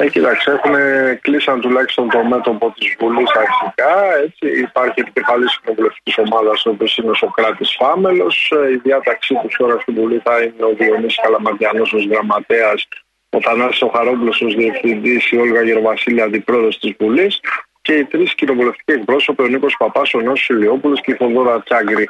Ε, 0.00 0.08
κοίταξε, 0.08 0.50
έχουν 0.50 0.74
κλείσαν 1.20 1.60
τουλάχιστον 1.60 2.08
το 2.08 2.22
μέτωπο 2.24 2.74
της 2.78 2.96
Βουλής 2.98 3.30
αρχικά. 3.30 4.14
Έτσι. 4.24 4.60
Υπάρχει 4.60 5.00
επικεφαλής 5.00 5.60
κοινοβουλευτικής 5.60 6.18
ομάδας, 6.18 6.66
ο 6.66 6.70
οποίος 6.70 6.96
είναι 6.96 7.10
ο 7.10 7.14
Σοκράτης 7.14 7.76
Φάμελος. 7.78 8.52
Η 8.72 8.76
διάταξή 8.76 9.34
του 9.34 9.48
τώρα 9.58 9.80
στην 9.80 9.94
Βουλή 9.94 10.20
θα 10.24 10.42
είναι 10.42 10.64
ο 10.64 10.74
Διονύσης 10.78 11.20
Καλαμαδιανό 11.22 11.82
ως 11.82 12.06
γραμματέας, 12.10 12.88
ο 13.30 13.40
Θανάσης 13.40 13.82
ο 13.82 13.88
Χαρόμπλο 13.88 14.28
ως 14.28 14.54
διευθυντής, 14.54 15.30
η 15.30 15.36
Όλγα 15.36 15.62
Γεροβασίλη 15.62 16.22
αντιπρόεδρος 16.22 16.78
της 16.78 16.94
Βουλής 16.98 17.40
και 17.82 17.92
οι 17.94 18.04
τρεις 18.04 18.34
κοινοβουλευτικοί 18.34 18.92
εκπρόσωποι, 18.92 19.42
ο 19.42 19.46
Νίκος 19.46 19.74
Παπάς, 19.78 20.14
ο 20.14 20.20
Νόσος 20.20 20.48
Ηλιόπουλος 20.48 21.00
και 21.00 21.10
η 21.12 21.14
Θοδόρα 21.14 21.62
Τσάγκρη. 21.62 22.08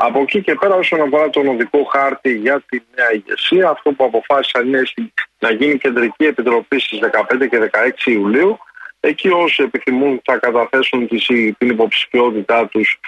Από 0.00 0.20
εκεί 0.20 0.42
και 0.42 0.54
πέρα, 0.54 0.74
όσον 0.74 1.00
αφορά 1.00 1.30
τον 1.30 1.46
οδικό 1.48 1.84
χάρτη 1.84 2.34
για 2.36 2.62
τη 2.68 2.80
νέα 2.96 3.12
ηγεσία, 3.12 3.68
αυτό 3.68 3.92
που 3.92 4.04
αποφάσισαν 4.04 4.66
είναι 4.66 4.82
στη- 4.84 5.12
να 5.38 5.50
γίνει 5.52 5.78
κεντρική 5.78 6.24
επιτροπή 6.24 6.80
στις 6.80 6.98
15 6.98 7.46
και 7.48 7.58
16 7.58 8.10
Ιουλίου. 8.10 8.58
Εκεί 9.00 9.28
όσοι 9.28 9.62
επιθυμούν 9.62 10.20
θα 10.24 10.36
καταθέσουν 10.36 11.08
τις- 11.08 11.26
την 11.58 11.68
υποψηφιότητά 11.68 12.66
τους 12.66 13.00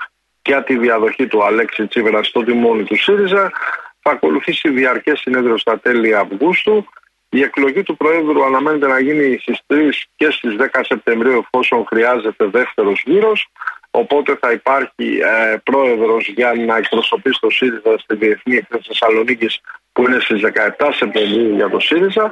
για 0.43 0.63
τη 0.65 0.77
διαδοχή 0.79 1.27
του 1.27 1.45
Αλέξη 1.45 1.87
Τσίπρα 1.87 2.23
στο 2.23 2.43
τιμόνι 2.45 2.85
του 2.85 2.97
ΣΥΡΙΖΑ. 2.97 3.51
Θα 4.03 4.11
ακολουθήσει 4.11 4.69
διαρκές 4.69 5.19
συνέδριο 5.21 5.59
στα 5.59 5.79
τέλη 5.79 6.17
Αυγούστου. 6.17 6.87
Η 7.29 7.43
εκλογή 7.43 7.83
του 7.83 7.97
Προέδρου 7.97 8.45
αναμένεται 8.45 8.87
να 8.87 9.01
γίνει 9.01 9.39
στις 9.41 9.59
3 9.67 10.07
και 10.17 10.31
στις 10.31 10.57
10 10.57 10.81
Σεπτεμβρίου, 10.85 11.45
εφόσον 11.45 11.85
χρειάζεται 11.87 12.45
δεύτερος 12.47 13.03
γύρος. 13.07 13.49
Οπότε 13.91 14.37
θα 14.41 14.53
υπάρχει 14.53 15.19
ε, 15.23 15.57
πρόεδρος 15.63 16.29
για 16.29 16.53
να 16.67 16.77
εκπροσωπήσει 16.77 17.41
το 17.41 17.51
ΣΥΡΙΖΑ 17.51 17.99
στη 17.99 18.15
Διεθνή 18.15 18.57
Έκθεση 18.57 18.85
Θεσσαλονίκης, 18.87 19.61
που 19.93 20.03
είναι 20.03 20.21
στις 20.21 20.41
17 20.79 20.89
Σεπτεμβρίου 20.93 21.55
για 21.55 21.69
το 21.69 21.81
ΣΥΡΙΖΑ. 21.81 22.31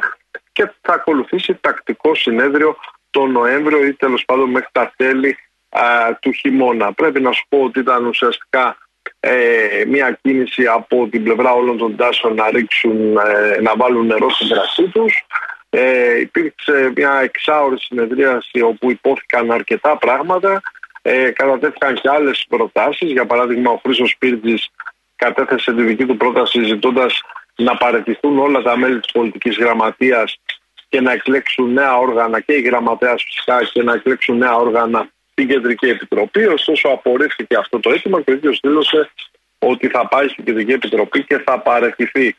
Και 0.52 0.70
θα 0.80 0.92
ακολουθήσει 0.92 1.54
τακτικό 1.60 2.14
συνέδριο 2.14 2.76
το 3.10 3.26
Νοέμβριο 3.26 3.84
ή 3.84 3.94
τέλος 3.94 4.24
πάντων 4.24 4.50
μέχρι 4.50 4.68
τα 4.72 4.92
τέλη 4.96 5.36
α, 5.68 5.82
του 6.20 6.32
χειμώνα. 6.32 6.92
Πρέπει 6.92 7.20
να 7.20 7.32
σου 7.32 7.44
πω 7.48 7.62
ότι 7.62 7.80
ήταν 7.80 8.06
ουσιαστικά 8.06 8.76
ε, 9.20 9.84
μια 9.86 10.18
κίνηση 10.22 10.66
από 10.66 11.08
την 11.08 11.22
πλευρά 11.22 11.52
όλων 11.52 11.76
των 11.76 11.96
τάσεων 11.96 12.34
να 12.34 12.50
ρίξουν, 12.50 13.16
ε, 13.16 13.60
να 13.60 13.76
βάλουν 13.76 14.06
νερό 14.06 14.30
στην 14.30 14.48
κρασί 14.48 14.88
τους. 14.88 15.26
Ε, 15.70 16.20
υπήρξε 16.20 16.92
μια 16.96 17.20
εξάωρη 17.22 17.78
συνεδρίαση 17.78 18.60
όπου 18.60 18.90
υπόθηκαν 18.90 19.50
αρκετά 19.50 19.96
πράγματα. 19.96 20.62
Ε, 21.10 21.30
κατατέθηκαν 21.30 21.94
και 21.94 22.08
άλλες 22.08 22.44
προτάσεις. 22.48 23.10
Για 23.10 23.26
παράδειγμα, 23.26 23.70
ο 23.70 23.80
Χρήστος 23.82 24.16
Πύρτζης 24.18 24.68
κατέθεσε 25.16 25.74
τη 25.74 25.82
δική 25.82 26.06
του 26.06 26.16
πρόταση 26.16 26.64
ζητώντας 26.64 27.22
να 27.56 27.76
παραιτηθούν 27.76 28.38
όλα 28.38 28.62
τα 28.62 28.76
μέλη 28.76 29.00
της 29.00 29.12
πολιτικής 29.12 29.56
γραμματείας 29.56 30.40
και 30.88 31.00
να 31.00 31.12
εκλέξουν 31.12 31.72
νέα 31.72 31.96
όργανα 31.96 32.40
και 32.40 32.52
η 32.52 32.60
γραμματέας 32.60 33.22
φυσικά 33.22 33.64
και 33.64 33.82
να 33.82 33.92
εκλέξουν 33.92 34.36
νέα 34.36 34.54
όργανα 34.56 35.08
στην 35.30 35.48
Κεντρική 35.48 35.86
Επιτροπή. 35.86 36.46
Ωστόσο, 36.46 36.88
απορρίφθηκε 36.88 37.56
αυτό 37.56 37.80
το 37.80 37.90
αίτημα 37.90 38.20
και 38.22 38.30
ο 38.30 38.34
ίδιος 38.34 38.60
δήλωσε 38.62 39.10
ότι 39.58 39.88
θα 39.88 40.08
πάει 40.08 40.28
στην 40.28 40.44
Κεντρική 40.44 40.72
Επιτροπή 40.72 41.24
και 41.24 41.38
θα 41.38 41.58
παραιτηθεί. 41.58 42.36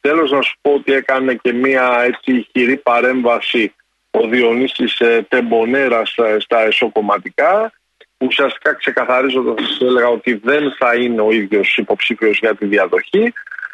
Τέλος, 0.00 0.30
να 0.30 0.42
σου 0.42 0.56
πω 0.60 0.72
ότι 0.72 0.92
έκανε 0.92 1.34
και 1.34 1.52
μία 1.52 2.02
έτσι 2.04 2.32
ηχηρή 2.32 2.76
παρέμβαση 2.76 3.74
ο 4.10 4.26
Διονύσης 4.26 5.00
ε, 5.00 5.26
Τεμπονέρας 5.28 6.08
στα, 6.10 6.40
στα 6.40 6.60
εσωκομματικά. 6.60 7.72
Ουσιαστικά 8.18 8.74
ξεκαθαρίζοντας, 8.74 9.78
έλεγα 9.80 10.08
ότι 10.08 10.34
δεν 10.34 10.74
θα 10.78 10.94
είναι 10.94 11.20
ο 11.20 11.30
ίδιος 11.30 11.76
υποψήφιος 11.76 12.38
για 12.38 12.54
τη 12.54 12.66
διαδοχή. 12.66 13.32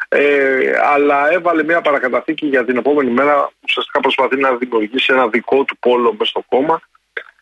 Ε, 0.09 0.71
αλλά 0.93 1.31
έβαλε 1.31 1.63
μια 1.63 1.81
παρακαταθήκη 1.81 2.47
για 2.47 2.65
την 2.65 2.77
επόμενη 2.77 3.11
μέρα. 3.11 3.51
Ουσιαστικά 3.67 3.99
προσπαθεί 3.99 4.37
να 4.37 4.55
δημιουργήσει 4.55 5.13
ένα 5.13 5.27
δικό 5.27 5.63
του 5.63 5.77
πόλο 5.77 6.15
μες 6.19 6.27
στο 6.27 6.43
κόμμα 6.49 6.81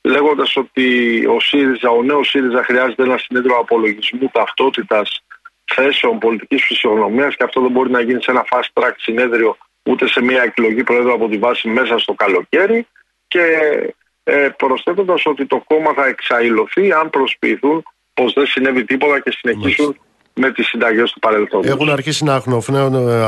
λέγοντας 0.03 0.55
ότι 0.55 0.87
ο 1.25 1.39
ΣΥΡΙΖΑ, 1.39 1.89
ο 1.89 2.03
νέος 2.03 2.29
ΣΥΡΙΖΑ 2.29 2.63
χρειάζεται 2.63 3.03
ένα 3.03 3.17
συνέδριο 3.17 3.55
απολογισμού 3.55 4.29
ταυτότητας 4.33 5.23
θέσεων 5.65 6.19
πολιτικής 6.19 6.63
φυσιογνωμίας 6.63 7.35
και 7.35 7.43
αυτό 7.43 7.61
δεν 7.61 7.71
μπορεί 7.71 7.91
να 7.91 8.01
γίνει 8.01 8.23
σε 8.23 8.31
ένα 8.31 8.45
fast 8.51 8.81
track 8.81 8.93
συνέδριο 8.97 9.57
ούτε 9.83 10.07
σε 10.07 10.21
μια 10.21 10.41
εκλογή 10.41 10.83
πρόεδρο 10.83 11.13
από 11.13 11.27
τη 11.27 11.37
βάση 11.37 11.67
μέσα 11.67 11.97
στο 11.97 12.13
καλοκαίρι 12.13 12.87
και 13.27 13.41
ε, 14.23 14.47
προσθέτοντας 14.57 15.25
ότι 15.25 15.45
το 15.45 15.63
κόμμα 15.67 15.93
θα 15.93 16.05
εξαϊλωθεί 16.05 16.91
αν 16.91 17.09
προσποιηθούν 17.09 17.83
πως 18.13 18.33
δεν 18.33 18.45
συνέβη 18.45 18.83
τίποτα 18.83 19.19
και 19.19 19.31
συνεχίσουν 19.31 19.97
με 20.33 20.51
τις 20.51 20.67
συνταγές 20.67 21.11
του 21.11 21.19
παρελθόντος. 21.19 21.71
Έχουν 21.71 21.89
αρχίσει 21.89 22.23
να 22.23 22.41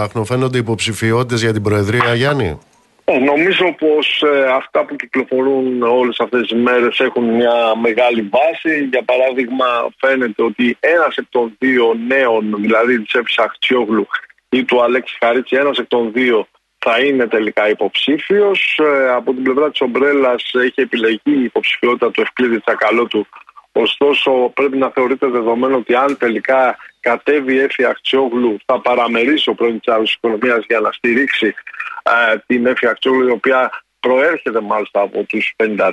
αχνοφαίνονται 0.02 0.58
υποψηφιότητες 0.58 1.42
για 1.42 1.54
την 1.54 1.62
Προεδρία, 1.62 2.14
Γιάννη; 2.14 2.60
Ε, 3.08 3.18
νομίζω 3.18 3.76
πως 3.78 4.22
ε, 4.22 4.46
αυτά 4.52 4.86
που 4.86 4.96
κυκλοφορούν 4.96 5.82
όλες 5.82 6.20
αυτές 6.20 6.42
τις 6.48 6.62
μέρες 6.62 7.00
έχουν 7.00 7.24
μια 7.24 7.54
μεγάλη 7.82 8.30
βάση. 8.32 8.88
Για 8.92 9.04
παράδειγμα 9.06 9.66
φαίνεται 9.98 10.44
ότι 10.44 10.78
ένας 10.80 11.16
εκ 11.18 11.26
των 11.30 11.56
δύο 11.60 11.94
νέων, 12.08 12.56
δηλαδή 12.58 13.02
της 13.02 13.14
Εύης 13.14 13.38
Αχτσιόγλου 13.38 14.08
ή 14.50 14.64
του 14.64 14.84
Αλέξη 14.84 15.18
Χαρίτση, 15.20 15.56
ένας 15.56 15.78
εκ 15.78 15.88
των 15.88 16.12
δύο 16.14 16.48
θα 16.86 17.00
είναι 17.00 17.28
τελικά 17.28 17.70
υποψήφιος. 17.70 18.80
Ε, 18.84 19.10
από 19.10 19.34
την 19.34 19.44
πλευρά 19.44 19.70
της 19.70 19.82
Ομπρέλας 19.82 20.52
έχει 20.54 20.82
επιλεγεί 20.82 21.20
η 21.24 21.44
υποψηφιότητα 21.44 22.12
του 22.12 22.22
Ευκλήδη 22.22 22.60
Τσακαλώτου. 22.60 23.28
Ωστόσο 23.72 24.52
πρέπει 24.54 24.78
να 24.78 24.90
θεωρείται 24.90 25.28
δεδομένο 25.28 25.76
ότι 25.76 25.96
αν 25.96 26.18
τελικά 26.18 26.78
κατέβει 27.00 27.54
η 27.54 27.60
Έφη 27.60 27.86
Αχτσιόγλου 27.86 28.58
θα 28.66 28.82
παραμερίσει 28.82 29.50
ο 29.50 29.54
πρώην 29.54 29.80
της 29.80 30.14
Οικονομίας 30.14 30.66
για 30.68 30.80
να 30.80 30.92
στηρίξει 30.92 31.54
ε, 32.04 32.38
την 32.46 32.66
Έφη 32.66 32.88
Αχτσιόγλου 32.88 33.28
η 33.28 33.32
οποία 33.32 33.70
προέρχεται 34.00 34.62
μάλιστα 34.62 35.02
από 35.02 35.24
τους 35.24 35.56
53. 35.64 35.92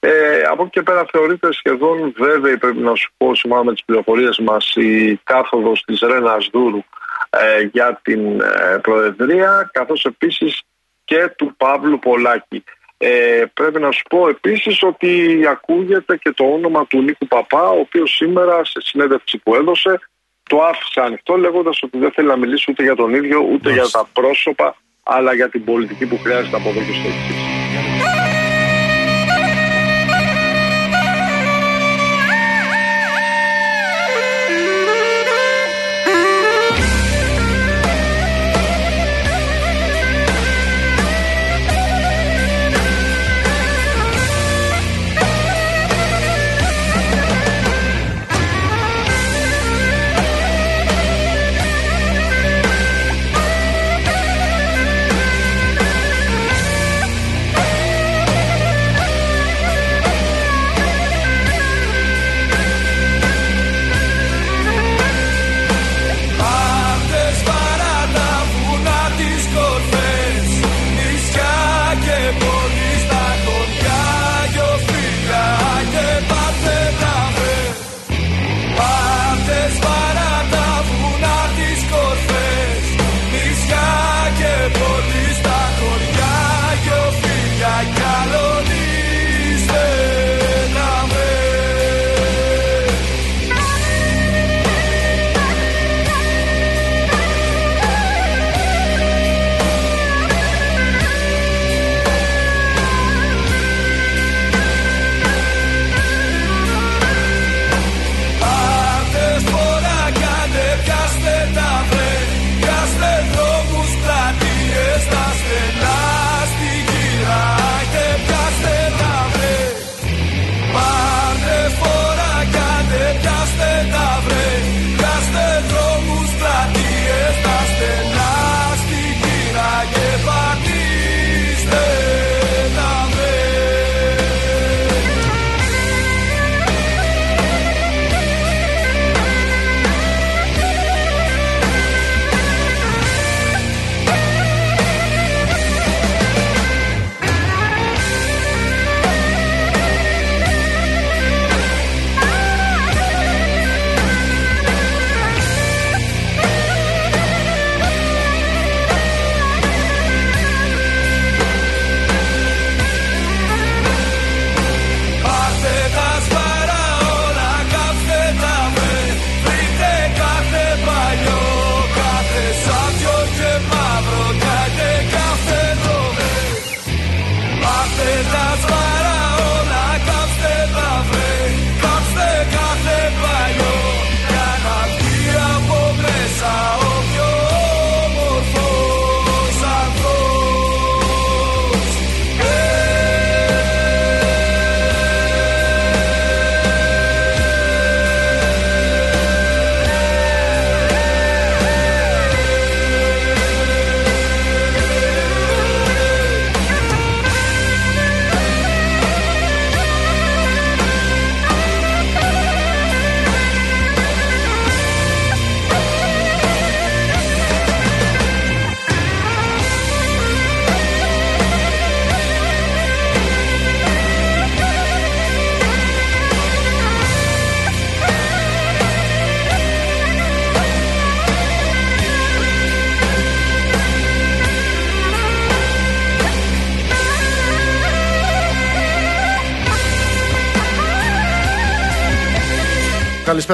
Ε, 0.00 0.42
από 0.50 0.62
εκεί 0.62 0.70
και 0.70 0.82
πέρα 0.82 1.04
θεωρείται 1.12 1.52
σχεδόν 1.52 2.14
βέβαιη 2.16 2.56
πρέπει 2.56 2.78
να 2.78 2.94
σου 2.94 3.12
πω 3.16 3.34
σύμφωνα 3.34 3.64
με 3.64 3.72
τις 3.72 3.84
πληροφορίες 3.84 4.38
μας 4.38 4.72
η 4.74 5.20
κάθοδος 5.24 5.82
της 5.86 6.00
Ρένας 6.00 6.48
Δούρου 6.52 6.78
ε, 6.78 6.84
για 7.72 8.00
την 8.02 8.40
ε, 8.40 8.78
Προεδρία 8.82 9.70
καθώς 9.72 10.04
επίσης 10.04 10.62
και 11.04 11.32
του 11.36 11.54
Παύλου 11.56 11.98
Πολάκη. 11.98 12.64
Ε, 12.96 13.44
πρέπει 13.54 13.80
να 13.80 13.90
σου 13.90 14.02
πω 14.08 14.28
επίσης 14.28 14.82
ότι 14.82 15.40
ακούγεται 15.48 16.16
και 16.16 16.32
το 16.32 16.44
όνομα 16.44 16.86
του 16.86 17.02
Νίκου 17.02 17.26
Παπά 17.26 17.68
ο 17.68 17.78
οποίος 17.78 18.14
σήμερα 18.14 18.64
σε 18.64 18.80
συνέντευξη 18.80 19.38
που 19.38 19.54
έδωσε 19.54 20.00
το 20.48 20.62
άφησε 20.62 21.00
ανοιχτό 21.00 21.36
λέγοντας 21.36 21.82
ότι 21.82 21.98
δεν 21.98 22.12
θέλει 22.12 22.28
να 22.28 22.36
μιλήσει 22.36 22.66
ούτε 22.70 22.82
για 22.82 22.94
τον 22.94 23.14
ίδιο 23.14 23.40
ούτε 23.52 23.72
για 23.72 23.88
τα 23.90 24.08
πρόσωπα 24.12 24.76
αλλά 25.02 25.34
για 25.34 25.48
την 25.48 25.64
πολιτική 25.64 26.06
που 26.06 26.18
χρειάζεται 26.18 26.56
από 26.56 26.68
εδώ 26.68 26.78
και 26.78 26.92
στο 26.92 27.08
εξής. 27.08 28.13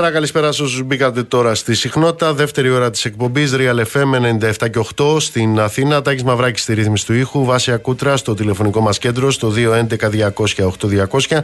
Καλησπέρα, 0.01 0.26
καλησπέρα 0.26 0.53
σε 0.53 0.62
όσους 0.62 0.82
μπήκατε 0.82 1.22
τώρα 1.22 1.55
στη 1.55 1.74
συχνότητα. 1.74 2.34
Δεύτερη 2.34 2.70
ώρα 2.70 2.90
της 2.90 3.05
εκπομπής 3.05 3.55
Real 3.57 3.82
FM 3.92 4.14
97 4.14 4.70
και 4.70 4.78
8 4.96 5.20
στην 5.20 5.61
Αθήνα. 5.61 6.03
Τάκης 6.03 6.22
Μαυράκης 6.22 6.62
στη 6.62 6.74
ρύθμιση 6.74 7.07
του 7.07 7.14
ήχου. 7.14 7.44
Βάσια 7.44 7.76
Κούτρα 7.76 8.16
στο 8.16 8.34
τηλεφωνικό 8.34 8.80
μας 8.80 8.98
κέντρο 8.98 9.30
στο 9.30 9.53
211-200-8200. 9.57 11.42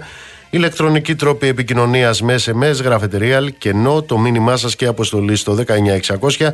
Ηλεκτρονική 0.51 1.15
τρόπη 1.15 1.47
επικοινωνίας 1.47 2.23
με 2.23 2.35
SMS, 2.35 2.83
γράφετε 2.83 3.19
Real 3.21 3.49
και 3.59 3.69
ενώ 3.69 4.03
το 4.03 4.19
μήνυμά 4.19 4.57
σας 4.57 4.77
και 4.77 4.87
αποστολή 4.87 5.37
στο 5.37 5.55
19600 5.55 6.53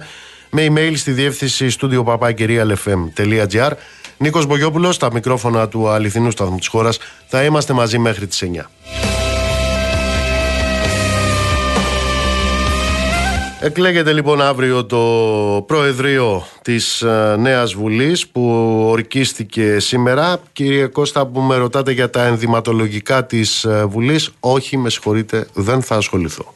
με 0.50 0.66
email 0.70 0.92
στη 0.94 1.10
διεύθυνση 1.10 1.70
στούντιο 1.70 2.04
παπάκυριαλfm.gr. 2.04 3.70
Νίκος 4.16 4.46
Μπογιόπουλος, 4.46 4.94
στα 4.94 5.12
μικρόφωνα 5.12 5.68
του 5.68 5.88
αληθινού 5.88 6.30
σταθμού 6.30 6.58
της 6.58 6.66
χώρας. 6.66 6.98
Θα 7.26 7.44
είμαστε 7.44 7.72
μαζί 7.72 7.98
μέχρι 7.98 8.26
τις 8.26 8.42
9. 8.42 8.70
Εκλέγεται 13.64 14.12
λοιπόν 14.12 14.42
αύριο 14.42 14.84
το 14.84 14.98
Προεδρείο 15.66 16.46
της 16.62 17.02
ε, 17.02 17.36
Νέας 17.38 17.74
Βουλής 17.74 18.28
που 18.28 18.42
ορκίστηκε 18.88 19.78
σήμερα. 19.78 20.40
Κύριε 20.52 20.86
Κώστα 20.86 21.26
που 21.26 21.40
με 21.40 21.56
ρωτάτε 21.56 21.92
για 21.92 22.10
τα 22.10 22.24
ενδυματολογικά 22.24 23.26
της 23.26 23.64
ε, 23.64 23.84
Βουλής, 23.84 24.30
όχι 24.40 24.76
με 24.76 24.90
συγχωρείτε 24.90 25.46
δεν 25.52 25.82
θα 25.82 25.96
ασχοληθώ. 25.96 26.54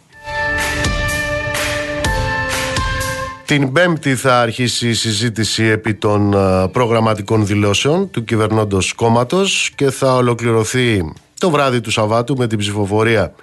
Την 3.45 3.73
Πέμπτη 3.73 4.15
θα 4.15 4.41
αρχίσει 4.41 4.89
η 4.89 4.95
συζήτηση 4.95 5.65
επί 5.65 5.95
των 5.95 6.33
ε, 6.33 6.69
προγραμματικών 6.73 7.47
δηλώσεων 7.47 8.11
του 8.11 8.25
κυβερνώντος 8.25 8.93
κόμματος 8.93 9.71
και 9.75 9.91
θα 9.91 10.15
ολοκληρωθεί 10.15 11.13
το 11.39 11.51
βράδυ 11.51 11.81
του 11.81 11.91
Σαββάτου 11.91 12.37
με 12.37 12.47
την 12.47 12.59
ψηφοφορία 12.59 13.35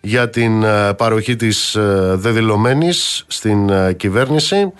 για 0.00 0.30
την 0.30 0.62
ε, 0.62 0.94
παροχή 0.94 1.36
της 1.36 1.74
ε, 1.74 2.14
δεδηλωμένης 2.14 3.24
στην 3.28 3.70
ε, 3.70 3.92
κυβέρνηση. 3.92 4.72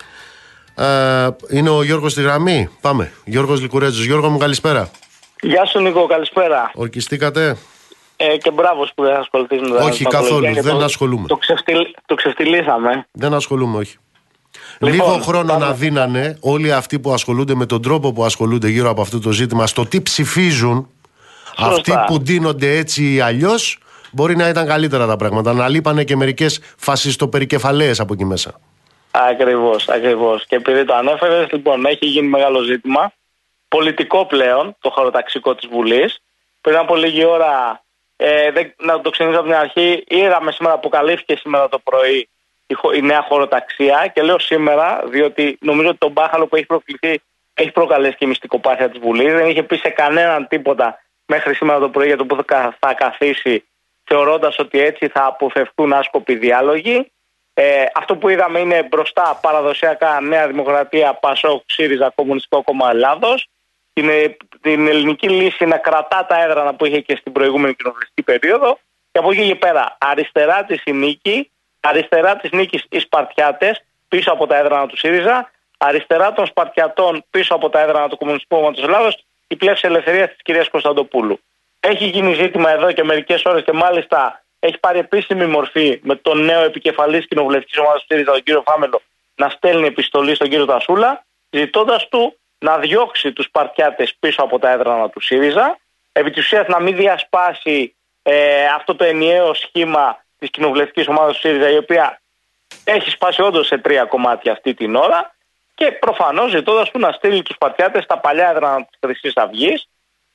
Είναι 1.49 1.69
ο 1.69 1.83
Γιώργος 1.83 2.11
στη 2.11 2.21
γραμμή. 2.21 2.69
Πάμε. 2.81 3.11
Γιώργος 3.25 3.61
Λικουρέτζος. 3.61 4.05
Γιώργο 4.05 4.29
μου 4.29 4.37
καλησπέρα. 4.37 4.89
Γεια 5.41 5.65
σου 5.65 5.79
Νίκο, 5.79 6.07
καλησπέρα. 6.07 6.71
Ορκιστήκατε; 6.73 7.57
Ε, 8.15 8.37
και 8.37 8.51
μπράβο 8.51 8.87
που 8.95 9.03
δεν 9.03 9.15
ασχοληθείς 9.15 9.61
με 9.61 9.77
τα 9.77 9.83
Όχι 9.83 10.03
καθόλου, 10.03 10.53
δεν 10.53 10.77
το, 10.77 10.83
ασχολούμαι. 10.83 11.27
Το, 11.27 11.37
ξεφτυλ, 11.37 11.77
το 12.05 12.15
ξεφτυλίσαμε. 12.15 13.07
Δεν 13.11 13.33
ασχολούμαι, 13.33 13.77
όχι. 13.77 13.97
Λοιπόν, 14.79 14.95
Λίγο 14.95 15.19
χρόνο 15.23 15.57
να 15.57 15.71
δίνανε 15.71 16.37
όλοι 16.39 16.73
αυτοί 16.73 16.99
που 16.99 17.11
ασχολούνται 17.13 17.55
με 17.55 17.65
τον 17.65 17.81
τρόπο 17.81 18.13
που 18.13 18.25
ασχολούνται 18.25 18.67
γύρω 18.67 18.89
από 18.89 19.01
αυτό 19.01 19.19
το 19.19 19.31
ζήτημα 19.31 19.67
στο 19.67 19.85
τι 19.85 20.01
ψηφίζουν 20.01 20.89
Σωστά. 21.57 21.65
αυτοί 21.67 21.93
που 22.07 22.19
ντύνονται 22.19 22.77
έτσι 22.77 23.13
ή 23.13 23.19
αλλιώς 23.19 23.80
μπορεί 24.11 24.35
να 24.35 24.49
ήταν 24.49 24.67
καλύτερα 24.67 25.07
τα 25.07 25.15
πράγματα. 25.15 25.53
Να 25.53 25.69
λείπανε 25.69 26.03
και 26.03 26.15
μερικές 26.15 26.59
φασιστοπερικεφαλαίες 26.77 27.99
από 27.99 28.13
εκεί 28.13 28.25
μέσα. 28.25 28.59
Ακριβώς, 29.11 29.89
ακριβώς. 29.89 30.45
Και 30.45 30.55
επειδή 30.55 30.85
το 30.85 30.93
ανέφερες, 30.93 31.51
λοιπόν, 31.51 31.85
έχει 31.85 32.05
γίνει 32.05 32.27
μεγάλο 32.27 32.61
ζήτημα. 32.61 33.11
Πολιτικό 33.67 34.25
πλέον, 34.25 34.75
το 34.81 34.89
χωροταξικό 34.89 35.55
της 35.55 35.69
Βουλής. 35.71 36.21
Πριν 36.61 36.75
από 36.75 36.95
λίγη 36.95 37.25
ώρα, 37.25 37.83
ε, 38.15 38.51
δεν, 38.51 38.73
να 38.77 39.01
το 39.01 39.09
ξεκινήσω 39.09 39.39
από 39.39 39.49
την 39.49 39.57
αρχή, 39.57 40.03
είδαμε 40.07 40.51
σήμερα, 40.51 40.75
αποκαλύφθηκε 40.75 41.35
σήμερα 41.35 41.69
το 41.69 41.79
πρωί 41.79 42.29
η, 42.67 42.75
η 42.95 43.01
νέα 43.01 43.21
χωροταξία. 43.21 44.11
Και 44.13 44.21
λέω 44.21 44.39
σήμερα, 44.39 45.03
διότι 45.09 45.57
νομίζω 45.61 45.89
ότι 45.89 45.97
το 45.97 46.09
μπάχαλο 46.09 46.47
που 46.47 46.55
έχει 46.55 46.65
προκληθεί 46.65 47.21
έχει 47.53 47.71
προκαλέσει 47.71 48.15
και 48.15 48.25
η 48.25 48.27
μυστικοπάθεια 48.27 48.89
της 48.89 48.99
Βουλής. 48.99 49.33
Δεν 49.33 49.49
είχε 49.49 49.63
πει 49.63 49.75
σε 49.75 49.89
κανέναν 49.89 50.47
τίποτα 50.47 51.01
μέχρι 51.25 51.53
σήμερα 51.55 51.79
το 51.79 51.89
πρωί 51.89 52.07
για 52.07 52.17
το 52.17 52.25
που 52.25 52.43
θα 52.79 52.93
καθίσει 52.93 53.63
θεωρώντας 54.11 54.59
ότι 54.59 54.79
έτσι 54.79 55.07
θα 55.07 55.25
αποφευχθούν 55.25 55.93
άσκοποι 55.93 56.35
διάλογοι. 56.35 57.11
Ε, 57.53 57.85
αυτό 57.93 58.15
που 58.15 58.29
είδαμε 58.29 58.59
είναι 58.59 58.83
μπροστά 58.83 59.39
παραδοσιακά 59.41 60.21
Νέα 60.21 60.47
Δημοκρατία, 60.47 61.13
Πασόκ, 61.13 61.63
ΣΥΡΙΖΑ, 61.65 62.11
Κομμουνιστικό 62.15 62.63
Κόμμα 62.63 62.89
Ελλάδος. 62.89 63.47
Την, 63.93 64.09
την 64.61 64.87
ελληνική 64.87 65.29
λύση 65.29 65.65
να 65.65 65.77
κρατά 65.77 66.25
τα 66.25 66.43
έδρανα 66.43 66.73
που 66.73 66.85
είχε 66.85 66.99
και 66.99 67.15
στην 67.15 67.31
προηγούμενη 67.31 67.73
κοινοβουλευτική 67.73 68.23
περίοδο. 68.23 68.79
Και 69.11 69.19
από 69.19 69.31
εκεί 69.31 69.47
και 69.47 69.55
πέρα, 69.55 69.97
αριστερά 69.99 70.63
της 70.63 70.81
η 70.85 70.91
νίκη, 70.91 71.51
αριστερά 71.79 72.35
της 72.35 72.51
νίκης 72.51 72.85
οι 72.89 72.99
Σπαρτιάτες 72.99 73.83
πίσω 74.07 74.31
από 74.31 74.47
τα 74.47 74.57
έδρανα 74.57 74.87
του 74.87 74.97
ΣΥΡΙΖΑ, 74.97 75.51
αριστερά 75.77 76.33
των 76.33 76.45
Σπαρτιατών 76.45 77.23
πίσω 77.29 77.55
από 77.55 77.69
τα 77.69 77.79
έδρανα 77.79 78.07
του 78.07 78.17
Κομμουνιστικού 78.17 78.55
Κόμματος 78.55 78.83
Ελλάδος, 78.83 79.25
η 79.47 79.55
πλεύση 79.55 79.87
ελευθερίας 79.87 80.29
της 80.29 80.41
κυρίας 80.41 80.69
Κωνσταντοπούλου. 80.69 81.39
Έχει 81.83 82.05
γίνει 82.05 82.33
ζήτημα 82.33 82.71
εδώ 82.71 82.91
και 82.91 83.03
μερικές 83.03 83.43
ώρες 83.45 83.63
και 83.63 83.71
μάλιστα 83.71 84.43
έχει 84.59 84.77
πάρει 84.77 84.99
επίσημη 84.99 85.45
μορφή 85.45 85.99
με 86.03 86.15
τον 86.15 86.45
νέο 86.45 86.63
επικεφαλής 86.63 87.27
κοινοβουλευτικής 87.27 87.77
ομάδας 87.77 88.01
του 88.01 88.05
ΣΥΡΙΖΑ, 88.09 88.31
τον 88.31 88.43
κύριο 88.43 88.63
Φάμελο, 88.65 89.01
να 89.35 89.49
στέλνει 89.49 89.87
επιστολή 89.87 90.35
στον 90.35 90.49
κύριο 90.49 90.65
Τασούλα, 90.65 91.25
ζητώντας 91.49 92.07
του 92.09 92.37
να 92.57 92.77
διώξει 92.77 93.33
τους 93.33 93.49
παρτιάτε 93.51 94.07
πίσω 94.19 94.41
από 94.41 94.59
τα 94.59 94.69
έδρανα 94.69 95.09
του 95.09 95.21
ΣΥΡΙΖΑ, 95.21 95.77
επί 96.11 96.31
της 96.31 96.43
ουσίας 96.43 96.67
να 96.67 96.79
μην 96.79 96.95
διασπάσει 96.95 97.95
ε, 98.21 98.65
αυτό 98.65 98.95
το 98.95 99.03
ενιαίο 99.03 99.53
σχήμα 99.53 100.23
της 100.39 100.49
κοινοβουλευτικής 100.49 101.07
ομάδας 101.07 101.33
του 101.33 101.39
ΣΥΡΙΖΑ, 101.39 101.69
η 101.69 101.77
οποία 101.77 102.21
έχει 102.83 103.09
σπάσει 103.09 103.41
όντως 103.41 103.67
σε 103.67 103.77
τρία 103.77 104.05
κομμάτια 104.05 104.51
αυτή 104.51 104.73
την 104.73 104.95
ώρα, 104.95 105.35
και 105.75 105.91
προφανώς 105.91 106.51
ζητώντας 106.51 106.91
του 106.91 106.99
να 106.99 107.11
στείλει 107.11 107.41
τους 107.41 107.57
παρτιάτε 107.57 108.01
στα 108.01 108.17
παλιά 108.17 108.49
έδρανα 108.49 108.85
της 108.85 108.99
Χρυσής 109.05 109.35
Αυγής. 109.35 109.87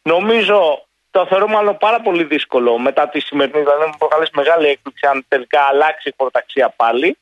Νομίζω 0.03 0.86
το 1.17 1.27
θεωρώ 1.27 1.47
μάλλον 1.47 1.77
πάρα 1.77 2.01
πολύ 2.01 2.25
δύσκολο 2.25 2.79
μετά 2.79 3.09
τη 3.09 3.21
σημερινή. 3.21 3.61
Δηλαδή, 3.61 3.85
μου 3.85 3.97
προκαλέσει 3.99 4.31
μεγάλη 4.35 4.67
έκπληξη 4.67 5.07
αν 5.07 5.25
τελικά 5.29 5.61
αλλάξει 5.63 6.09
η 6.09 6.15
χωροταξία 6.17 6.69
πάλι. 6.77 7.19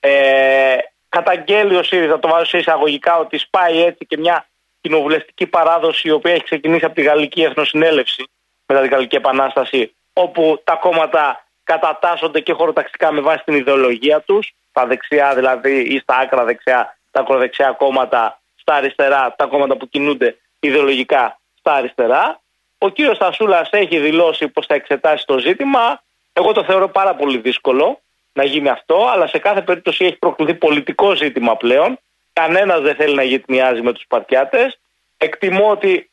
Ε, 0.00 0.76
καταγγέλει 1.08 1.76
ο 1.76 1.82
ΣΥΡΙΖΑ, 1.82 2.18
το 2.18 2.28
βάζω 2.28 2.44
σε 2.44 2.58
εισαγωγικά, 2.58 3.18
ότι 3.18 3.38
σπάει 3.38 3.82
έτσι 3.82 4.06
και 4.06 4.18
μια 4.18 4.46
κοινοβουλευτική 4.80 5.46
παράδοση 5.46 6.08
η 6.08 6.10
οποία 6.10 6.32
έχει 6.32 6.44
ξεκινήσει 6.44 6.84
από 6.84 6.94
τη 6.94 7.02
Γαλλική 7.02 7.42
Εθνοσυνέλευση 7.42 8.24
μετά 8.66 8.80
την 8.80 8.90
Γαλλική 8.90 9.16
Επανάσταση, 9.16 9.94
όπου 10.12 10.60
τα 10.64 10.74
κόμματα 10.74 11.46
κατατάσσονται 11.64 12.40
και 12.40 12.52
χωροταξικά 12.52 13.12
με 13.12 13.20
βάση 13.20 13.44
την 13.44 13.54
ιδεολογία 13.54 14.20
τους. 14.20 14.54
Τα 14.72 14.86
δεξιά 14.86 15.34
δηλαδή 15.34 15.80
ή 15.80 15.98
στα 15.98 16.16
άκρα 16.16 16.44
δεξιά, 16.44 16.98
τα 17.10 17.20
ακροδεξιά 17.20 17.70
κόμματα, 17.72 18.40
στα 18.54 18.74
αριστερά, 18.74 19.34
τα 19.36 19.46
κόμματα 19.46 19.76
που 19.76 19.88
κινούνται 19.88 20.36
ιδεολογικά 20.60 21.40
στα 21.58 21.72
αριστερά. 21.72 22.41
Ο 22.84 22.88
κύριος 22.88 23.16
Στασούλα 23.16 23.68
έχει 23.70 23.98
δηλώσει 23.98 24.48
πως 24.48 24.66
θα 24.66 24.74
εξετάσει 24.74 25.26
το 25.26 25.38
ζήτημα. 25.38 26.02
Εγώ 26.32 26.52
το 26.52 26.64
θεωρώ 26.64 26.88
πάρα 26.88 27.14
πολύ 27.14 27.38
δύσκολο 27.38 28.00
να 28.32 28.44
γίνει 28.44 28.68
αυτό, 28.68 29.06
αλλά 29.12 29.26
σε 29.26 29.38
κάθε 29.38 29.62
περίπτωση 29.62 30.04
έχει 30.04 30.16
προκληθεί 30.16 30.54
πολιτικό 30.54 31.14
ζήτημα 31.14 31.56
πλέον. 31.56 31.98
Κανένας 32.32 32.80
δεν 32.80 32.94
θέλει 32.94 33.14
να 33.14 33.22
γυτνιάζει 33.22 33.82
με 33.82 33.92
τους 33.92 34.02
Σπαρτιάτε. 34.02 34.74
Εκτιμώ 35.16 35.70
ότι 35.70 36.10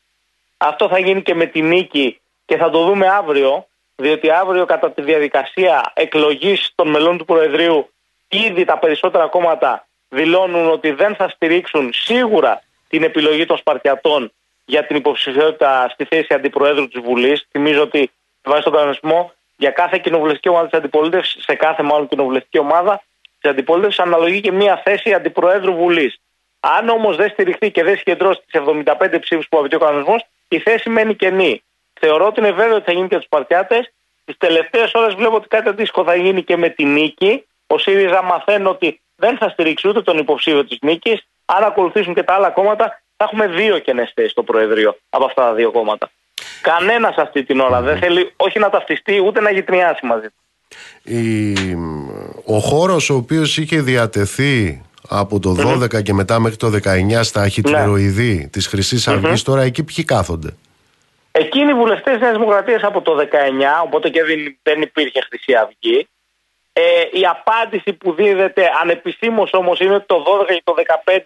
αυτό 0.56 0.88
θα 0.88 0.98
γίνει 0.98 1.22
και 1.22 1.34
με 1.34 1.46
τη 1.46 1.62
νίκη 1.62 2.20
και 2.46 2.56
θα 2.56 2.70
το 2.70 2.84
δούμε 2.84 3.08
αύριο, 3.08 3.66
διότι 3.96 4.30
αύριο 4.30 4.66
κατά 4.66 4.90
τη 4.90 5.02
διαδικασία 5.02 5.92
εκλογής 5.94 6.72
των 6.74 6.88
μελών 6.88 7.18
του 7.18 7.24
Προεδρείου 7.24 7.90
ήδη 8.28 8.64
τα 8.64 8.78
περισσότερα 8.78 9.26
κόμματα 9.26 9.86
δηλώνουν 10.08 10.70
ότι 10.70 10.90
δεν 10.90 11.14
θα 11.14 11.28
στηρίξουν 11.28 11.90
σίγουρα 11.92 12.62
την 12.88 13.02
επιλογή 13.02 13.46
των 13.46 13.56
Σπαρτιατών 13.56 14.32
για 14.70 14.86
την 14.86 14.96
υποψηφιότητα 14.96 15.88
στη 15.88 16.04
θέση 16.04 16.34
αντιπροέδρου 16.34 16.88
της 16.88 17.00
Βουλής. 17.00 17.46
Θυμίζω 17.50 17.82
ότι 17.82 18.10
βάσει 18.42 18.62
τον 18.62 18.72
κανονισμό 18.72 19.32
για 19.56 19.70
κάθε 19.70 19.98
κοινοβουλευτική 19.98 20.48
ομάδα 20.48 20.68
της 20.68 20.78
αντιπολίτευσης, 20.78 21.44
σε 21.44 21.54
κάθε 21.54 21.82
μάλλον 21.82 22.08
κοινοβουλευτική 22.08 22.58
ομάδα 22.58 23.02
της 23.40 23.50
αντιπολίτευσης, 23.50 24.00
αναλογεί 24.00 24.40
και 24.40 24.52
μία 24.52 24.80
θέση 24.84 25.12
αντιπροέδρου 25.12 25.74
Βουλής. 25.74 26.20
Αν 26.60 26.88
όμως 26.88 27.16
δεν 27.16 27.30
στηριχθεί 27.30 27.70
και 27.70 27.82
δεν 27.84 27.96
συγκεντρώσει 27.96 28.40
τις 28.46 28.60
75 28.60 29.18
ψήφους 29.20 29.48
που 29.48 29.58
απαιτεί 29.58 29.74
ο 29.74 29.78
κανονισμός, 29.78 30.26
η 30.48 30.58
θέση 30.58 30.88
μένει 30.88 31.14
κενή. 31.14 31.62
Θεωρώ 32.00 32.26
ότι 32.26 32.40
είναι 32.40 32.52
βέβαιο 32.52 32.74
ότι 32.74 32.84
θα 32.84 32.92
γίνει 32.92 33.08
και 33.08 33.16
τους 33.16 33.28
Παρτιάτες. 33.28 33.92
Τις 34.24 34.36
τελευταίες 34.38 34.92
ώρες 34.94 35.14
βλέπω 35.14 35.34
ότι 35.34 35.48
κάτι 35.48 35.68
αντίστοιχο 35.68 36.04
θα 36.04 36.14
γίνει 36.14 36.42
και 36.42 36.56
με 36.56 36.68
τη 36.68 36.84
νίκη. 36.84 37.46
Ο 37.66 37.78
ΣΥΡΙΖΑ 37.78 38.22
μαθαίνει 38.22 38.66
ότι 38.66 39.00
δεν 39.16 39.36
θα 39.36 39.48
στηρίξει 39.48 39.88
ούτε 39.88 40.02
τον 40.02 40.18
υποψήφιο 40.18 40.64
της 40.64 40.78
νίκης. 40.80 41.26
Αν 41.44 41.64
ακολουθήσουν 41.64 42.14
και 42.14 42.22
τα 42.22 42.34
άλλα 42.34 42.50
κόμματα, 42.50 43.02
θα 43.22 43.28
έχουμε 43.32 43.46
δύο 43.46 43.78
κενές 43.78 44.12
θέσεις 44.14 44.30
στο 44.30 44.42
Προεδρείο 44.42 44.96
από 45.10 45.24
αυτά 45.24 45.42
τα 45.42 45.54
δύο 45.54 45.70
κόμματα. 45.70 46.10
Κανένας 46.62 47.16
αυτή 47.16 47.44
την 47.44 47.60
ώρα 47.60 47.80
δεν 47.80 47.98
θέλει 47.98 48.32
όχι 48.36 48.58
να 48.58 48.70
ταυτιστεί 48.70 49.22
ούτε 49.26 49.40
να 49.40 49.50
γυτνιάσει 49.50 50.06
μαζί 50.06 50.26
του. 50.26 50.40
Ο 52.44 52.58
χώρος 52.58 53.10
ο 53.10 53.14
οποίος 53.14 53.58
είχε 53.58 53.80
διατεθεί 53.80 54.82
από 55.08 55.38
το 55.38 55.56
12 55.58 56.02
και 56.02 56.12
μετά 56.12 56.38
μέχρι 56.38 56.56
το 56.56 56.70
19 56.84 57.20
στα 57.22 57.48
χιτλεροειδή 57.48 58.34
ναι. 58.34 58.46
της 58.46 58.66
Χρυσής 58.66 59.08
Αυγής, 59.08 59.42
τώρα 59.42 59.62
εκεί 59.62 59.84
ποιοι 59.84 60.04
κάθονται; 60.04 60.56
Εκείνοι 61.32 61.70
οι 61.70 61.74
βουλευτές 61.74 62.18
της 62.18 62.30
Δημοκρατίας 62.30 62.82
από 62.82 63.00
το 63.00 63.16
19, 63.18 63.24
οπότε 63.84 64.08
και 64.08 64.20
δεν 64.62 64.82
υπήρχε 64.82 65.20
Χρυσή 65.28 65.54
Αυγή. 65.54 66.08
Ε, 66.72 66.82
η 67.12 67.26
απάντηση 67.30 67.92
που 67.92 68.12
δίδεται 68.12 68.70
ανεπισήμως 68.82 69.52
όμως 69.52 69.80
είναι 69.80 69.94
ότι 69.94 70.06
το 70.06 70.24
12 70.42 70.46
και 70.46 70.62
το 70.64 70.74
15 71.04 71.20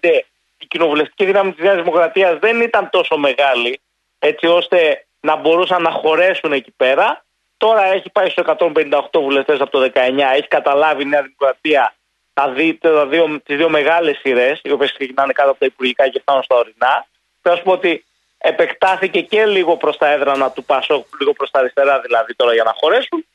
η 0.65 0.67
κοινοβουλευτική 0.67 1.25
δύναμη 1.25 1.53
της 1.53 1.65
Νέας 1.65 1.77
Δημοκρατίας 1.77 2.39
δεν 2.39 2.61
ήταν 2.61 2.91
τόσο 2.91 3.17
μεγάλη, 3.17 3.81
έτσι 4.19 4.47
ώστε 4.47 5.07
να 5.21 5.37
μπορούσαν 5.37 5.83
να 5.83 5.91
χωρέσουν 5.91 6.53
εκεί 6.53 6.71
πέρα. 6.77 7.25
τώρα 7.57 7.85
έχει 7.85 8.11
πάει 8.11 8.29
στους 8.29 8.45
158 8.47 9.21
βουλευτές 9.21 9.61
από 9.61 9.71
το 9.71 9.91
19, 9.95 10.35
έχει 10.35 10.49
καταλάβει 10.49 11.03
η 11.03 11.07
Νέα 11.07 11.23
Δημοκρατία 11.23 11.95
τα 12.35 12.49
δει, 12.49 12.79
τα 12.81 13.07
δύο, 13.07 13.41
τις 13.45 13.57
δύο 13.57 13.69
μεγάλες 13.69 14.19
σειρές, 14.19 14.61
οι 14.63 14.71
οποίες 14.71 14.93
ξεκινάνε 14.93 15.33
κάτω 15.33 15.51
από 15.51 15.59
τα 15.59 15.67
υπουργικά 15.67 16.09
και 16.09 16.21
φτάνουν 16.21 16.43
στα 16.43 16.57
ορεινά. 16.57 17.07
Θέλω 17.43 17.55
να 17.55 17.57
σου 17.57 17.63
πω 17.63 17.73
ότι 17.73 18.05
επεκτάθηκε 18.39 19.21
και 19.21 19.47
λίγο 19.47 19.77
προς 19.77 19.97
τα 19.97 20.09
έδρανα 20.09 20.51
του 20.51 20.65
Πασόκ, 20.65 21.07
λίγο 21.19 21.33
προς 21.33 21.51
τα 21.51 21.59
αριστερά 21.59 22.01
δηλαδή 22.01 22.35
τώρα 22.35 22.55
για 22.55 22.65
να 22.65 22.73
χωρέσουν. 22.77 23.27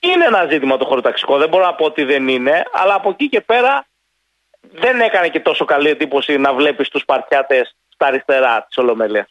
Είναι 0.00 0.24
ένα 0.24 0.46
ζήτημα 0.50 0.76
το 0.76 0.84
χωροταξικό, 0.84 1.38
δεν 1.38 1.48
μπορώ 1.48 1.64
να 1.64 1.74
πω 1.74 1.84
ότι 1.84 2.04
δεν 2.04 2.28
είναι, 2.28 2.64
αλλά 2.72 2.94
από 2.94 3.08
εκεί 3.08 3.28
και 3.28 3.40
πέρα 3.40 3.86
δεν 4.72 5.00
έκανε 5.00 5.28
και 5.28 5.40
τόσο 5.40 5.64
καλή 5.64 5.88
εντύπωση 5.88 6.36
να 6.36 6.54
βλέπεις 6.54 6.88
τους 6.88 7.00
Σπαρτιάτες 7.00 7.76
στα 7.88 8.06
αριστερά 8.06 8.64
της 8.68 8.76
Ολομέλειας. 8.76 9.26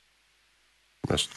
Μάλιστα. 1.08 1.36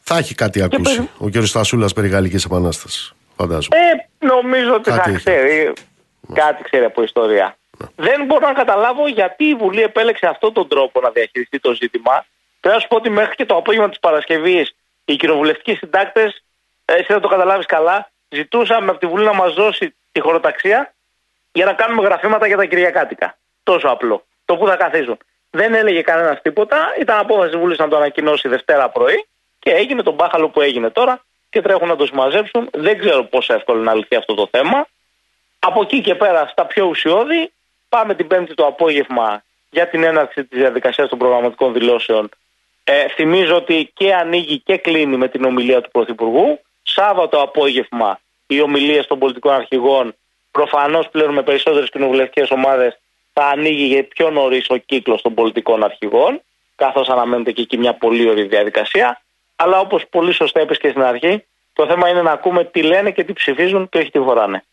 Θα 0.00 0.16
έχει 0.18 0.34
κάτι 0.34 0.62
ακούσει 0.62 1.10
ο 1.18 1.28
κ. 1.28 1.44
Στασούλας 1.44 1.92
περί 1.92 2.08
Γαλλικής 2.08 2.44
Επανάστασης. 2.44 3.12
Φαντάζομαι. 3.36 3.76
Ε, 3.76 4.26
νομίζω 4.26 4.74
ότι 4.74 4.90
Κάτι 4.90 5.00
θα 5.02 5.10
έχει. 5.10 5.18
ξέρει. 5.18 5.72
Κάτι 6.32 6.62
ξέρει 6.62 6.84
από 6.84 7.02
ιστορία. 7.02 7.56
Δεν 7.96 8.24
μπορώ 8.24 8.46
να 8.46 8.52
καταλάβω 8.52 9.08
γιατί 9.08 9.44
η 9.44 9.54
Βουλή 9.54 9.82
επέλεξε 9.82 10.26
αυτόν 10.26 10.52
τον 10.52 10.68
τρόπο 10.68 11.00
να 11.00 11.10
διαχειριστεί 11.10 11.58
το 11.60 11.74
ζήτημα. 11.74 12.26
Πρέπει 12.60 12.74
να 12.76 12.80
σου 12.80 12.88
πω 12.88 12.96
ότι 12.96 13.10
μέχρι 13.10 13.34
και 13.34 13.46
το 13.46 13.56
απόγευμα 13.56 13.88
της 13.88 13.98
Παρασκευής 13.98 14.74
οι 15.04 15.16
κοινοβουλευτικοί 15.16 15.74
συντάκτες, 15.74 16.44
εσύ 16.84 17.06
δεν 17.08 17.20
το 17.20 17.28
καταλάβεις 17.28 17.66
καλά, 17.66 18.10
ζητούσαμε 18.28 18.90
από 18.90 18.98
τη 19.00 19.06
Βουλή 19.06 19.24
να 19.24 19.34
μας 19.34 19.54
δώσει 19.54 19.94
τη 20.12 20.20
χωροταξία 20.20 20.94
για 21.52 21.64
να 21.64 21.72
κάνουμε 21.72 22.02
γραφήματα 22.02 22.46
για 22.46 22.56
τα 22.56 22.64
Κυριακάτικα. 22.64 23.38
Τόσο 23.62 23.88
απλό. 23.88 24.24
Το 24.44 24.56
που 24.56 24.66
θα 24.66 24.76
καθίσουν. 24.76 25.18
Δεν 25.50 25.74
έλεγε 25.74 26.00
κανένας 26.02 26.42
τίποτα. 26.42 26.94
Ήταν 27.00 27.18
απόφαση 27.18 27.50
τη 27.50 27.56
Βουλή 27.56 27.74
να 27.78 27.88
το 27.88 27.96
ανακοινώσει 27.96 28.48
Δευτέρα 28.48 28.88
πρωί 28.88 29.26
και 29.58 29.70
έγινε 29.70 30.02
τον 30.02 30.14
μπάχαλο 30.14 30.48
που 30.48 30.60
έγινε 30.60 30.90
τώρα 30.90 31.24
και 31.50 31.60
τρέχουν 31.60 31.88
να 31.88 31.96
το 31.96 32.06
συμμαζέψουν. 32.06 32.68
Δεν 32.72 32.98
ξέρω 32.98 33.24
πόσο 33.24 33.54
εύκολο 33.54 33.82
να 33.82 33.94
λυθεί 33.94 34.16
αυτό 34.16 34.34
το 34.34 34.48
θέμα. 34.50 34.86
Από 35.58 35.80
εκεί 35.82 36.00
και 36.00 36.14
πέρα 36.14 36.46
στα 36.46 36.66
πιο 36.66 36.86
ουσιώδη, 36.86 37.52
πάμε 37.88 38.14
την 38.14 38.26
Πέμπτη 38.26 38.54
το 38.54 38.66
απόγευμα 38.66 39.42
για 39.70 39.88
την 39.88 40.02
έναρξη 40.02 40.44
της 40.44 40.58
διαδικασίας 40.58 41.08
των 41.08 41.18
προγραμματικών 41.18 41.72
δηλώσεων. 41.72 42.28
Ε, 42.84 43.08
θυμίζω 43.08 43.56
ότι 43.56 43.90
και 43.94 44.14
ανοίγει 44.14 44.58
και 44.58 44.76
κλείνει 44.76 45.16
με 45.16 45.28
την 45.28 45.44
ομιλία 45.44 45.80
του 45.80 45.90
Πρωθυπουργού. 45.90 46.60
Σάββατο 46.82 47.40
απόγευμα 47.40 48.20
οι 48.46 48.60
ομιλίες 48.60 49.06
των 49.06 49.18
πολιτικών 49.18 49.52
αρχηγών, 49.52 50.14
προφανώς 50.50 51.08
πλέον 51.08 51.32
με 51.32 51.42
περισσότερες 51.42 51.90
κοινοβουλευτικές 51.90 52.50
ομάδες, 52.50 52.98
θα 53.32 53.46
ανοίγει 53.46 53.84
για 53.84 54.04
πιο 54.04 54.30
νωρίς 54.30 54.66
ο 54.68 54.76
κύκλος 54.76 55.22
των 55.22 55.34
πολιτικών 55.34 55.84
αρχηγών, 55.84 56.40
καθώς 56.76 57.08
αναμένεται 57.08 57.52
και 57.52 57.62
εκεί 57.62 57.78
μια 57.78 57.94
πολύ 57.94 58.28
ωραία 58.28 58.46
διαδικασία. 58.46 59.22
Αλλά 59.56 59.80
όπως 59.80 60.06
πολύ 60.10 60.32
σωστά 60.32 60.60
είπες 60.60 60.78
και 60.78 60.88
στην 60.88 61.02
αρχή, 61.02 61.44
το 61.72 61.86
θέμα 61.86 62.08
είναι 62.08 62.22
να 62.22 62.32
ακούμε 62.32 62.64
τι 62.64 62.82
λένε 62.82 63.10
και 63.10 63.24
τι 63.24 63.32
ψηφίζουν 63.32 63.88
και 63.88 63.98
όχι 63.98 64.10
τι 64.10 64.18
φοράνε. 64.18 64.64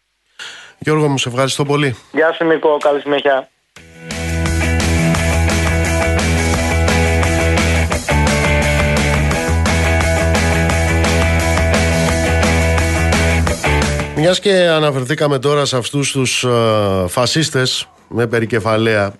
Γιώργο 0.79 1.07
μου, 1.07 1.17
σε 1.17 1.29
ευχαριστώ 1.29 1.65
πολύ. 1.65 1.97
Γεια 2.11 2.33
σου 2.33 2.43
Νίκο, 2.43 2.77
καλή 2.77 3.01
συνέχεια. 3.01 3.49
Μιας 14.19 14.39
και 14.39 14.53
αναφερθήκαμε 14.53 15.39
τώρα 15.39 15.65
σε 15.65 15.77
αυτούς 15.77 16.11
τους 16.11 16.43
ε, 16.43 16.49
φασίστες 17.07 17.89
με 18.07 18.27
περικεφαλαία, 18.27 19.13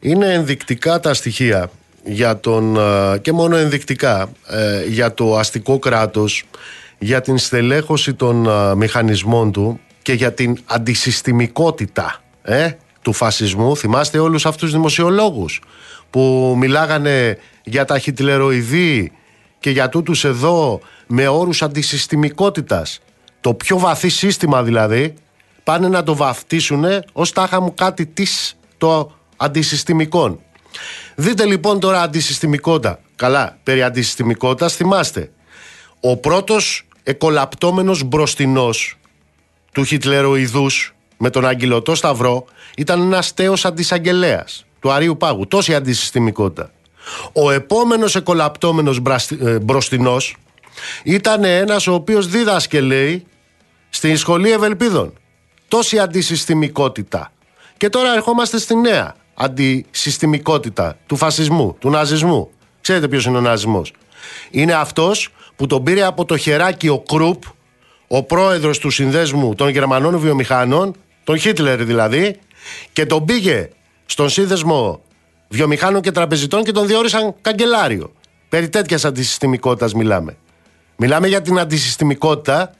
είναι 0.00 0.32
ενδεικτικά 0.32 1.00
τα 1.00 1.14
στοιχεία 1.14 1.70
για 2.04 2.40
τον, 2.40 2.76
ε, 2.76 3.18
και 3.18 3.32
μόνο 3.32 3.56
ενδεικτικά 3.56 4.30
ε, 4.48 4.84
για 4.86 5.14
το 5.14 5.36
αστικό 5.36 5.78
κράτος, 5.78 6.44
για 6.98 7.20
την 7.20 7.38
στελέχωση 7.38 8.14
των 8.14 8.46
ε, 8.46 8.74
μηχανισμών 8.74 9.52
του 9.52 9.80
και 10.02 10.12
για 10.12 10.32
την 10.32 10.58
αντισυστημικότητα 10.64 12.22
ε, 12.42 12.70
του 13.02 13.12
φασισμού. 13.12 13.76
Θυμάστε 13.76 14.18
όλους 14.18 14.46
αυτούς 14.46 14.62
τους 14.62 14.72
δημοσιολόγους 14.72 15.62
που 16.10 16.54
μιλάγανε 16.58 17.38
για 17.64 17.84
τα 17.84 17.98
χιτλεροειδή 17.98 19.12
και 19.58 19.70
για 19.70 19.88
τούτους 19.88 20.24
εδώ 20.24 20.80
με 21.06 21.28
όρους 21.28 21.62
αντισυστημικότητας. 21.62 23.00
Το 23.40 23.54
πιο 23.54 23.78
βαθύ 23.78 24.08
σύστημα 24.08 24.62
δηλαδή 24.62 25.14
πάνε 25.64 25.88
να 25.88 26.02
το 26.02 26.14
βαφτίσουν 26.16 26.84
ως 27.12 27.32
τάχα 27.32 27.60
μου 27.60 27.74
κάτι 27.74 28.06
της 28.06 28.56
το 28.78 29.12
αντισυστημικών. 29.36 30.40
Δείτε 31.14 31.44
λοιπόν 31.44 31.80
τώρα 31.80 32.02
αντισυστημικότητα. 32.02 33.00
Καλά, 33.16 33.58
περί 33.62 33.82
αντισυστημικότητας 33.82 34.74
θυμάστε. 34.76 35.30
Ο 36.00 36.16
πρώτος 36.16 36.86
εκολαπτώμενος 37.02 38.02
μπροστινός 38.02 38.98
του 39.72 39.84
Χιτλεροειδούς 39.84 40.94
με 41.16 41.30
τον 41.30 41.46
Αγγελωτό 41.46 41.94
Σταυρό 41.94 42.44
ήταν 42.76 43.00
ένας 43.00 43.34
τέος 43.34 43.64
αντισαγγελέας 43.64 44.64
του 44.80 44.92
Αρίου 44.92 45.16
Πάγου. 45.16 45.46
Τόση 45.46 45.74
αντισυστημικότητα. 45.74 46.70
Ο 47.32 47.50
επόμενος 47.50 48.16
εκολαπτώμενος 48.16 48.98
μπραστι- 48.98 49.42
ε, 49.42 49.58
μπροστινός 49.58 50.36
ήταν 51.02 51.44
ένας 51.44 51.86
ο 51.86 51.94
οποίος 51.94 52.26
δίδασκε 52.28 52.80
λέει 52.80 53.26
στην 53.90 54.16
σχολή 54.16 54.50
Ευελπίδων. 54.50 55.12
Τόση 55.68 55.98
αντισυστημικότητα. 55.98 57.32
Και 57.76 57.88
τώρα 57.88 58.12
ερχόμαστε 58.14 58.58
στη 58.58 58.76
νέα 58.76 59.14
αντισυστημικότητα 59.34 60.96
του 61.06 61.16
φασισμού, 61.16 61.76
του 61.78 61.90
ναζισμού. 61.90 62.50
Ξέρετε 62.80 63.08
ποιος 63.08 63.24
είναι 63.24 63.36
ο 63.36 63.40
ναζισμός. 63.40 63.92
Είναι 64.50 64.72
αυτός 64.72 65.28
που 65.56 65.66
τον 65.66 65.82
πήρε 65.82 66.02
από 66.02 66.24
το 66.24 66.36
χεράκι 66.36 66.88
ο 66.88 67.00
Κρουπ, 67.00 67.42
ο 68.08 68.22
πρόεδρος 68.22 68.78
του 68.78 68.90
συνδέσμου 68.90 69.54
των 69.54 69.68
Γερμανών 69.68 70.18
βιομηχάνων, 70.18 70.94
τον 71.24 71.38
Χίτλερ 71.38 71.84
δηλαδή, 71.84 72.38
και 72.92 73.06
τον 73.06 73.24
πήγε 73.24 73.68
στον 74.06 74.28
σύνδεσμο 74.28 75.02
βιομηχάνων 75.48 76.00
και 76.00 76.10
τραπεζιτών 76.10 76.64
και 76.64 76.72
τον 76.72 76.86
διόρισαν 76.86 77.34
καγκελάριο. 77.40 78.12
Περί 78.48 78.68
τέτοιας 78.68 79.04
αντισυστημικότητας 79.04 79.94
μιλάμε. 79.94 80.36
Μιλάμε 80.96 81.28
για 81.28 81.42
την 81.42 81.58
αντισυστημικότητα 81.58 82.74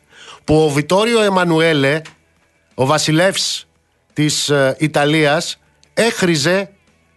που 0.50 0.62
ο 0.64 0.68
Βιτόριο 0.68 1.22
Εμμανουέλε, 1.22 2.00
ο 2.74 2.86
βασιλεύς 2.86 3.66
της 4.12 4.48
ε, 4.48 4.76
Ιταλίας, 4.78 5.58
έχριζε 5.94 6.70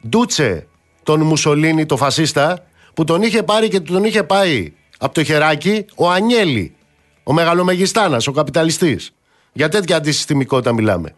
ντούτσε 0.07 0.67
τον 1.03 1.21
Μουσολίνη, 1.21 1.85
το 1.85 1.97
φασίστα, 1.97 2.65
που 2.93 3.03
τον 3.03 3.21
είχε 3.21 3.43
πάρει 3.43 3.67
και 3.67 3.79
τον 3.79 4.03
είχε 4.03 4.23
πάει 4.23 4.73
από 4.97 5.13
το 5.13 5.23
χεράκι 5.23 5.85
ο 5.95 6.09
Ανιέλη, 6.09 6.75
ο 7.23 7.33
μεγαλομεγιστάνας, 7.33 8.27
ο 8.27 8.31
καπιταλιστής. 8.31 9.13
Για 9.53 9.69
τέτοια 9.69 9.95
αντισυστημικότητα 9.95 10.73
μιλάμε. 10.73 11.13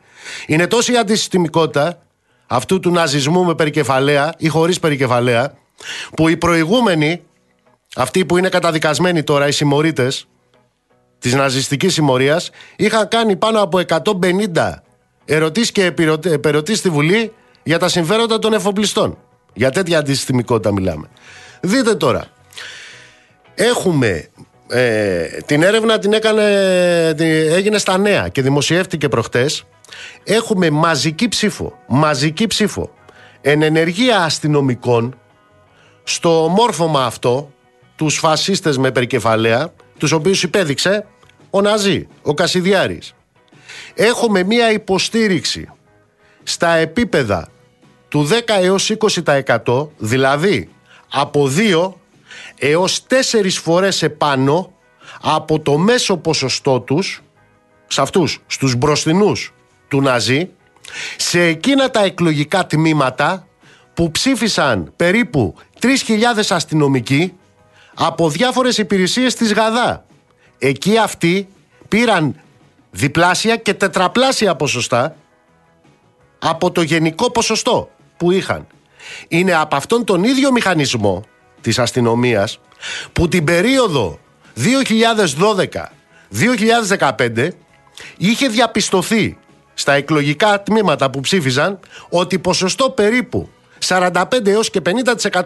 Είναι 0.47 0.67
τόση 0.67 0.93
η 0.93 0.97
αντισυστημικότητα 0.97 2.01
αυτού 2.47 2.79
του 2.79 2.91
ναζισμού 2.91 3.43
με 3.43 3.55
περικεφαλαία 3.55 4.33
ή 4.37 4.47
χωρίς 4.47 4.79
περικεφαλαία, 4.79 5.53
που 6.15 6.27
οι 6.27 6.37
προηγούμενοι, 6.37 7.21
αυτοί 7.95 8.25
που 8.25 8.37
είναι 8.37 8.49
καταδικασμένοι 8.49 9.23
τώρα, 9.23 9.47
οι 9.47 9.51
συμμορίτες 9.51 10.27
της 11.19 11.33
ναζιστικής 11.33 11.93
συμμορίας, 11.93 12.49
είχαν 12.75 13.07
κάνει 13.07 13.35
πάνω 13.35 13.61
από 13.61 13.79
150 13.79 14.83
ερωτήσεις 15.25 15.71
και 15.71 15.85
επιρωτε- 15.85 16.33
επερωτήσεις 16.33 16.79
στη 16.79 16.89
Βουλή 16.89 17.33
για 17.63 17.79
τα 17.79 17.87
συμφέροντα 17.87 18.39
των 18.39 18.53
εφοπλιστών. 18.53 19.17
Για 19.53 19.71
τέτοια 19.71 19.99
αντισυστημικότητα 19.99 20.71
μιλάμε. 20.71 21.07
Δείτε 21.61 21.95
τώρα. 21.95 22.25
Έχουμε 23.55 24.27
ε, 24.69 25.23
την 25.45 25.63
έρευνα 25.63 25.99
την 25.99 26.13
έκανε, 26.13 26.43
την, 27.17 27.25
έγινε 27.27 27.77
στα 27.77 27.97
νέα 27.97 28.27
και 28.27 28.41
δημοσιεύτηκε 28.41 29.09
προχτές. 29.09 29.63
Έχουμε 30.23 30.69
μαζική 30.69 31.27
ψήφο, 31.27 31.77
μαζική 31.87 32.47
ψήφο 32.47 32.89
εν 33.41 33.61
ενεργεία 33.61 34.23
αστυνομικών 34.23 35.19
στο 36.03 36.29
μόρφωμα 36.29 37.05
αυτό 37.05 37.51
τους 37.95 38.17
φασίστες 38.17 38.77
με 38.77 38.91
περικεφαλαία 38.91 39.73
τους 39.97 40.11
οποίους 40.11 40.43
υπέδειξε 40.43 41.05
ο 41.49 41.61
Ναζί, 41.61 42.07
ο 42.21 42.33
Κασιδιάρης. 42.33 43.13
Έχουμε 43.93 44.43
μία 44.43 44.71
υποστήριξη 44.71 45.69
στα 46.43 46.75
επίπεδα 46.75 47.49
του 48.07 48.27
10 48.27 48.39
έως 48.47 48.91
20% 49.25 49.87
δηλαδή 49.97 50.69
από 51.11 51.49
2 51.57 51.93
έως 52.59 53.05
4 53.31 53.49
φορές 53.49 54.03
επάνω 54.03 54.73
από 55.21 55.59
το 55.59 55.77
μέσο 55.77 56.17
ποσοστό 56.17 56.79
τους 56.79 57.23
σε 57.87 58.01
αυτούς, 58.01 58.41
στους 58.47 58.75
μπροστινούς 58.75 59.53
του 59.87 60.01
Ναζί 60.01 60.49
σε 61.17 61.41
εκείνα 61.41 61.91
τα 61.91 62.03
εκλογικά 62.03 62.65
τμήματα 62.65 63.47
που 63.93 64.11
ψήφισαν 64.11 64.93
περίπου 64.95 65.55
3.000 65.79 65.89
αστυνομικοί 66.49 67.33
από 67.95 68.29
διάφορες 68.29 68.77
υπηρεσίες 68.77 69.35
της 69.35 69.53
Γαδά. 69.53 70.05
Εκεί 70.57 70.97
αυτοί 70.97 71.47
πήραν 71.87 72.35
διπλάσια 72.91 73.55
και 73.55 73.73
τετραπλάσια 73.73 74.55
ποσοστά 74.55 75.15
από 76.39 76.71
το 76.71 76.81
γενικό 76.81 77.31
ποσοστό 77.31 77.89
που 78.17 78.31
είχαν. 78.31 78.67
Είναι 79.27 79.53
από 79.53 79.75
αυτόν 79.75 80.03
τον 80.03 80.23
ίδιο 80.23 80.51
μηχανισμό 80.51 81.23
της 81.61 81.79
αστυνομίας 81.79 82.59
που 83.13 83.27
την 83.27 83.43
περίοδο 83.43 84.19
2012-2015 86.97 87.47
είχε 88.17 88.47
διαπιστωθεί 88.47 89.37
στα 89.73 89.93
εκλογικά 89.93 90.61
τμήματα 90.61 91.09
που 91.09 91.19
ψήφιζαν 91.19 91.79
ότι 92.09 92.39
ποσοστό 92.39 92.89
περίπου 92.89 93.49
45 93.87 94.45
έως 94.45 94.69
και 94.69 94.81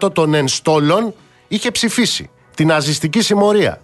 50% 0.00 0.14
των 0.14 0.34
ενστόλων 0.34 1.14
είχε 1.48 1.70
ψηφίσει 1.70 2.30
την 2.60 2.68
ναζιστική 2.68 3.20
συμμορία. 3.20 3.80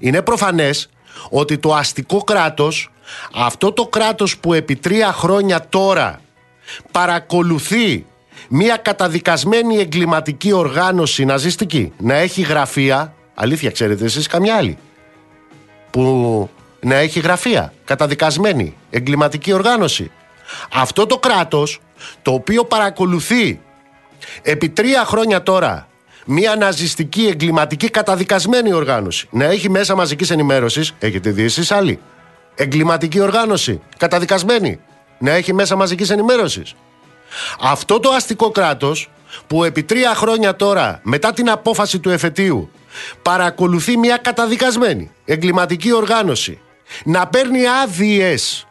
Είναι 0.00 0.22
προφανές 0.22 0.88
ότι 1.30 1.58
το 1.58 1.74
αστικό 1.74 2.18
κράτος, 2.18 2.90
αυτό 3.34 3.72
το 3.72 3.86
κράτος 3.86 4.38
που 4.38 4.52
επί 4.52 4.76
τρία 4.76 5.12
χρόνια 5.12 5.68
τώρα 5.68 6.20
παρακολουθεί 6.92 8.06
μια 8.48 8.76
καταδικασμένη 8.76 9.76
εγκληματική 9.76 10.52
οργάνωση 10.52 11.24
ναζιστική 11.24 11.92
να 11.98 12.14
έχει 12.14 12.42
γραφεία, 12.42 13.14
αλήθεια 13.34 13.70
ξέρετε 13.70 14.04
εσείς 14.04 14.26
καμιά 14.26 14.56
άλλη, 14.56 14.78
που 15.90 16.48
να 16.80 16.94
έχει 16.94 17.20
γραφεία, 17.20 17.72
καταδικασμένη 17.84 18.76
εγκληματική 18.90 19.52
οργάνωση. 19.52 20.10
Αυτό 20.74 21.06
το 21.06 21.18
κράτος 21.18 21.80
το 22.22 22.32
οποίο 22.32 22.64
παρακολουθεί 22.64 23.60
επί 24.42 24.68
τρία 24.68 25.04
χρόνια 25.04 25.42
τώρα 25.42 25.88
μια 26.24 26.56
ναζιστική 26.56 27.26
εγκληματική 27.26 27.90
καταδικασμένη 27.90 28.72
οργάνωση 28.72 29.28
να 29.30 29.44
έχει 29.44 29.70
μέσα 29.70 29.94
μαζικής 29.94 30.30
ενημέρωσης, 30.30 30.92
έχετε 30.98 31.30
δει 31.30 31.42
εσείς 31.42 31.70
άλλοι, 31.70 31.98
εγκληματική 32.54 33.20
οργάνωση, 33.20 33.80
καταδικασμένη, 33.96 34.80
να 35.18 35.30
έχει 35.30 35.52
μέσα 35.52 35.76
μαζικής 35.76 36.10
ενημέρωσης. 36.10 36.74
Αυτό 37.60 38.00
το 38.00 38.10
αστικό 38.10 38.50
κράτος 38.50 39.10
που 39.46 39.64
επί 39.64 39.82
τρία 39.82 40.14
χρόνια 40.14 40.56
τώρα 40.56 41.00
μετά 41.02 41.32
την 41.32 41.50
απόφαση 41.50 41.98
του 41.98 42.10
εφετείου 42.10 42.70
παρακολουθεί 43.22 43.96
μια 43.96 44.16
καταδικασμένη 44.16 45.10
εγκληματική 45.24 45.92
οργάνωση 45.92 46.60
να 47.04 47.26
παίρνει 47.26 47.66
άδειες 47.82 48.66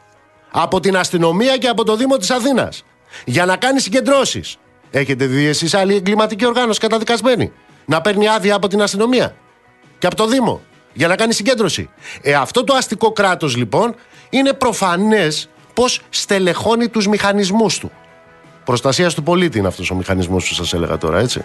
από 0.51 0.79
την 0.79 0.97
αστυνομία 0.97 1.57
και 1.57 1.67
από 1.67 1.83
το 1.83 1.95
Δήμο 1.95 2.17
της 2.17 2.31
Αθήνας 2.31 2.83
για 3.25 3.45
να 3.45 3.55
κάνει 3.55 3.79
συγκεντρώσεις. 3.79 4.57
Έχετε 4.95 5.25
δει 5.25 5.45
εσείς 5.45 5.73
άλλη 5.73 5.95
εγκληματική 5.95 6.45
οργάνωση 6.45 6.79
καταδικασμένη 6.79 7.51
να 7.85 8.01
παίρνει 8.01 8.27
άδεια 8.27 8.55
από 8.55 8.67
την 8.67 8.81
αστυνομία 8.81 9.35
και 9.97 10.07
από 10.07 10.15
το 10.15 10.27
Δήμο 10.27 10.61
για 10.93 11.07
να 11.07 11.15
κάνει 11.15 11.33
συγκέντρωση. 11.33 11.89
Ε, 12.21 12.33
αυτό 12.33 12.63
το 12.63 12.73
αστικό 12.73 13.11
κράτος 13.11 13.55
λοιπόν 13.55 13.95
είναι 14.29 14.53
προφανές 14.53 15.49
πως 15.73 16.01
στελεχώνει 16.09 16.87
τους 16.87 17.07
μηχανισμούς 17.07 17.77
του. 17.77 17.91
Προστασίας 18.63 19.13
του 19.13 19.23
πολίτη 19.23 19.57
είναι 19.57 19.67
αυτός 19.67 19.91
ο 19.91 19.95
μηχανισμός 19.95 20.47
που 20.47 20.53
σας 20.53 20.73
έλεγα 20.73 20.97
τώρα, 20.97 21.19
έτσι. 21.19 21.43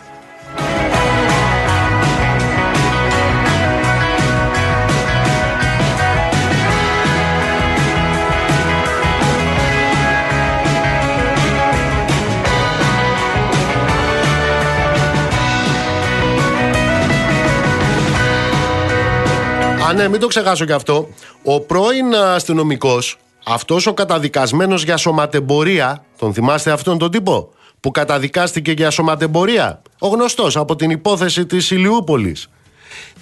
Α, 19.89 19.93
ναι, 19.93 20.09
μην 20.09 20.21
το 20.21 20.27
ξεχάσω 20.27 20.65
κι 20.65 20.73
αυτό. 20.73 21.09
Ο 21.43 21.61
πρώην 21.61 22.15
αστυνομικός, 22.15 23.19
αυτός 23.47 23.87
ο 23.87 23.95
καταδικασμένος 23.95 24.85
για 24.85 24.97
σωματεμπορία, 24.97 26.05
τον 26.19 26.35
θυμάστε 26.35 26.71
αυτόν 26.71 26.99
τον 26.99 27.11
τύπο, 27.11 27.53
που 27.81 27.91
καταδικάστηκε 27.91 28.73
για 28.73 28.91
σωματεμπορία, 28.91 29.83
ο 29.99 30.09
γνωστός 30.09 30.57
από 30.57 30.77
την 30.77 30.91
υπόθεση 30.91 31.47
της 31.47 31.71
Ηλιούπολης. 31.71 32.49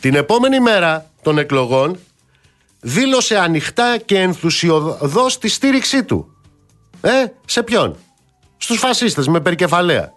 Την 0.00 0.14
επόμενη 0.14 0.60
μέρα 0.60 1.10
των 1.22 1.38
εκλογών 1.38 1.98
δήλωσε 2.80 3.38
ανοιχτά 3.38 3.96
και 4.04 4.18
ενθουσιοδός 4.18 5.38
τη 5.38 5.48
στήριξή 5.48 6.04
του. 6.04 6.36
Ε, 7.00 7.10
σε 7.44 7.62
ποιον; 7.62 7.96
Στους 8.56 8.78
φασίστες 8.78 9.28
με 9.28 9.40
περικεφαλαία. 9.40 10.12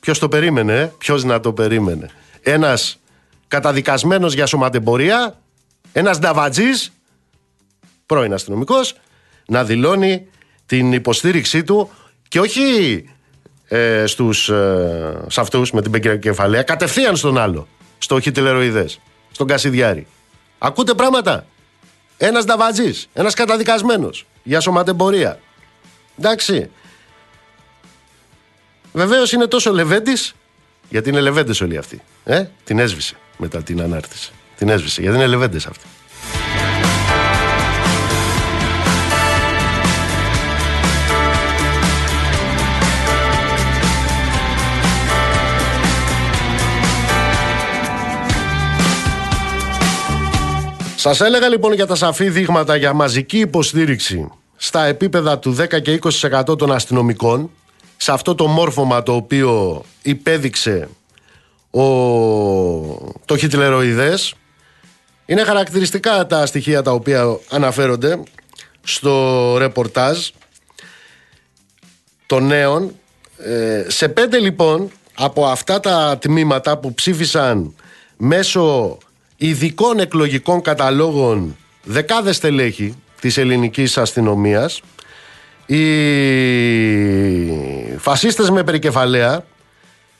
Ποιος 0.00 0.18
το 0.18 0.28
περίμενε, 0.28 0.80
ε; 0.80 0.92
ποιος 0.98 1.24
να 1.24 1.40
το 1.40 1.52
περίμενε; 1.52 2.10
Ένας 2.42 2.98
καταδικασμένος 3.48 4.34
για 4.34 4.46
σωματεμπορία 4.46 5.40
ένας 5.98 6.18
νταβατζή, 6.18 6.70
πρώην 8.06 8.32
αστυνομικός, 8.32 8.96
να 9.46 9.64
δηλώνει 9.64 10.28
την 10.66 10.92
υποστήριξή 10.92 11.64
του 11.64 11.90
και 12.28 12.40
όχι 12.40 13.04
ε, 13.68 14.06
στους, 14.06 14.48
ε, 14.48 15.24
σε 15.26 15.40
αυτούς 15.40 15.72
με 15.72 15.82
την 15.82 16.20
κεφαλαία, 16.20 16.62
κατευθείαν 16.62 17.16
στον 17.16 17.38
άλλο, 17.38 17.68
στο 17.98 18.20
χιτιλεροειδές, 18.20 19.00
στον 19.30 19.46
Κασιδιάρη. 19.46 20.06
Ακούτε 20.58 20.94
πράγματα; 20.94 21.46
Ένας 22.16 22.44
νταβατζής, 22.44 23.08
ένας 23.12 23.34
καταδικασμένος 23.34 24.26
για 24.42 24.60
σωματεμπορία. 24.60 25.40
Εντάξει. 26.18 26.70
Βεβαίως 28.92 29.32
είναι 29.32 29.46
τόσο 29.46 29.72
λεβέντης, 29.72 30.34
γιατί 30.88 31.08
είναι 31.08 31.20
λεβέντες 31.20 31.60
όλοι 31.60 31.76
αυτοί. 31.76 32.02
Ε; 32.24 32.44
Την 32.64 32.78
έσβησε 32.78 33.16
μετά 33.36 33.62
την 33.62 33.82
ανάρτηση. 33.82 34.32
Την 34.56 34.68
έσβησε, 34.68 35.00
γιατί 35.00 35.16
είναι 35.16 35.26
λεβέντες 35.26 35.66
αυτοί. 35.66 35.86
Σας 50.96 51.20
έλεγα 51.20 51.48
λοιπόν 51.48 51.72
για 51.72 51.86
τα 51.86 51.94
σαφή 51.94 52.30
δείγματα 52.30 52.76
για 52.76 52.92
μαζική 52.92 53.38
υποστήριξη 53.38 54.30
στα 54.56 54.84
επίπεδα 54.84 55.38
του 55.38 55.56
10 55.60 55.82
και 55.82 55.98
20% 56.20 56.58
των 56.58 56.72
αστυνομικών 56.72 57.50
σε 57.96 58.12
αυτό 58.12 58.34
το 58.34 58.46
μόρφωμα 58.46 59.02
το 59.02 59.14
οποίο 59.14 59.82
υπέδειξε 60.02 60.88
ο... 61.70 61.82
το 63.24 63.36
χιτλεροειδές 63.36 64.34
είναι 65.26 65.44
χαρακτηριστικά 65.44 66.26
τα 66.26 66.46
στοιχεία 66.46 66.82
τα 66.82 66.90
οποία 66.90 67.38
αναφέρονται 67.50 68.22
στο 68.82 69.56
ρεπορτάζ 69.58 70.28
των 72.26 72.46
νέων. 72.46 72.94
Ε, 73.38 73.84
σε 73.88 74.08
πέντε 74.08 74.38
λοιπόν 74.38 74.90
από 75.14 75.46
αυτά 75.46 75.80
τα 75.80 76.18
τμήματα 76.20 76.78
που 76.78 76.94
ψήφισαν 76.94 77.74
μέσω 78.16 78.98
ειδικών 79.36 79.98
εκλογικών 79.98 80.62
καταλόγων 80.62 81.56
δεκάδες 81.82 82.38
τελέχη 82.38 82.94
της 83.20 83.36
ελληνικής 83.36 83.98
αστυνομίας 83.98 84.80
οι 85.66 85.86
φασίστες 87.98 88.50
με 88.50 88.64
περικεφαλαία 88.64 89.44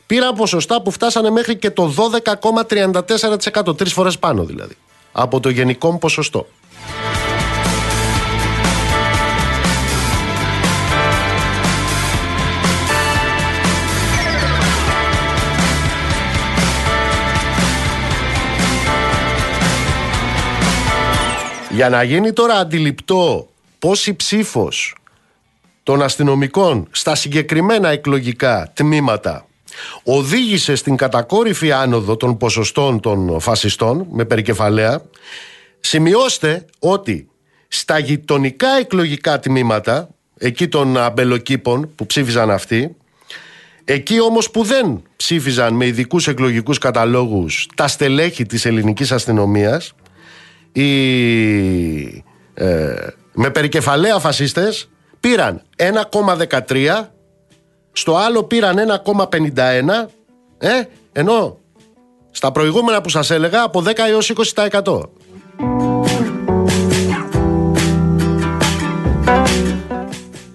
πήραν 0.06 0.34
ποσοστά 0.34 0.82
που 0.82 0.90
φτάσανε 0.90 1.30
μέχρι 1.30 1.56
και 1.56 1.70
το 1.70 1.94
12,34% 2.24 3.76
τρεις 3.76 3.92
φορές 3.92 4.18
πάνω 4.18 4.44
δηλαδή 4.44 4.74
από 5.18 5.40
το 5.40 5.48
γενικό 5.48 5.98
ποσοστό. 5.98 6.46
Για 21.70 21.88
να 21.88 22.02
γίνει 22.02 22.32
τώρα 22.32 22.54
αντιληπτό 22.54 23.48
πώς 23.78 24.06
η 24.06 24.14
ψήφος 24.14 24.94
των 25.82 26.02
αστυνομικών 26.02 26.88
στα 26.90 27.14
συγκεκριμένα 27.14 27.88
εκλογικά 27.88 28.70
τμήματα 28.74 29.46
οδήγησε 30.02 30.74
στην 30.74 30.96
κατακόρυφη 30.96 31.72
άνοδο 31.72 32.16
των 32.16 32.36
ποσοστών 32.36 33.00
των 33.00 33.40
φασιστών 33.40 34.06
με 34.10 34.24
περικεφαλαία. 34.24 35.02
Σημειώστε 35.80 36.64
ότι 36.78 37.28
στα 37.68 37.98
γειτονικά 37.98 38.68
εκλογικά 38.68 39.38
τμήματα 39.38 40.08
εκεί 40.38 40.68
των 40.68 40.96
αμπελοκήπων 40.96 41.90
που 41.94 42.06
ψήφιζαν 42.06 42.50
αυτοί 42.50 42.96
εκεί 43.84 44.20
όμως 44.20 44.50
που 44.50 44.62
δεν 44.62 45.02
ψήφιζαν 45.16 45.74
με 45.74 45.86
ειδικούς 45.86 46.28
εκλογικούς 46.28 46.78
καταλόγους 46.78 47.68
τα 47.74 47.88
στελέχη 47.88 48.46
της 48.46 48.64
ελληνικής 48.64 49.12
αστυνομίας 49.12 49.92
οι 50.72 52.24
ε, 52.54 52.94
με 53.32 53.50
περικεφαλαία 53.50 54.18
φασίστες 54.18 54.88
πήραν 55.20 55.62
1,13 55.76 57.04
στο 57.98 58.16
άλλο 58.16 58.42
πήραν 58.44 58.76
1,51 59.04 59.56
ε, 60.58 60.82
ενώ 61.12 61.58
στα 62.30 62.52
προηγούμενα 62.52 63.00
που 63.00 63.08
σας 63.08 63.30
έλεγα 63.30 63.62
από 63.62 63.82
10 63.86 63.92
έως 64.08 64.32
20%. 64.54 65.00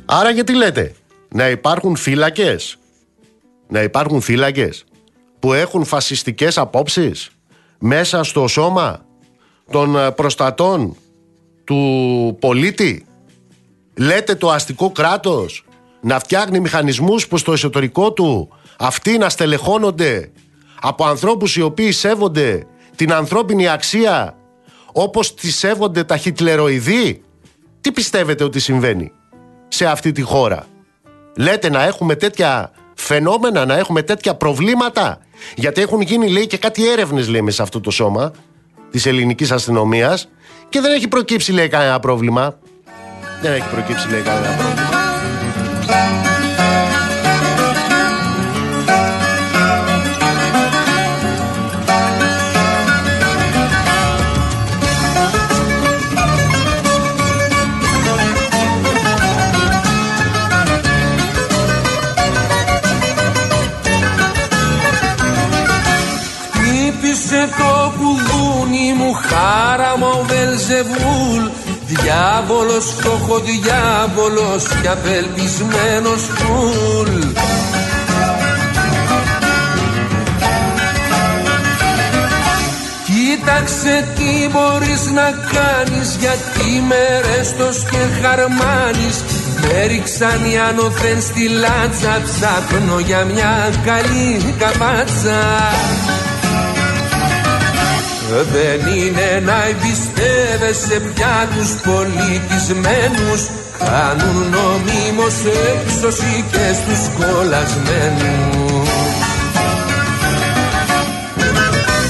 Άρα 0.06 0.30
γιατί 0.30 0.54
λέτε 0.56 0.96
να 1.30 1.50
υπάρχουν 1.50 1.96
φύλακες 1.96 2.78
να 3.68 3.82
υπάρχουν 3.82 4.22
φύλακες 4.22 4.84
που 5.40 5.54
έχουν 5.54 5.86
φασιστικές 5.86 6.58
απόψεις 6.58 7.30
μέσα 7.80 8.24
στο 8.24 8.48
σώμα 8.48 9.06
των 9.72 9.98
ε, 9.98 10.12
προστατών 10.12 10.96
του 11.64 12.38
πολίτη; 12.40 13.06
Λέτε 13.98 14.36
το 14.36 14.50
αστικό 14.52 14.92
κράτος 14.92 15.66
να 16.02 16.20
φτιάχνει 16.20 16.60
μηχανισμούς 16.60 17.28
που 17.28 17.38
στο 17.38 17.52
εσωτερικό 17.52 18.14
του 18.14 18.50
αυτοί 18.78 19.18
να 19.18 19.30
στελεχώνονται 19.30 20.32
από 20.82 21.06
ανθρώπους 21.06 21.56
οι 21.56 21.62
οποίοι 21.62 21.92
σέβονται 21.92 22.66
την 22.96 23.14
ανθρώπινη 23.14 23.68
αξία 23.68 24.36
όπως 24.92 25.34
τη 25.34 25.52
σέβονται 25.52 26.04
τα 26.04 26.18
χιτλεροειδή. 26.18 27.24
Τι 27.82 27.92
πιστεύετε 27.92 28.44
ότι 28.44 28.60
συμβαίνει 28.60 29.12
σε 29.68 29.86
αυτή 29.86 30.12
τη 30.12 30.22
χώρα; 30.22 30.66
Λέτε 31.38 31.70
να 31.70 31.84
έχουμε 31.84 32.16
τέτοια 32.16 32.72
φαινόμενα, 32.96 33.66
να 33.66 33.78
έχουμε 33.78 34.02
τέτοια 34.02 34.36
προβλήματα; 34.36 35.20
Γιατί 35.56 35.82
έχουν 35.82 36.02
γίνει 36.02 36.30
λέει 36.30 36.48
και 36.48 36.58
κάτι 36.58 36.90
έρευνες 36.90 37.28
λέει 37.28 37.52
σε 37.52 37.62
αυτό 37.62 37.80
το 37.80 37.92
σώμα 37.92 38.32
της 38.92 39.06
ελληνικής 39.06 39.52
αστυνομίας 39.52 40.30
και 40.70 40.82
δεν 40.82 40.92
έχει 40.92 41.08
προκύψει 41.08 41.52
λέει 41.52 41.68
κανένα 41.68 42.00
πρόβλημα. 42.00 42.56
Δεν 43.42 43.54
έχει 43.54 43.70
προκύψει 43.70 44.10
λέει 44.10 44.22
κανένα 44.22 44.56
πρόβλημα. 44.56 44.91
Το 67.58 67.94
κουδούνι 67.98 68.94
μου 68.98 69.12
χάραμα 69.14 70.08
ο 70.08 70.26
Βελζεβούλ. 70.28 71.44
Διάβολος, 71.86 72.86
φτωχό 72.98 73.40
διάβολος 73.40 74.64
και 74.82 74.88
απελπισμένος 74.88 76.22
φουλ. 76.36 77.20
Κοίταξε 83.06 84.08
τι 84.16 84.50
μπορείς 84.52 85.04
να 85.12 85.28
κάνεις 85.54 86.18
γιατί 86.20 86.84
με 86.88 87.22
ρέστος 87.26 87.78
και 87.92 87.98
χαρμάνεις. 88.22 89.18
Με 89.62 89.86
ρίξαν 89.86 90.46
οι 90.46 90.58
άνωθεν 90.58 91.22
στη 91.22 91.48
λάτσα 91.48 92.22
ψάχνω 92.24 93.00
για 93.00 93.24
μια 93.24 93.70
καλή 93.86 94.56
καπάτσα 94.60 95.40
δεν 98.54 98.96
είναι 98.96 99.42
να 99.46 99.58
εμπιστεύεσαι 99.72 101.00
πια 101.14 101.48
τους 101.54 101.72
πολιτισμένους. 101.88 103.42
Κάνουν 103.80 104.38
νομίμως 104.58 105.36
έξωση 105.74 106.46
και 106.52 106.66
στους 106.80 107.02
κολλασμένους. 107.18 108.90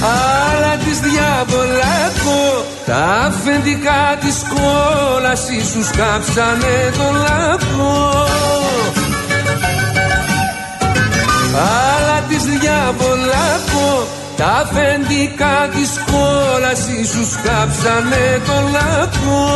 Αλλά 0.02 0.76
της 0.84 0.98
διαβολάκο 1.00 2.64
τα 2.86 3.04
αφεντικά 3.26 4.16
της 4.20 4.36
κόλας 4.54 5.48
ίσους 5.48 5.90
κάψανε 5.90 6.92
τον 6.98 7.14
λάκκο 7.14 8.26
Αλλά 11.54 12.20
της 12.28 12.42
διαβολάκο 12.44 14.06
τα 14.42 14.48
αφεντικά 14.48 15.68
της 15.72 15.90
κόλας 16.10 16.86
ίσους 17.00 17.34
κάψανε 17.42 18.40
το 18.46 18.52
λάκκο 18.72 19.50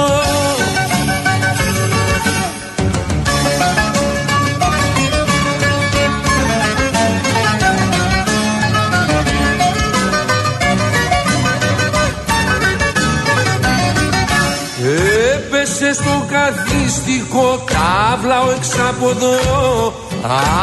Έπεσε 15.34 15.92
στο 15.92 16.26
καθίστικο 16.30 17.64
κάβλαο 17.64 18.50
εξ 18.56 18.68
από 18.88 19.10
εδώ 19.10 20.15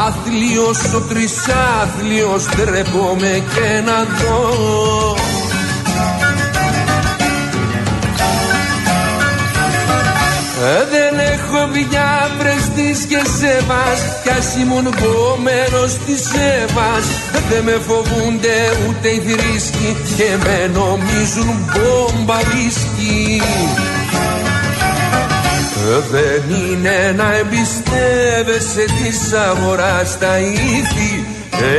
Άθλιος 0.05 0.93
ο 0.93 1.01
τρισάθλιος 1.01 2.45
ντρέπομαι 2.55 3.43
και 3.55 3.81
να 3.85 4.03
δω. 4.03 5.15
Ε, 10.65 10.85
δεν 10.89 11.19
έχω 11.19 11.67
πια 11.71 12.31
πρεστής 12.37 13.05
και 13.05 13.21
σεβάς 13.39 13.99
Κι 14.23 14.29
ας 14.29 14.55
ήμουν 14.61 14.83
κομμένος 14.83 15.97
της 16.05 16.21
σεβάς 16.31 17.05
Δεν 17.49 17.63
με 17.63 17.77
φοβούνται 17.87 18.57
ούτε 18.87 19.07
οι 19.07 19.19
θρήσκοι 19.19 19.95
Και 20.17 20.29
με 20.43 20.71
νομίζουν 20.73 21.55
μπόμπα 21.65 22.37
ρίσκι 22.37 23.41
δεν 26.11 26.43
είναι 26.49 27.13
να 27.17 27.33
εμπιστεύεσαι 27.35 28.85
της 28.85 29.33
αγοράς 29.33 30.09
στα 30.09 30.39
ήθη. 30.39 31.25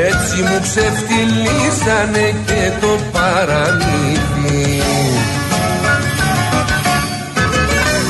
Έτσι 0.06 0.36
μου 0.42 0.58
ξεφτυλίσανε 0.62 2.34
και 2.46 2.72
το 2.80 2.98
παραμύθι. 3.12 4.82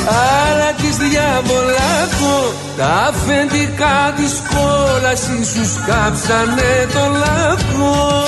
Αλλά 0.07 0.73
της 0.77 0.97
διαβολάκο 0.97 2.55
τα 2.77 2.87
αφεντικά 3.09 4.13
της 4.17 4.43
κόλας 4.55 5.23
ίσους 5.41 5.73
κάψανε 5.87 6.87
το 6.93 7.05
λάκκο. 7.19 8.25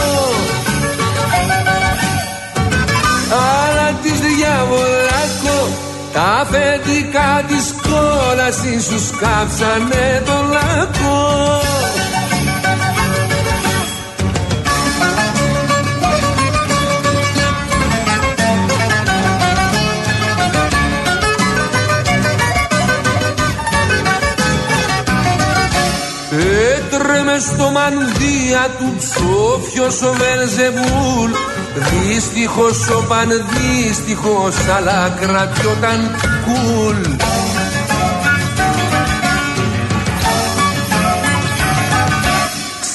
Αλλά 3.30 3.98
της 4.02 4.18
διαβολάκο 4.20 5.05
τα 6.16 6.22
αφεντικά 6.22 7.44
της 7.48 7.74
κόλας 7.82 8.64
ίσους 8.64 9.10
κάψανε 9.10 10.22
το 10.26 10.32
λάκκο 10.52 11.60
Έτρεμε 26.30 27.38
στο 27.38 27.70
μανδύα 27.70 28.68
του 28.78 28.96
ψόφιος 28.98 30.02
ο 30.02 30.12
Βελζεβούλ 30.12 31.55
Δυστυχώς 31.76 32.88
ο 32.88 33.04
πανδύστυχος 33.08 34.56
αλλά 34.76 35.16
κρατιόταν 35.20 36.10
κουλ 36.44 37.14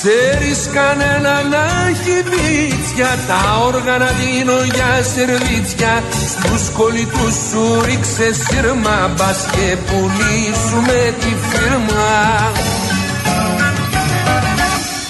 Ξέρεις 0.03 0.69
κανένα 0.73 1.41
να 1.43 1.87
έχει 1.89 2.23
βίτσια 2.29 3.19
Τα 3.27 3.57
όργανα 3.65 4.09
δίνω 4.19 4.63
για 4.73 5.03
σερβίτσια. 5.13 6.03
Στους 6.27 6.69
κολλητούς 6.69 7.35
σου 7.49 7.81
ρίξε 7.85 8.33
σύρμα 8.33 9.11
Μπας 9.15 9.45
και 9.51 9.77
πουλήσουμε 9.87 11.15
τη 11.19 11.35
φίρμα 11.47 12.51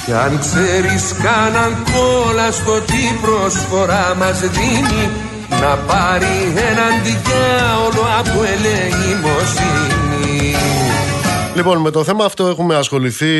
κι 0.05 0.11
αν 0.11 0.39
ξέρεις 0.39 1.13
κάναν 1.23 1.83
κόλλα 1.93 2.51
στο 2.51 2.79
τι 2.81 3.03
προσφορά 3.21 4.15
μας 4.15 4.39
δίνει 4.39 5.09
Να 5.49 5.75
πάρει 5.75 6.37
έναν 6.69 6.93
διάολο 7.03 8.05
από 8.19 8.43
ελεημοσύνη 8.43 10.01
Λοιπόν, 11.55 11.77
με 11.77 11.91
το 11.91 12.03
θέμα 12.03 12.25
αυτό 12.25 12.47
έχουμε 12.47 12.75
ασχοληθεί 12.75 13.35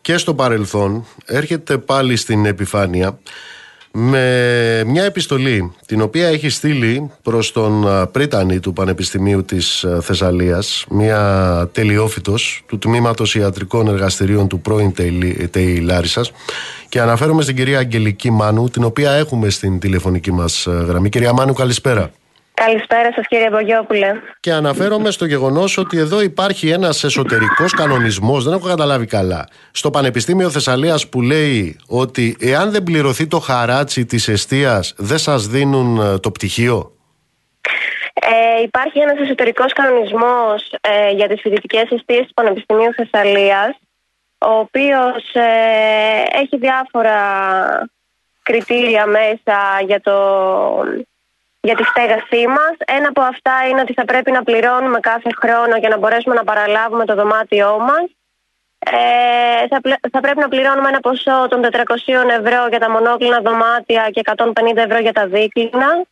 και 0.00 0.16
στο 0.16 0.34
παρελθόν. 0.34 1.06
Έρχεται 1.24 1.78
πάλι 1.78 2.16
στην 2.16 2.46
επιφάνεια 2.46 3.18
με 3.92 4.84
μια 4.86 5.04
επιστολή 5.04 5.72
την 5.86 6.00
οποία 6.00 6.28
έχει 6.28 6.48
στείλει 6.48 7.10
προς 7.22 7.52
τον 7.52 7.86
πρίτανη 8.12 8.60
του 8.60 8.72
Πανεπιστημίου 8.72 9.44
της 9.44 9.86
Θεσσαλίας 10.00 10.84
μια 10.90 11.68
τελειόφυτος 11.72 12.62
του 12.66 12.78
Τμήματος 12.78 13.34
Ιατρικών 13.34 13.88
Εργαστηρίων 13.88 14.48
του 14.48 14.60
πρώην 14.60 14.92
ΤΕΙ 15.50 15.80
Λάρισας 15.80 16.32
και 16.88 17.00
αναφέρομαι 17.00 17.42
στην 17.42 17.56
κυρία 17.56 17.78
Αγγελική 17.78 18.30
Μάνου 18.30 18.68
την 18.68 18.84
οποία 18.84 19.12
έχουμε 19.12 19.50
στην 19.50 19.78
τηλεφωνική 19.78 20.32
μας 20.32 20.66
γραμμή. 20.66 21.08
Κυρία 21.08 21.32
Μάνου 21.32 21.52
καλησπέρα. 21.52 22.10
Καλησπέρα 22.64 23.12
σας 23.12 23.26
κύριε 23.26 23.50
Μπογιόπουλε. 23.50 24.12
Και 24.40 24.52
αναφέρομαι 24.52 25.10
στο 25.10 25.24
γεγονός 25.24 25.78
ότι 25.78 25.98
εδώ 25.98 26.20
υπάρχει 26.20 26.68
ένας 26.70 27.04
εσωτερικός 27.04 27.72
κανονισμός, 27.72 28.44
δεν 28.44 28.52
έχω 28.52 28.68
καταλάβει 28.68 29.06
καλά, 29.06 29.48
στο 29.70 29.90
Πανεπιστήμιο 29.90 30.50
Θεσσαλίας 30.50 31.08
που 31.08 31.22
λέει 31.22 31.78
ότι 31.88 32.36
εάν 32.40 32.70
δεν 32.70 32.82
πληρωθεί 32.82 33.26
το 33.26 33.38
χαράτσι 33.38 34.04
της 34.04 34.28
αιστεία, 34.28 34.84
δεν 34.96 35.18
σας 35.18 35.46
δίνουν 35.46 36.00
ε, 36.00 36.18
το 36.18 36.30
πτυχίο; 36.30 36.92
Ε, 38.14 38.62
υπάρχει 38.62 38.98
ένας 38.98 39.18
εσωτερικός 39.18 39.72
κανονισμός 39.72 40.74
ε, 40.80 41.10
για 41.10 41.28
τις 41.28 41.40
φοιτητικές 41.40 41.90
αιστείες 41.90 42.26
του 42.26 42.34
Πανεπιστημίου 42.34 42.92
Θεσσαλίας 42.94 43.78
ο 44.38 44.50
οποίος 44.50 45.32
ε, 45.32 46.38
έχει 46.42 46.56
διάφορα 46.56 47.18
κριτήρια 48.42 49.06
μέσα 49.06 49.56
για, 49.86 50.00
το, 50.00 50.16
για 51.60 51.74
τη 51.76 51.84
στέγασή 51.84 52.46
μας. 52.46 52.74
Ένα 52.86 53.08
από 53.08 53.20
αυτά 53.20 53.52
είναι 53.68 53.80
ότι 53.80 53.92
θα 53.92 54.04
πρέπει 54.04 54.30
να 54.30 54.42
πληρώνουμε 54.42 55.00
κάθε 55.00 55.30
χρόνο 55.40 55.76
για 55.76 55.88
να 55.88 55.98
μπορέσουμε 55.98 56.34
να 56.34 56.44
παραλάβουμε 56.44 57.04
το 57.04 57.14
δωμάτιό 57.14 57.78
μας. 57.78 58.04
Ε, 58.78 59.66
θα, 59.68 59.80
πλε- 59.80 60.00
θα 60.12 60.20
πρέπει 60.20 60.38
να 60.38 60.48
πληρώνουμε 60.48 60.88
ένα 60.88 61.00
ποσό 61.00 61.46
των 61.48 61.60
400 61.62 62.30
ευρώ 62.38 62.66
για 62.68 62.78
τα 62.78 62.90
μονόκλινα 62.90 63.40
δωμάτια 63.40 64.10
και 64.10 64.20
150 64.24 64.76
ευρώ 64.76 64.98
για 64.98 65.12
τα 65.12 65.26
δίκλινα. 65.26 66.04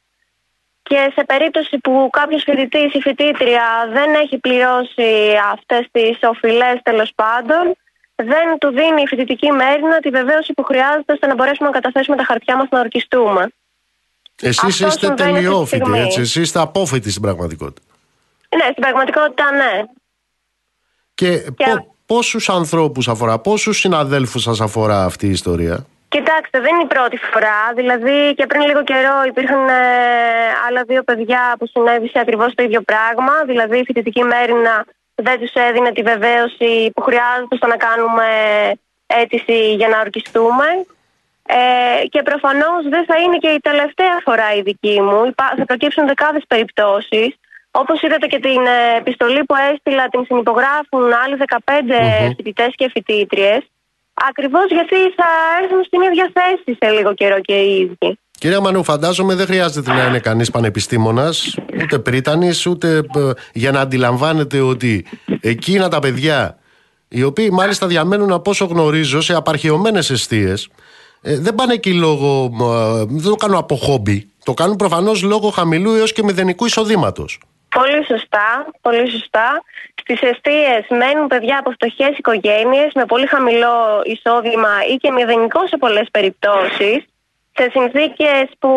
Και 0.83 1.13
σε 1.15 1.25
περίπτωση 1.25 1.79
που 1.79 2.09
κάποιος 2.13 2.43
φοιτητής 2.43 2.95
ή 2.95 3.01
φοιτήτρια 3.01 3.89
δεν 3.93 4.15
έχει 4.15 4.39
πληρώσει 4.39 5.39
αυτές 5.53 5.89
τις 5.91 6.19
οφειλές 6.23 6.81
τέλος 6.83 7.13
πάντων, 7.15 7.77
δεν 8.15 8.59
του 8.59 8.69
δίνει 8.69 9.03
η 9.03 9.07
φοιτητική 9.07 9.53
μέρημνα 9.53 9.99
τη 9.99 10.11
βεβαίωση 10.11 10.53
που 10.53 10.63
χρειάζεται 10.63 11.13
ώστε 11.13 11.27
να 11.27 11.35
μπορέσουμε 11.35 11.69
να 11.69 11.75
καταθέσουμε 11.81 12.17
τα 12.17 12.25
χαρτιά 12.25 12.57
μας 12.57 12.69
να 12.71 12.81
ορκιστούμε. 12.81 13.49
Εσείς 14.43 14.59
Αυτός 14.59 14.75
είστε 14.79 14.91
συμβαίνει 14.91 15.21
αυτή 15.23 15.33
τη 15.33 15.33
τελειόφοιτοι, 15.45 15.85
στιγμή. 15.85 16.01
έτσι. 16.01 16.21
Εσείς 16.21 16.35
είστε 16.35 16.61
απόφοιτοι 16.61 17.11
στην 17.11 17.23
πραγματικότητα. 17.23 17.87
Ναι, 18.57 18.63
στην 18.71 18.83
πραγματικότητα 18.83 19.51
ναι. 19.53 19.83
Και, 21.15 21.39
Και- 21.39 21.65
πο- 21.65 21.95
πόσους 22.07 22.49
ανθρώπους 22.49 23.09
αφορά, 23.09 23.39
πόσους 23.39 23.79
συναδέλφους 23.79 24.43
σας 24.43 24.61
αφορά 24.61 25.05
αυτή 25.05 25.27
η 25.27 25.31
ιστορία; 25.31 25.87
Κοιτάξτε, 26.09 26.61
δεν 26.61 26.75
είναι 26.75 26.83
η 26.83 26.87
πρώτη 26.87 27.17
φορά. 27.33 27.73
Δηλαδή 27.77 28.35
και 28.35 28.47
πριν 28.47 28.61
λίγο 28.63 28.85
καιρό 28.85 29.23
υπήρχαν 29.27 29.69
ε, 29.69 29.73
άλλα 30.69 30.83
δύο 30.87 31.03
παιδιά 31.03 31.55
που 31.59 31.67
συνέβησε 31.67 32.19
ακριβώς 32.19 32.55
το 32.55 32.63
ίδιο 32.63 32.81
πράγμα. 32.83 33.33
Δηλαδή 33.47 33.79
η 33.79 33.85
φοιτητική 33.85 34.23
μέρημνα 34.25 34.85
δεν 35.15 35.41
τους 35.41 35.53
έδινε 35.53 35.93
τη 35.93 36.03
βεβαίωση 36.03 36.91
που 36.95 37.03
χρειάζεται 37.03 37.49
ώστε 37.55 37.67
να 37.67 37.77
κάνουμε 37.77 38.25
αίτηση 39.07 39.75
για 39.75 39.89
να 39.89 40.01
ορκιστούμε. 40.01 40.65
Ε, 41.57 42.07
και 42.13 42.21
προφανώς 42.23 42.81
δεν 42.95 43.05
θα 43.09 43.17
είναι 43.23 43.37
και 43.45 43.49
η 43.59 43.61
τελευταία 43.69 44.17
φορά 44.27 44.49
η 44.59 44.63
δική 44.63 44.97
μου. 45.07 45.19
Υπά- 45.33 45.55
Θα 45.59 45.65
προκύψουν 45.65 46.07
δεκάδες 46.07 46.45
περιπτώσεις. 46.53 47.31
Όπως 47.71 48.03
είδατε 48.03 48.27
και 48.27 48.39
την 48.39 48.61
ε, 48.77 48.97
επιστολή 49.03 49.45
που 49.45 49.55
έστειλα, 49.73 50.05
την 50.09 50.23
συνυπογράφουν 50.29 51.05
άλλοι 51.23 51.37
15 51.37 52.33
φοιτητές 52.37 52.71
και 52.75 52.91
φοιτήτριες. 52.95 53.61
Ακριβώς 54.29 54.67
γιατί 54.77 54.97
θα 55.19 55.29
έρθουν 55.63 55.85
στην 55.85 56.01
ίδια 56.01 56.31
θέση 56.37 56.79
σε 56.81 56.91
λίγο 56.97 57.15
καιρό 57.15 57.41
και 57.41 57.55
οι 57.55 57.79
ίδιοι. 57.81 58.19
Κυρία 58.39 58.61
Μανού, 58.61 58.85
φαντάζομαι 58.85 59.35
δεν 59.35 59.47
χρειάζεται 59.47 59.93
να 59.93 60.05
είναι 60.07 60.19
κανείς 60.19 60.51
πανεπιστήμονας, 60.51 61.57
ούτε 61.83 61.99
πρίτανης, 61.99 62.67
ούτε 62.67 62.97
ε, 62.97 63.31
για 63.53 63.71
να 63.71 63.81
αντιλαμβάνεται 63.81 64.61
ότι 64.61 65.07
εκείνα 65.41 65.89
τα 65.89 65.99
παιδιά, 65.99 66.59
οι 67.09 67.23
οποίοι 67.23 67.49
μάλιστα 67.53 67.87
διαμένουν 67.87 68.33
από 68.33 68.51
όσο 68.51 68.65
γνωρίζω 68.65 69.21
σε 69.21 69.35
απαρχαιωμένες 69.35 70.11
αιστείες, 70.11 70.69
ε, 71.23 71.39
δεν 71.39 71.55
πάνε 71.55 71.73
εκεί 71.73 71.95
λόγω, 71.95 72.45
ε, 72.45 73.05
δεν 73.09 73.31
το 73.31 73.35
κάνουν 73.35 73.57
από 73.57 73.77
χόμπι, 73.77 74.31
το 74.45 74.55
κάνουν 74.55 74.77
προφανώς 74.77 75.23
λόγω 75.23 75.51
χαμηλού 75.51 75.95
έως 75.95 76.13
και 76.13 76.23
μηδενικού 76.23 76.65
εισοδήματος. 76.65 77.39
Πολύ 77.69 78.05
σωστά, 78.07 78.71
πολύ 78.81 79.11
σωστά. 79.11 79.63
Στις 79.95 80.21
αιστείες 80.21 80.87
μένουν 80.89 81.27
παιδιά 81.27 81.59
από 81.59 81.71
φτωχές 81.71 82.19
οικογένειες 82.19 82.91
με 82.95 83.05
πολύ 83.05 83.27
χαμηλό 83.27 84.03
εισόδημα 84.05 84.75
ή 84.93 84.97
και 84.97 85.11
μηδενικό 85.11 85.67
σε 85.67 85.77
πολλές 85.77 86.09
περιπτώσεις, 86.11 87.05
σε 87.53 87.71
συνθήκες 87.71 88.45
που 88.59 88.71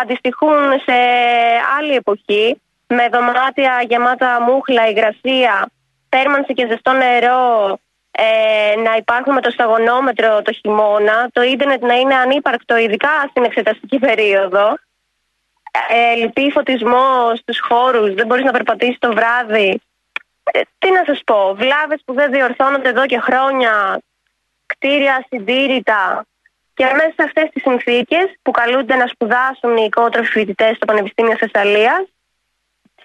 αντιστοιχούν 0.00 0.58
σε 0.84 0.98
άλλη 1.78 1.94
εποχή, 1.94 2.60
με 2.86 3.08
δωμάτια 3.12 3.84
γεμάτα 3.88 4.42
μούχλα, 4.46 4.88
υγρασία, 4.88 5.70
θέρμανση 6.08 6.52
και 6.54 6.66
ζεστό 6.70 6.92
νερό, 6.92 7.78
ε, 8.18 8.80
να 8.80 8.96
υπάρχουν 8.96 9.32
με 9.32 9.40
το 9.40 9.50
σταγονόμετρο 9.50 10.42
το 10.42 10.52
χειμώνα, 10.52 11.28
το 11.32 11.42
ίντερνετ 11.42 11.82
να 11.82 11.94
είναι 11.94 12.14
ανύπαρκτο, 12.14 12.76
ειδικά 12.76 13.26
στην 13.30 13.44
εξεταστική 13.44 13.98
περίοδο 13.98 14.76
ε, 15.88 16.14
λυπή 16.14 16.50
φωτισμός 16.50 17.38
στους 17.38 17.60
χώρους, 17.60 18.14
δεν 18.14 18.26
μπορείς 18.26 18.44
να 18.44 18.52
περπατήσεις 18.52 18.98
το 18.98 19.12
βράδυ. 19.12 19.80
Ε, 20.52 20.60
τι 20.78 20.90
να 20.90 21.02
σας 21.06 21.20
πω, 21.24 21.54
βλάβες 21.54 22.02
που 22.04 22.12
δεν 22.14 22.30
διορθώνονται 22.30 22.88
εδώ 22.88 23.06
και 23.06 23.18
χρόνια, 23.18 24.00
κτίρια 24.66 25.26
συντήρητα 25.28 26.26
και 26.74 26.84
μέσα 26.84 27.12
σε 27.16 27.22
αυτές 27.22 27.48
τις 27.52 27.62
συνθήκες 27.62 28.34
που 28.42 28.50
καλούνται 28.50 28.96
να 28.96 29.06
σπουδάσουν 29.06 29.76
οι 29.76 29.84
οικότροφοι 29.84 30.30
φοιτητές 30.30 30.76
στο 30.76 30.84
Πανεπιστήμιο 30.84 31.36
Θεσσαλίας 31.36 32.04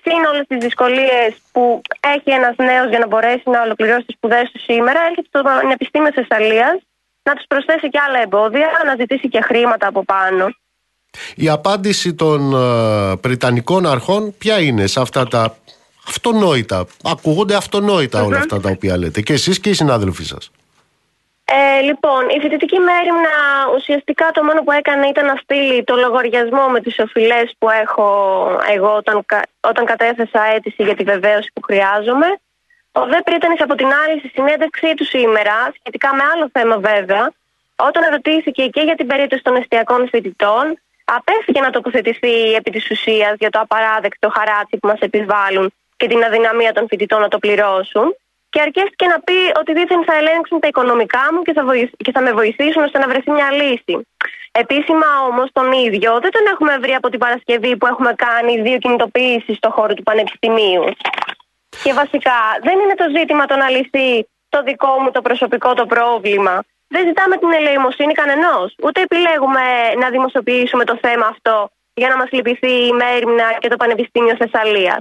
συν 0.04 0.26
όλες 0.32 0.46
τις 0.48 0.58
δυσκολίες 0.58 1.30
που 1.52 1.82
έχει 2.16 2.30
ένας 2.40 2.56
νέος 2.58 2.90
για 2.90 3.00
να 3.00 3.08
μπορέσει 3.08 3.48
να 3.56 3.62
ολοκληρώσει 3.62 4.06
τις 4.06 4.16
σπουδές 4.16 4.52
του 4.52 4.60
σήμερα 4.60 5.00
έρχεται 5.08 5.28
στο 5.28 5.42
Πανεπιστήμιο 5.42 6.12
Θεσσαλίας 6.14 6.78
να 7.24 7.34
τους 7.34 7.46
προσθέσει 7.48 7.90
και 7.90 8.00
άλλα 8.08 8.20
εμπόδια, 8.22 8.68
να 8.86 8.96
ζητήσει 8.96 9.28
και 9.30 9.42
χρήματα 9.42 9.88
από 9.88 10.04
πάνω. 10.04 10.46
Η 11.36 11.50
απάντηση 11.50 12.14
των 12.14 12.54
ε, 12.54 13.16
Πριτανικών 13.16 13.86
αρχών 13.86 14.36
ποια 14.38 14.60
είναι 14.60 14.88
σε 14.88 15.00
αυτά 15.00 15.28
τα 15.28 15.56
αυτονόητα, 16.08 16.86
ακούγονται 17.04 17.56
αυτονόητα 17.56 18.24
όλα 18.24 18.38
αυτά 18.38 18.60
τα 18.60 18.70
οποία 18.70 18.98
λέτε 18.98 19.22
και 19.22 19.34
εσείς 19.34 19.60
και 19.60 19.70
οι 19.70 19.74
συνάδελφοί 19.74 20.24
σας; 20.24 20.52
Ε, 21.54 21.82
λοιπόν, 21.82 22.30
η 22.30 22.40
φοιτητική 22.40 22.80
μέρημνα 22.80 23.36
ουσιαστικά 23.76 24.32
το 24.34 24.44
μόνο 24.44 24.64
που 24.64 24.72
έκανε 24.72 25.08
ήταν 25.08 25.26
να 25.26 25.36
στείλει 25.36 25.84
το 25.84 25.96
λογαριασμό 25.96 26.68
με 26.68 26.80
τις 26.80 27.00
οφειλές 27.00 27.54
που 27.60 27.70
έχω 27.70 28.08
εγώ 28.76 28.96
όταν, 28.96 29.24
κα- 29.26 29.48
όταν 29.60 29.86
κατέθεσα 29.86 30.44
αίτηση 30.44 30.84
για 30.84 30.96
τη 30.96 31.04
βεβαίωση 31.04 31.50
που 31.54 31.62
χρειάζομαι. 31.62 32.28
Ο 32.92 33.06
δε 33.06 33.22
πρίτανης 33.22 33.62
από 33.62 33.76
την 33.76 33.90
άλλη 34.02 34.20
στη 34.20 34.28
συνέντευξή 34.28 34.94
του 34.94 35.06
σήμερα, 35.06 35.56
σχετικά 35.80 36.16
με 36.16 36.24
άλλο 36.34 36.50
θέμα 36.52 36.78
βέβαια, 36.78 37.32
όταν 37.76 38.04
ερωτήθηκε 38.04 38.68
και 38.68 38.82
για 38.82 38.96
την 38.96 39.08
περίπτωση 39.08 39.44
των 39.44 39.56
εστιακών 39.56 40.08
φοιτητών, 40.08 40.80
απέφυγε 41.06 41.62
να 41.62 41.70
τοποθετηθεί 41.70 42.54
επί 42.54 42.72
της 42.72 42.90
ουσίας 42.92 43.34
για 43.40 43.50
το 43.50 43.60
απαράδεκτο 43.60 44.30
χαράτσι 44.30 44.78
που 44.78 44.88
μας 44.88 45.00
επιβάλλουν 45.00 45.74
και 45.98 46.08
την 46.08 46.24
αδυναμία 46.24 46.72
των 46.74 46.88
φοιτητών 46.88 47.20
να 47.22 47.28
το 47.28 47.38
πληρώσουν 47.38 48.16
και 48.52 48.62
αρκέστηκε 48.66 49.06
να 49.14 49.20
πει 49.26 49.38
ότι 49.60 49.72
δίθεν 49.78 50.04
θα 50.08 50.16
ελέγξουν 50.20 50.60
τα 50.60 50.68
οικονομικά 50.68 51.24
μου 51.32 51.42
και 51.42 51.54
θα, 51.58 51.64
βοηθ- 51.70 51.98
και 52.06 52.12
θα 52.16 52.22
με 52.22 52.32
βοηθήσουν 52.40 52.84
ώστε 52.84 52.98
να 53.00 53.08
βρεθεί 53.12 53.32
μια 53.32 53.50
λύση. 53.60 53.96
Επίσημα 54.52 55.10
όμως 55.30 55.48
τον 55.58 55.72
ίδιο 55.86 56.12
δεν 56.24 56.32
τον 56.36 56.46
έχουμε 56.54 56.78
βρει 56.84 56.94
από 56.94 57.10
την 57.10 57.20
Παρασκευή 57.20 57.78
που 57.78 57.88
έχουμε 57.88 58.12
κάνει 58.26 58.62
δύο 58.62 58.78
κινητοποιήσει 58.78 59.54
στο 59.54 59.70
χώρο 59.76 59.94
του 59.94 60.04
Πανεπιστημίου. 60.04 60.84
Και 61.84 61.94
βασικά 61.94 62.40
δεν 62.68 62.80
είναι 62.80 62.96
το 63.02 63.06
ζήτημα 63.18 63.46
το 63.46 63.56
να 63.56 63.70
λυθεί 63.70 64.10
το 64.50 64.64
δικό 64.64 64.94
μου 65.02 65.12
το 65.12 65.22
προσωπικό 65.22 65.74
το 65.74 65.86
πρόβλημα. 65.86 66.64
Δεν 66.88 67.08
ζητάμε 67.08 67.38
την 67.38 67.52
ελεημοσύνη 67.54 68.14
κανενός. 68.14 68.76
Ούτε 68.84 69.02
επιλέγουμε 69.02 69.64
να 70.02 70.10
δημοσιοποιήσουμε 70.10 70.84
το 70.84 70.98
θέμα 71.02 71.26
αυτό 71.26 71.70
για 71.94 72.10
να 72.10 72.18
μας 72.18 72.32
λυπηθεί 72.32 72.72
η 72.88 72.92
Μέριμνα 72.92 73.48
και 73.60 73.68
το 73.68 73.76
Πανεπιστήμιο 73.76 74.36
Θεσσαλίας. 74.36 75.00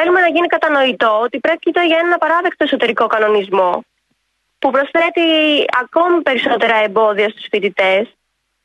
Θέλουμε 0.00 0.20
να 0.20 0.28
γίνει 0.28 0.46
κατανοητό 0.46 1.20
ότι 1.22 1.38
πρόκειται 1.38 1.86
για 1.86 1.98
έναν 2.00 2.12
απαράδεκτο 2.12 2.64
εσωτερικό 2.64 3.06
κανονισμό 3.06 3.84
που 4.58 4.70
προσθέτει 4.70 5.22
ακόμη 5.82 6.22
περισσότερα 6.22 6.76
εμπόδια 6.84 7.28
στους 7.28 7.46
φοιτητές 7.50 8.08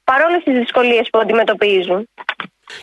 παρόλες 0.04 0.44
τις 0.44 0.54
δυσκολίες 0.58 1.08
που 1.12 1.20
αντιμετωπίζουν. 1.20 2.10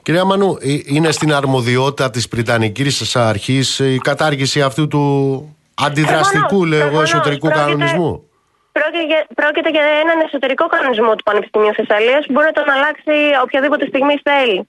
Κυρία 0.03 0.25
Μανού, 0.25 0.57
ε, 0.61 0.79
είναι 0.85 1.11
στην 1.11 1.33
αρμοδιότητα 1.35 2.11
της 2.11 2.29
Πριτανικής 2.29 3.17
Αρχής 3.17 3.79
η 3.79 3.99
κατάργηση 3.99 4.63
αυτού 4.63 4.89
του 4.89 5.05
αντιδραστικού, 5.75 6.41
Προφανώς, 6.41 6.69
λέω 6.69 6.79
εγώ, 6.79 6.87
προφανώς. 6.89 7.13
εσωτερικού 7.13 7.47
Πρόκειται- 7.49 7.67
κανονισμού; 7.71 8.31
Πρόκειται 8.73 9.05
για, 9.05 9.27
πρόκειται 9.35 9.71
για 9.71 9.83
έναν 10.03 10.21
εσωτερικό 10.27 10.67
κανονισμό 10.67 11.15
του 11.15 11.23
Πανεπιστημίου 11.23 11.75
Θεσσαλίας 11.75 12.27
που 12.27 12.33
μπορεί 12.33 12.47
να 12.47 12.53
τον 12.53 12.69
αλλάξει 12.71 13.15
οποιαδήποτε 13.43 13.87
στιγμή 13.87 14.21
θέλει. 14.23 14.69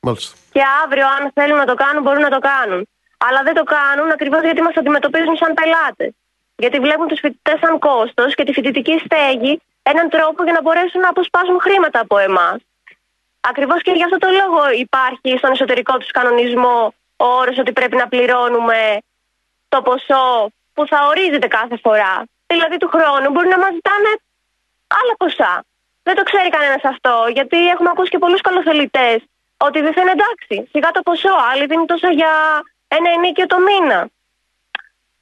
Μάλιστα. 0.00 0.36
Και 0.52 0.62
αύριο, 0.84 1.06
αν 1.16 1.30
θέλουν 1.34 1.56
να 1.56 1.64
το 1.64 1.74
κάνουν, 1.74 2.02
μπορούν 2.02 2.20
να 2.20 2.30
το 2.30 2.38
κάνουν. 2.38 2.88
Αλλά 3.26 3.42
δεν 3.42 3.54
το 3.54 3.64
κάνουν 3.76 4.10
ακριβώς 4.10 4.42
γιατί 4.42 4.62
μας 4.62 4.76
αντιμετωπίζουν 4.76 5.36
σαν 5.36 5.54
πελάτες. 5.54 6.12
Γιατί 6.56 6.78
βλέπουν 6.78 7.06
τους 7.08 7.20
φοιτητές 7.20 7.58
σαν 7.62 7.78
κόστος 7.78 8.34
και 8.34 8.44
τη 8.44 8.52
φοιτητική 8.52 8.96
στέγη 9.04 9.60
έναν 9.82 10.08
τρόπο 10.08 10.44
για 10.44 10.52
να 10.52 10.62
μπορέσουν 10.62 11.00
να 11.00 11.08
αποσπάσουν 11.08 11.60
χρήματα 11.60 12.00
από 12.00 12.18
εμάς. 12.18 12.58
Ακριβώς 13.40 13.82
και 13.82 13.90
γι' 13.90 14.04
αυτό 14.04 14.18
το 14.18 14.28
λόγο 14.40 14.62
υπάρχει 14.86 15.30
στον 15.38 15.50
εσωτερικό 15.52 15.98
τους 15.98 16.10
κανονισμό 16.10 16.94
ο 17.16 17.26
όρος 17.40 17.58
ότι 17.58 17.72
πρέπει 17.72 17.96
να 17.96 18.08
πληρώνουμε 18.08 18.98
το 19.68 19.82
ποσό 19.82 20.50
που 20.74 20.86
θα 20.86 20.98
ορίζεται 21.06 21.46
κάθε 21.46 21.76
φορά. 21.84 22.14
Δηλαδή 22.46 22.76
του 22.76 22.88
χρόνου 22.94 23.30
μπορεί 23.30 23.48
να 23.48 23.58
μας 23.58 23.72
ζητάνε 23.72 24.10
άλλα 25.00 25.14
ποσά. 25.22 25.64
Δεν 26.02 26.14
το 26.14 26.22
ξέρει 26.22 26.48
κανένας 26.48 26.84
αυτό, 26.92 27.14
γιατί 27.32 27.58
έχουμε 27.68 27.90
ακούσει 27.92 28.10
και 28.10 28.18
πολλούς 28.18 28.40
καλοθελητές 28.40 29.18
ότι 29.56 29.78
δεν 29.80 29.92
θα 29.92 30.00
είναι 30.00 30.14
εντάξει. 30.18 30.56
Σιγά 30.72 30.90
το 30.90 31.02
ποσό, 31.02 31.34
άλλοι 31.50 31.66
δίνουν 31.66 31.86
τόσο 31.86 32.08
για 32.20 32.32
ένα 32.96 33.10
ενίκιο 33.16 33.46
το 33.46 33.58
μήνα. 33.58 34.08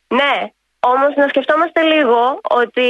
Ναι, 0.09 0.35
όμως 0.81 1.15
να 1.17 1.29
σκεφτόμαστε 1.29 1.83
λίγο 1.83 2.41
ότι 2.43 2.89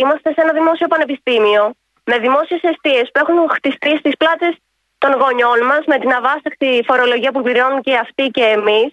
είμαστε 0.00 0.32
σε 0.32 0.40
ένα 0.40 0.52
δημόσιο 0.52 0.86
πανεπιστήμιο 0.86 1.74
με 2.04 2.18
δημόσιες 2.18 2.62
αιστείες 2.62 3.10
που 3.12 3.20
έχουν 3.22 3.50
χτιστεί 3.50 3.96
στις 3.96 4.16
πλάτες 4.16 4.54
των 4.98 5.12
γονιών 5.12 5.64
μας 5.64 5.82
με 5.86 5.98
την 5.98 6.12
αβάσταχτη 6.12 6.82
φορολογία 6.86 7.32
που 7.32 7.42
πληρώνουν 7.42 7.80
και 7.82 7.96
αυτοί 7.96 8.26
και 8.28 8.44
εμείς 8.44 8.90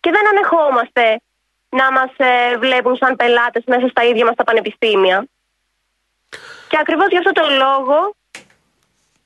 και 0.00 0.10
δεν 0.10 0.28
ανεχόμαστε 0.28 1.20
να 1.68 1.92
μας 1.92 2.10
ε, 2.16 2.56
βλέπουν 2.58 2.96
σαν 2.96 3.16
πελάτες 3.16 3.62
μέσα 3.66 3.88
στα 3.88 4.02
ίδια 4.04 4.24
μας 4.24 4.34
τα 4.34 4.44
πανεπιστήμια. 4.44 5.26
Και 6.68 6.78
ακριβώς 6.80 7.08
γι' 7.08 7.18
αυτό 7.18 7.32
το 7.32 7.42
λόγο, 7.48 8.14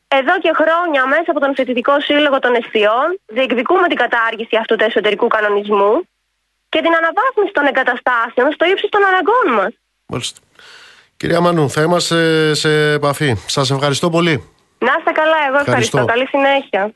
εδώ 0.09 0.39
και 0.39 0.53
χρόνια 0.61 1.07
μέσα 1.07 1.25
από 1.27 1.41
τον 1.41 1.55
Φοιτητικό 1.55 2.01
Σύλλογο 2.01 2.39
των 2.39 2.55
Εστιών, 2.55 3.21
διεκδικούμε 3.27 3.87
την 3.89 3.97
κατάργηση 3.97 4.57
αυτού 4.57 4.77
του 4.77 4.85
εσωτερικού 4.85 5.27
κανονισμού 5.27 6.09
και 6.69 6.81
την 6.83 6.93
αναβάθμιση 7.01 7.53
των 7.53 7.67
εγκαταστάσεων 7.67 8.53
στο 8.53 8.67
ύψος 8.67 8.91
των 8.91 9.05
αναγκών 9.05 9.47
μας. 9.59 9.73
Μάλιστα. 10.07 10.41
Κυρία 11.17 11.41
Μανού, 11.41 11.71
θα 11.71 11.83
είμαστε 11.83 12.55
σε 12.55 12.93
επαφή. 12.93 13.35
Σας 13.47 13.71
ευχαριστώ 13.71 14.11
πολύ. 14.11 14.51
Να 14.79 14.95
είστε 14.99 15.11
καλά, 15.11 15.37
εγώ 15.49 15.59
ευχαριστώ. 15.59 15.99
Ευχαριστώ. 15.99 16.05
Καλή 16.05 16.27
συνέχεια. 16.27 16.95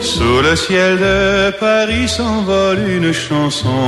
Sous 0.00 0.40
le 0.42 0.54
ciel 0.56 0.98
de 0.98 1.50
Paris 1.58 2.08
s'envole 2.08 2.78
une 2.88 3.12
chanson. 3.12 3.80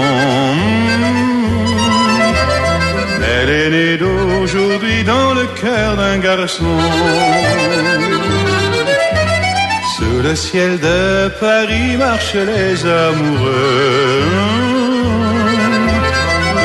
Elle 3.40 3.50
est 3.50 3.70
née 3.70 3.96
d'aujourd'hui 3.96 5.04
dans 5.04 5.34
le 5.34 5.46
cœur 5.60 5.96
d'un 5.96 6.18
garçon. 6.18 6.76
Sous 9.96 10.22
le 10.22 10.34
ciel 10.34 10.78
de 10.80 11.28
Paris 11.40 11.96
marchent 11.96 12.34
les 12.34 12.86
amoureux. 12.86 14.24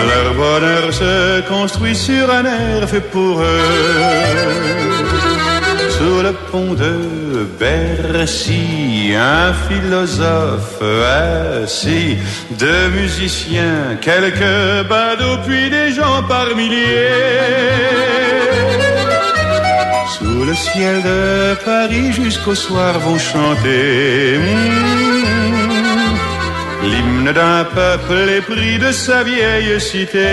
Leur 0.09 0.33
bonheur 0.35 0.93
se 0.93 1.41
construit 1.47 1.95
sur 1.95 2.29
un 2.31 2.45
air 2.45 2.89
fait 2.89 3.01
pour 3.01 3.41
eux. 3.41 5.02
Le 6.23 6.31
pont 6.31 6.73
de 6.73 6.95
Bercy, 7.59 9.13
un 9.13 9.51
philosophe 9.67 10.81
assis, 11.61 12.15
deux 12.51 12.87
musiciens, 12.91 13.97
quelques 13.99 14.87
badauds, 14.87 15.41
puis 15.45 15.69
des 15.69 15.91
gens 15.91 16.23
par 16.29 16.55
milliers. 16.55 17.09
Sous 20.17 20.45
le 20.45 20.55
ciel 20.55 21.01
de 21.01 21.55
Paris 21.65 22.13
jusqu'au 22.13 22.55
soir 22.55 22.97
vont 22.99 23.19
chanter 23.19 24.37
mm, 24.37 24.85
l'hymne 26.89 27.31
d'un 27.33 27.65
peuple 27.65 28.29
épris 28.39 28.77
de 28.79 28.93
sa 28.93 29.23
vieille 29.23 29.81
cité. 29.81 30.29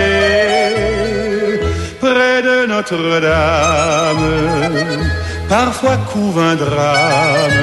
Près 1.99 2.41
de 2.41 2.65
Notre-Dame, 2.65 4.23
parfois 5.55 5.97
couve 6.11 6.37
un 6.51 6.55
drame. 6.65 7.59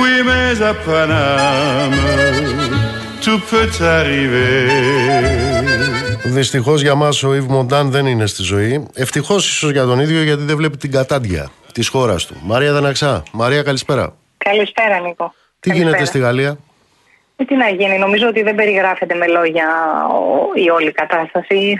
Oui, 0.00 0.14
mais 0.28 0.52
à 0.70 0.72
Paname, 0.86 2.00
tout 3.24 3.40
peut 3.50 3.72
arriver. 3.98 4.68
Δυστυχώς 6.24 6.80
για 6.82 6.94
μας 6.94 7.22
ο 7.22 7.34
Ιβ 7.34 7.44
Μοντάν 7.46 7.90
δεν 7.90 8.06
είναι 8.06 8.26
στη 8.26 8.42
ζωή. 8.42 8.86
Ευτυχώς 8.94 9.48
ίσως 9.48 9.70
για 9.70 9.84
τον 9.84 10.00
ίδιο 10.00 10.22
γιατί 10.22 10.42
δεν 10.42 10.56
βλέπει 10.56 10.76
την 10.76 10.90
κατάντια 10.90 11.50
της 11.72 11.88
χώρας 11.88 12.26
του. 12.26 12.36
Μαρία 12.42 12.72
Δαναξά. 12.72 13.22
Μαρία, 13.32 13.62
καλησπέρα. 13.62 14.14
Καλησπέρα, 14.36 15.00
Νίκο. 15.00 15.34
Τι 15.60 15.72
γίνεται 15.72 16.04
στη 16.04 16.18
Γαλλία; 16.18 16.58
Ε, 17.36 17.44
Τι 17.44 17.54
να 17.56 17.68
γίνει, 17.68 17.98
νομίζω 17.98 18.26
ότι 18.28 18.42
δεν 18.42 18.54
περιγράφεται 18.54 19.14
με 19.14 19.26
λόγια 19.26 19.66
ο- 20.10 20.60
η 20.64 20.68
όλη 20.70 20.92
κατάσταση. 20.92 21.76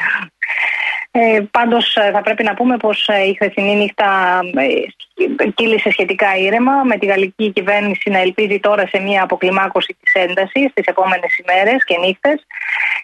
Ε, 1.18 1.40
πάντως 1.50 1.96
ε, 1.96 2.10
θα 2.12 2.22
πρέπει 2.22 2.42
να 2.42 2.54
πούμε 2.54 2.76
πως 2.76 3.08
ε, 3.08 3.26
η 3.28 3.34
χθεσινή 3.34 3.76
νύχτα 3.76 4.40
ε, 4.54 5.48
κύλησε 5.54 5.90
σχετικά 5.90 6.36
ήρεμα 6.36 6.82
με 6.84 6.96
τη 6.98 7.06
γαλλική 7.06 7.52
κυβέρνηση 7.52 8.10
να 8.10 8.18
ελπίζει 8.18 8.60
τώρα 8.60 8.86
σε 8.86 8.98
μια 9.00 9.22
αποκλιμάκωση 9.22 9.96
της 10.02 10.12
έντασης 10.14 10.72
τις 10.74 10.86
επόμενες 10.86 11.38
ημέρες 11.38 11.84
και 11.84 11.98
νύχτες. 11.98 12.46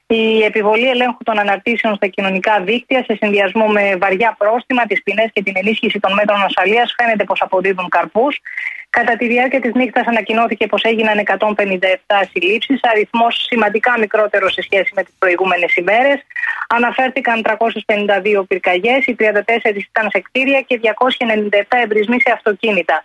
Η 0.07 0.43
επιβολή 0.45 0.89
ελέγχου 0.89 1.23
των 1.25 1.39
αναρτήσεων 1.39 1.95
στα 1.95 2.07
κοινωνικά 2.07 2.61
δίκτυα 2.61 3.05
σε 3.05 3.17
συνδυασμό 3.21 3.67
με 3.67 3.97
βαριά 3.97 4.35
πρόστιμα, 4.39 4.87
τις 4.87 5.03
ποινές 5.03 5.31
και 5.33 5.43
την 5.43 5.53
ενίσχυση 5.57 6.01
των 6.01 6.13
μέτρων 6.13 6.43
ασφαλείας 6.43 6.95
φαίνεται 6.97 7.25
πως 7.25 7.41
αποδίδουν 7.43 7.89
καρπούς. 7.89 8.41
Κατά 8.99 9.17
τη 9.17 9.27
διάρκεια 9.27 9.61
της 9.61 9.75
νύχτας 9.75 10.07
ανακοινώθηκε 10.07 10.67
πως 10.67 10.83
έγιναν 10.83 11.19
157 11.19 12.23
συλλήψεις, 12.33 12.81
αριθμός 12.83 13.47
σημαντικά 13.49 13.99
μικρότερο 13.99 14.51
σε 14.51 14.63
σχέση 14.63 14.93
με 14.95 15.03
τις 15.03 15.15
προηγούμενες 15.19 15.75
ημέρες. 15.77 16.19
Αναφέρθηκαν 16.69 17.43
352 17.43 18.45
πυρκαγιές, 18.49 19.07
οι 19.07 19.15
34 19.15 19.77
ήταν 19.89 20.11
σε 20.11 20.21
κτίρια 20.21 20.61
και 20.61 20.81
297 20.83 21.79
εμπρισμοί 21.83 22.21
σε 22.21 22.31
αυτοκίνητα. 22.33 23.03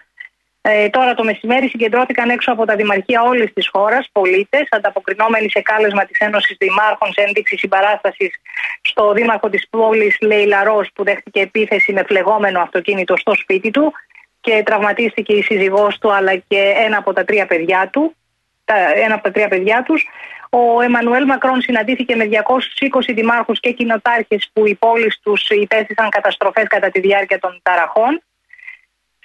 Ε, 0.61 0.89
τώρα 0.89 1.13
το 1.13 1.23
μεσημέρι 1.23 1.67
συγκεντρώθηκαν 1.67 2.29
έξω 2.29 2.51
από 2.51 2.65
τα 2.65 2.75
δημαρχία 2.75 3.21
όλης 3.21 3.53
της 3.53 3.69
χώρας 3.73 4.09
πολίτες, 4.11 4.67
ανταποκρινόμενοι 4.69 5.49
σε 5.49 5.61
κάλεσμα 5.61 6.05
της 6.05 6.19
Ένωσης 6.19 6.57
Δημάρχων 6.59 7.13
σε 7.13 7.21
ένδειξη 7.21 7.57
συμπαράστασης 7.57 8.31
στο 8.81 9.13
δήμαρχο 9.13 9.49
της 9.49 9.67
πόλης 9.69 10.17
Λεϊλαρό, 10.21 10.85
που 10.93 11.03
δέχτηκε 11.03 11.39
επίθεση 11.39 11.93
με 11.93 12.03
φλεγόμενο 12.03 12.61
αυτοκίνητο 12.61 13.17
στο 13.17 13.35
σπίτι 13.35 13.71
του 13.71 13.93
και 14.47 14.63
τραυματίστηκε 14.65 15.33
η 15.33 15.41
σύζυγός 15.41 15.97
του 15.97 16.13
αλλά 16.13 16.35
και 16.35 16.73
ένα 16.75 16.97
από 16.97 17.13
τα 17.13 17.23
τρία 17.23 17.45
παιδιά 17.45 17.89
του. 17.91 18.15
τα- 18.65 18.91
Ένα 18.95 19.13
από 19.13 19.23
τα 19.23 19.31
τρία 19.31 19.47
παιδιά 19.47 19.83
τους. 19.83 20.05
Ο 20.49 20.81
Εμμανουέλ 20.81 21.25
Μακρόν 21.25 21.61
συναντήθηκε 21.61 22.15
με 22.15 22.25
220 22.25 23.13
δημάρχους 23.13 23.59
και 23.59 23.71
κοινοτάρχες 23.71 24.49
που 24.53 24.67
οι 24.67 24.75
πόλεις 24.75 25.19
τους 25.23 25.49
υπέστησαν 25.49 26.09
καταστροφές 26.09 26.67
κατά 26.67 26.89
τη 26.89 26.99
διάρκεια 26.99 27.39
των 27.39 27.59
ταραχών. 27.63 28.21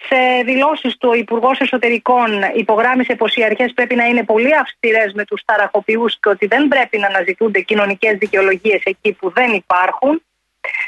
Σε 0.08 0.42
δηλώσεις 0.44 0.96
του, 0.96 1.08
ο 1.12 1.14
Υπουργός 1.14 1.60
Εσωτερικών 1.60 2.42
υπογράμμισε 2.54 3.14
πως 3.14 3.34
οι 3.36 3.44
αρχές 3.44 3.72
πρέπει 3.72 3.94
να 3.94 4.04
είναι 4.04 4.24
πολύ 4.24 4.54
αυστηρές 4.56 5.12
με 5.12 5.24
τους 5.24 5.42
ταραχοποιούς 5.44 6.18
και 6.20 6.28
ότι 6.28 6.46
δεν 6.46 6.68
πρέπει 6.68 6.98
να 6.98 7.06
αναζητούνται 7.06 7.60
κοινωνικές 7.60 8.16
δικαιολογίες 8.18 8.80
εκεί 8.84 9.12
που 9.12 9.30
δεν 9.30 9.52
υπάρχουν. 9.52 10.22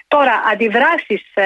Τώρα, 0.08 0.42
αντιδράσεις 0.52 1.22
ε, 1.34 1.44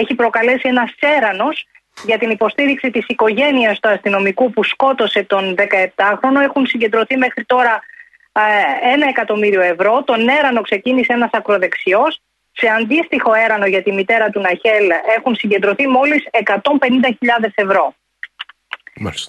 έχει 0.00 0.14
προκαλέσει 0.14 0.68
ένας 0.68 0.90
σέρανος 0.98 1.66
για 2.04 2.18
την 2.18 2.30
υποστήριξη 2.30 2.90
της 2.90 3.04
οικογένειας 3.08 3.80
του 3.80 3.88
αστυνομικού 3.88 4.50
που 4.50 4.64
σκότωσε 4.64 5.22
τον 5.22 5.54
17χρονο. 5.94 6.40
Έχουν 6.42 6.66
συγκεντρωθεί 6.66 7.16
μέχρι 7.16 7.44
τώρα 7.44 7.82
ε, 8.32 8.92
ένα 8.92 9.08
εκατομμύριο 9.08 9.60
ευρώ. 9.60 10.02
Τον 10.02 10.28
έρανο 10.28 10.60
ξεκίνησε 10.60 11.12
ένας 11.12 11.30
ακροδεξιός. 11.32 12.20
Σε 12.52 12.68
αντίστοιχο 12.68 13.34
έρανο 13.34 13.66
για 13.66 13.82
τη 13.82 13.92
μητέρα 13.92 14.30
του 14.30 14.40
Ναχέλ 14.40 14.90
έχουν 15.16 15.34
συγκεντρωθεί 15.34 15.88
μόλις 15.88 16.24
150.000 16.44 17.48
ευρώ. 17.54 17.94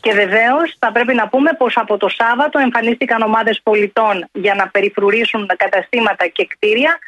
Και 0.01 0.13
βεβαίως 0.13 0.75
θα 0.79 0.91
πρέπει 0.91 1.13
να 1.13 1.27
πούμε 1.27 1.53
πως 1.53 1.77
από 1.77 1.97
το 1.97 2.09
Σάββατο 2.09 2.59
εμφανίστηκαν 2.59 3.21
ομάδες 3.21 3.61
πολιτών 3.63 4.29
για 4.31 4.53
να 4.53 4.67
περιφρουρήσουν 4.67 5.47
τα 5.47 5.55
καταστήματα 5.55 6.27
και 6.27 6.45
κτίρια. 6.45 6.99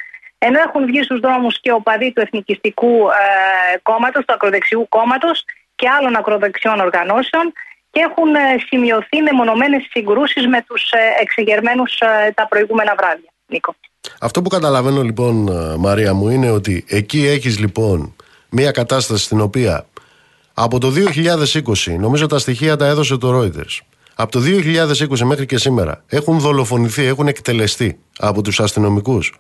Ενώ 0.48 0.60
έχουν 0.68 0.86
βγει 0.86 1.02
στους 1.04 1.20
δρόμους 1.20 1.60
και 1.62 1.72
οπαδοί 1.72 2.14
του 2.14 2.22
Εθνικιστικού 2.22 2.94
ε, 3.10 3.78
κόμματος, 3.82 4.26
του 4.26 4.34
ακροδεξιού 4.34 4.86
κόμματος 4.90 5.44
και 5.76 5.88
άλλων 5.98 6.16
ακροδεξιών 6.16 6.80
οργανώσεων 6.80 7.46
και 7.92 8.00
έχουν 8.10 8.36
ε, 8.36 8.40
σημειωθεί 8.68 9.22
μεμονωμένες 9.22 9.84
συγκρούσεις 9.92 10.48
με 10.48 10.64
τους 10.68 10.92
ε, 10.92 11.22
εξεγερμένους 11.22 11.92
τα 12.36 12.48
προηγούμενα 12.48 12.96
βράδια. 12.98 13.30
Νίκο. 13.48 13.76
Αυτό 14.20 14.42
που 14.42 14.50
καταλαβαίνω 14.50 15.02
λοιπόν, 15.02 15.48
ε, 15.48 15.78
Μαρία 15.78 16.14
μου, 16.14 16.30
είναι 16.30 16.50
ότι 16.50 16.86
εκεί 16.88 17.28
έχεις 17.28 17.60
λοιπόν 17.60 18.16
μια 18.50 18.72
κατάσταση 18.72 19.24
στην 19.24 19.42
οποία 19.42 19.86
από 20.54 20.80
το 20.80 20.94
2020, 21.86 21.98
νομίζω 22.00 22.28
τα 22.28 22.40
στοιχεία 22.40 22.76
τα 22.76 22.86
έδωσε 22.86 23.18
το 23.18 23.40
Reuters, 23.40 23.80
από 24.16 24.32
το 24.32 24.40
2020 25.10 25.20
μέχρι 25.20 25.46
και 25.46 25.58
σήμερα 25.58 26.04
έχουν 26.08 26.40
δολοφονηθεί, 26.40 27.06
έχουν 27.06 27.28
εκτελεστεί 27.28 28.00
από 28.18 28.42
τους 28.42 28.60
αστυνομικούς 28.60 29.34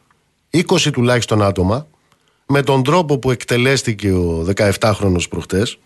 20 0.54 0.92
τουλάχιστον 0.92 1.42
άτομα 1.42 1.88
με 2.46 2.62
τον 2.62 2.84
τρόπο 2.84 3.18
που 3.18 3.32
εκτελέστηκε 3.32 4.12
ο 4.12 4.46
17χρονος 4.56 5.30
προχτές 5.30 5.78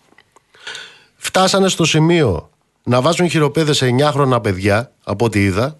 φτάσανε 1.16 1.68
στο 1.68 1.84
σημείο 1.84 2.50
να 2.82 3.00
βάζουν 3.00 3.28
χειροπέδες 3.28 3.76
σε 3.76 3.94
9χρονα 4.00 4.42
παιδιά 4.42 4.92
από 5.04 5.24
ό,τι 5.24 5.42
είδα 5.42 5.78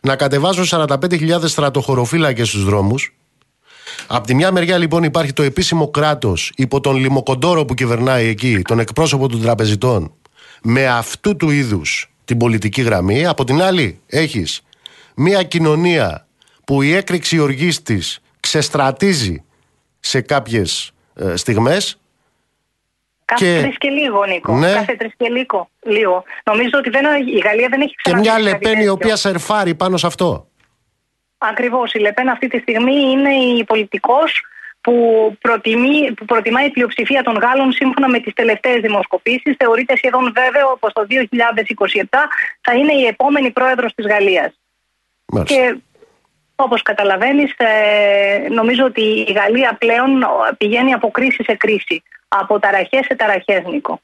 να 0.00 0.16
κατεβάζουν 0.16 0.64
45.000 0.70 1.40
στρατοχωροφύλακες 1.44 2.48
στους 2.48 2.64
δρόμους 2.64 3.12
Απ' 4.06 4.26
τη 4.26 4.34
μια 4.34 4.52
μεριά 4.52 4.78
λοιπόν 4.78 5.02
υπάρχει 5.02 5.32
το 5.32 5.42
επίσημο 5.42 5.88
κράτος 5.90 6.52
υπό 6.56 6.80
τον 6.80 6.96
λιμοκοντόρο 6.96 7.64
που 7.64 7.74
κυβερνάει 7.74 8.26
εκεί, 8.26 8.62
τον 8.62 8.78
εκπρόσωπο 8.78 9.28
των 9.28 9.42
τραπεζιτών, 9.42 10.12
με 10.62 10.86
αυτού 10.86 11.36
του 11.36 11.50
είδους 11.50 12.10
την 12.24 12.36
πολιτική 12.36 12.82
γραμμή. 12.82 13.26
Από 13.26 13.44
την 13.44 13.62
άλλη 13.62 14.00
έχεις 14.06 14.62
μια 15.14 15.42
κοινωνία 15.42 16.27
που 16.68 16.82
η 16.82 16.94
έκρηξη 16.94 17.38
οργής 17.38 17.82
της 17.82 18.20
ξεστρατίζει 18.40 19.44
σε 20.00 20.20
κάποιες 20.20 20.92
ε, 21.14 21.36
στιγμές 21.36 22.00
Κάθε 23.24 23.44
Και- 23.44 23.60
τρεις 23.62 23.78
και 23.78 23.88
λίγο, 23.88 24.24
Νίκο. 24.24 24.56
Ναι. 24.56 24.72
Κάθε 24.72 24.94
τρεις 24.96 25.12
και 25.16 25.28
λίγο. 25.28 25.68
λίγο. 25.82 26.24
Νομίζω 26.44 26.70
ότι 26.78 26.90
δεν, 26.90 27.04
η 27.26 27.38
Γαλλία 27.38 27.68
δεν 27.68 27.80
έχει 27.80 27.90
και 27.94 28.00
ξαναδεί 28.02 28.22
μια 28.24 28.32
κάτι 28.32 28.42
Λεπέν 28.44 28.72
η 28.72 28.74
τέτοιο. 28.74 28.92
οποία 28.92 29.16
σερφάρει 29.16 29.74
πάνω 29.74 29.96
σε 29.96 30.06
αυτό. 30.06 30.48
Ακριβώς. 31.38 31.92
Η 31.92 31.98
Λεπέν 31.98 32.28
αυτή 32.28 32.48
τη 32.48 32.58
στιγμή 32.58 32.94
είναι 33.00 33.34
η 33.34 33.64
πολιτικός 33.64 34.42
που, 34.80 34.94
προτιμεί, 35.40 36.12
που 36.12 36.24
προτιμάει 36.24 36.66
η 36.66 36.70
πλειοψηφία 36.70 37.22
των 37.22 37.34
Γάλλων 37.36 37.72
σύμφωνα 37.72 38.08
με 38.08 38.20
τις 38.20 38.32
τελευταίες 38.34 38.80
δημοσκοπήσεις. 38.80 39.54
Θεωρείται 39.58 39.96
σχεδόν 39.96 40.32
βέβαιο 40.34 40.76
πως 40.80 40.92
το 40.92 41.06
2027 41.08 42.28
θα 42.60 42.72
είναι 42.74 42.92
η 42.92 43.04
επόμενη 43.06 43.50
πρόεδρος 43.50 43.94
της 43.94 44.06
Γαλλίας. 44.06 44.52
Μάλιστα. 45.26 45.54
Και 45.54 45.76
όπω 46.60 46.76
καταλαβαίνει, 46.82 47.44
νομίζω 48.50 48.84
ότι 48.84 49.02
η 49.02 49.32
Γαλλία 49.32 49.76
πλέον 49.78 50.22
ε, 50.22 50.26
πηγαίνει 50.58 50.92
από 50.92 51.10
κρίση 51.10 51.42
σε 51.44 51.54
κρίση. 51.54 52.02
Από 52.28 52.58
ταραχέ 52.58 53.02
σε 53.02 53.14
ταραχέ, 53.16 53.64
Νίκο. 53.70 54.00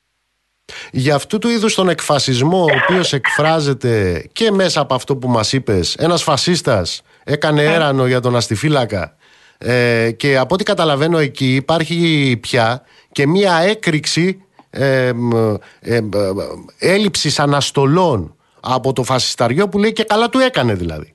Για 0.90 1.14
αυτού 1.14 1.38
του 1.38 1.48
είδους 1.48 1.74
τον 1.74 1.88
εκφασισμό 1.88 2.62
ο 2.62 2.76
οποίος 2.82 3.12
εκφράζεται 3.12 4.24
και 4.32 4.50
μέσα 4.50 4.80
από 4.80 4.94
αυτό 4.94 5.16
που 5.16 5.28
μας 5.28 5.52
είπες 5.52 5.94
ένας 5.94 6.22
φασίστας 6.22 7.02
έκανε 7.24 7.62
έρανο 7.62 8.06
για 8.06 8.20
τον 8.20 8.36
αστιφύλακα 8.36 9.16
ε, 9.58 10.10
και 10.10 10.36
από 10.36 10.54
ό,τι 10.54 10.64
καταλαβαίνω 10.64 11.18
εκεί 11.18 11.54
υπάρχει 11.54 12.38
πια 12.42 12.82
και 13.12 13.26
μία 13.26 13.56
έκρηξη 13.56 14.44
ε, 14.70 15.12
μ, 15.12 15.36
ε, 15.80 16.00
μ, 16.00 16.14
ε, 16.14 16.32
έλλειψης 16.78 17.38
αναστολών 17.38 18.36
από 18.60 18.92
το 18.92 19.02
φασισταριό 19.02 19.68
που 19.68 19.78
λέει 19.78 19.92
και 19.92 20.04
καλά 20.04 20.28
του 20.28 20.38
έκανε 20.38 20.74
δηλαδή. 20.74 21.13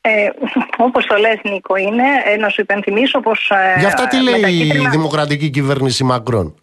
Ε, 0.00 0.28
όπως 0.76 1.06
το 1.06 1.16
λες 1.16 1.38
Νίκο 1.42 1.76
είναι, 1.76 2.04
ε, 2.24 2.36
να 2.36 2.48
σου 2.48 2.60
υπενθυμίσω 2.60 3.20
πως... 3.20 3.50
ε, 3.50 3.78
Γι' 3.78 3.86
αυτά 3.86 4.06
τι 4.06 4.16
με 4.16 4.30
τα 4.30 4.38
λέει 4.38 4.54
η 4.54 4.62
κίτρινα- 4.62 4.90
δημοκρατική 4.90 5.50
κυβέρνηση 5.50 6.04
Μακρόν; 6.04 6.54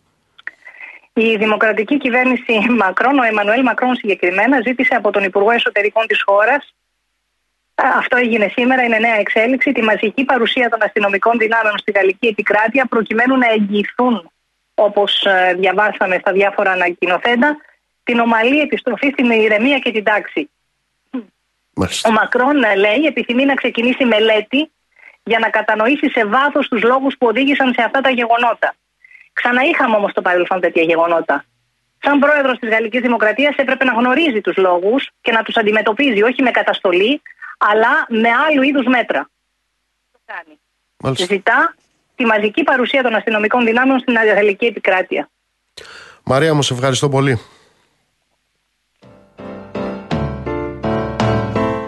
Η 1.14 1.36
δημοκρατική 1.36 1.98
κυβέρνηση 1.98 2.60
Μακρόν, 2.78 3.20
ο 3.20 3.24
Εμμανουέλ 3.24 3.62
Μακρόν 3.62 3.96
συγκεκριμένα, 3.96 4.62
ζήτησε 4.62 4.96
από 4.96 5.12
τον 5.12 5.24
Υπουργό 5.24 5.52
Εσωτερικών 5.52 6.08
της 6.08 6.24
χώρας 6.26 6.74
α, 7.76 7.86
αυτό 7.98 8.18
έγινε 8.18 8.48
σήμερα, 8.56 8.84
είναι 8.84 8.98
νέα 8.98 9.16
εξέλιξη, 9.20 9.72
τη 9.72 9.82
μαζική 9.82 10.24
παρουσία 10.24 10.70
των 10.70 10.84
αστυνομικών 10.84 11.38
δυνάμεων 11.38 11.78
στη 11.78 11.92
γαλλική 11.92 12.28
επικράτεια 12.28 12.86
προκειμένου 12.86 13.38
να 13.38 13.48
εγγυηθούν, 13.52 14.32
όπως 14.74 15.26
ε, 15.26 15.54
διαβάσαμε 15.60 16.18
στα 16.20 16.32
διάφορα 16.32 16.72
ανακοινοθέντα, 16.72 17.58
την 18.04 18.20
ομαλή 18.20 18.60
επιστροφή 18.60 19.10
στην 19.12 19.32
ηρεμία 19.32 19.80
και 19.80 19.92
την 19.92 20.04
τάξη. 20.04 20.50
Ο 22.06 22.12
Μακρόν 22.12 22.64
ε, 22.64 22.76
λέει 22.76 23.04
επιθυμεί 23.06 23.46
να 23.46 23.54
ξεκινήσει 23.54 24.06
μελέτη 24.06 24.72
για 25.24 25.40
να 25.40 25.50
κατανοήσει 25.50 26.10
σε 26.10 26.26
βάθος 26.26 26.68
τους 26.68 26.84
λόγους 26.84 27.16
που 27.18 27.28
οδήγησαν 27.28 27.74
σε 27.74 27.84
αυτά 27.84 28.02
τα 28.02 28.10
γεγονότα. 28.10 28.76
Ξαναείχαμε 29.34 29.96
όμως 29.96 30.12
στο 30.12 30.22
παρελθόν 30.22 30.60
τέτοια 30.60 30.84
γεγονότα. 30.84 31.46
Σαν 32.02 32.20
πρόεδρος 32.20 32.60
της 32.60 32.70
Γαλλικής 32.70 33.02
Δημοκρατίας 33.02 33.56
έπρεπε 33.56 33.84
να 33.84 33.94
γνωρίζει 33.94 34.42
τους 34.42 34.58
λόγους 34.58 35.10
και 35.22 35.32
να 35.32 35.44
τους 35.44 35.56
αντιμετωπίζει 35.56 36.22
όχι 36.22 36.42
με 36.44 36.52
καταστολή, 36.52 37.22
αλλά 37.58 38.06
με 38.10 38.30
άλλου 38.48 38.62
είδους 38.62 38.86
μέτρα. 38.86 39.30
Το 40.12 40.20
κάνει. 40.26 40.60
Μάλιστα. 40.98 41.26
Ζητά 41.26 41.76
τη 42.16 42.26
μαζική 42.26 42.64
παρουσία 42.64 43.04
των 43.04 43.16
αστυνομικών 43.16 43.66
δυνάμεων 43.66 44.00
στην 44.00 44.14
γαλλική 44.14 44.66
επικράτεια. 44.66 45.30
Μαρία 46.24 46.54
μου, 46.54 46.62
σε 46.62 46.74
ευχαριστώ 46.74 47.10
πολύ. 47.10 47.42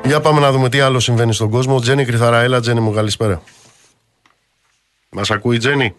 Για 0.10 0.20
πάμε 0.20 0.40
να 0.40 0.52
δούμε 0.52 0.70
τι 0.70 0.80
άλλο 0.80 1.00
συμβαίνει 1.00 1.34
στον 1.34 1.50
κόσμο. 1.50 1.80
Τζένι 1.80 2.06
Κρυθαρά, 2.06 2.40
έλα 2.42 2.60
Τζένι 2.60 2.80
μου, 2.80 2.94
καλησπέρα. 2.94 3.42
Μας 5.10 5.32
ακούει 5.32 5.56
η 5.56 5.60
Τζένι; 5.60 5.96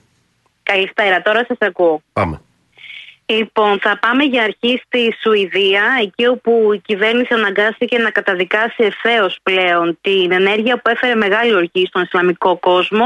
Καλησπέρα, 0.63 1.23
τώρα 1.23 1.45
σας 1.49 1.57
ακούω. 1.61 2.03
Πάμε. 2.13 2.41
Λοιπόν, 3.27 3.79
θα 3.81 3.99
πάμε 3.99 4.25
για 4.25 4.43
αρχή 4.43 4.83
στη 4.87 5.15
Σουηδία, 5.23 5.83
εκεί 6.03 6.27
όπου 6.27 6.73
η 6.75 6.79
κυβέρνηση 6.79 7.35
αναγκάστηκε 7.35 7.99
να 7.99 8.11
καταδικάσει 8.11 8.85
ευθέως 8.85 9.39
πλέον 9.43 9.99
την 10.01 10.33
ενέργεια 10.33 10.81
που 10.81 10.91
έφερε 10.91 11.15
μεγάλη 11.15 11.55
οργή 11.55 11.87
στον 11.87 12.03
Ισλαμικό 12.03 12.59
κόσμο. 12.59 13.05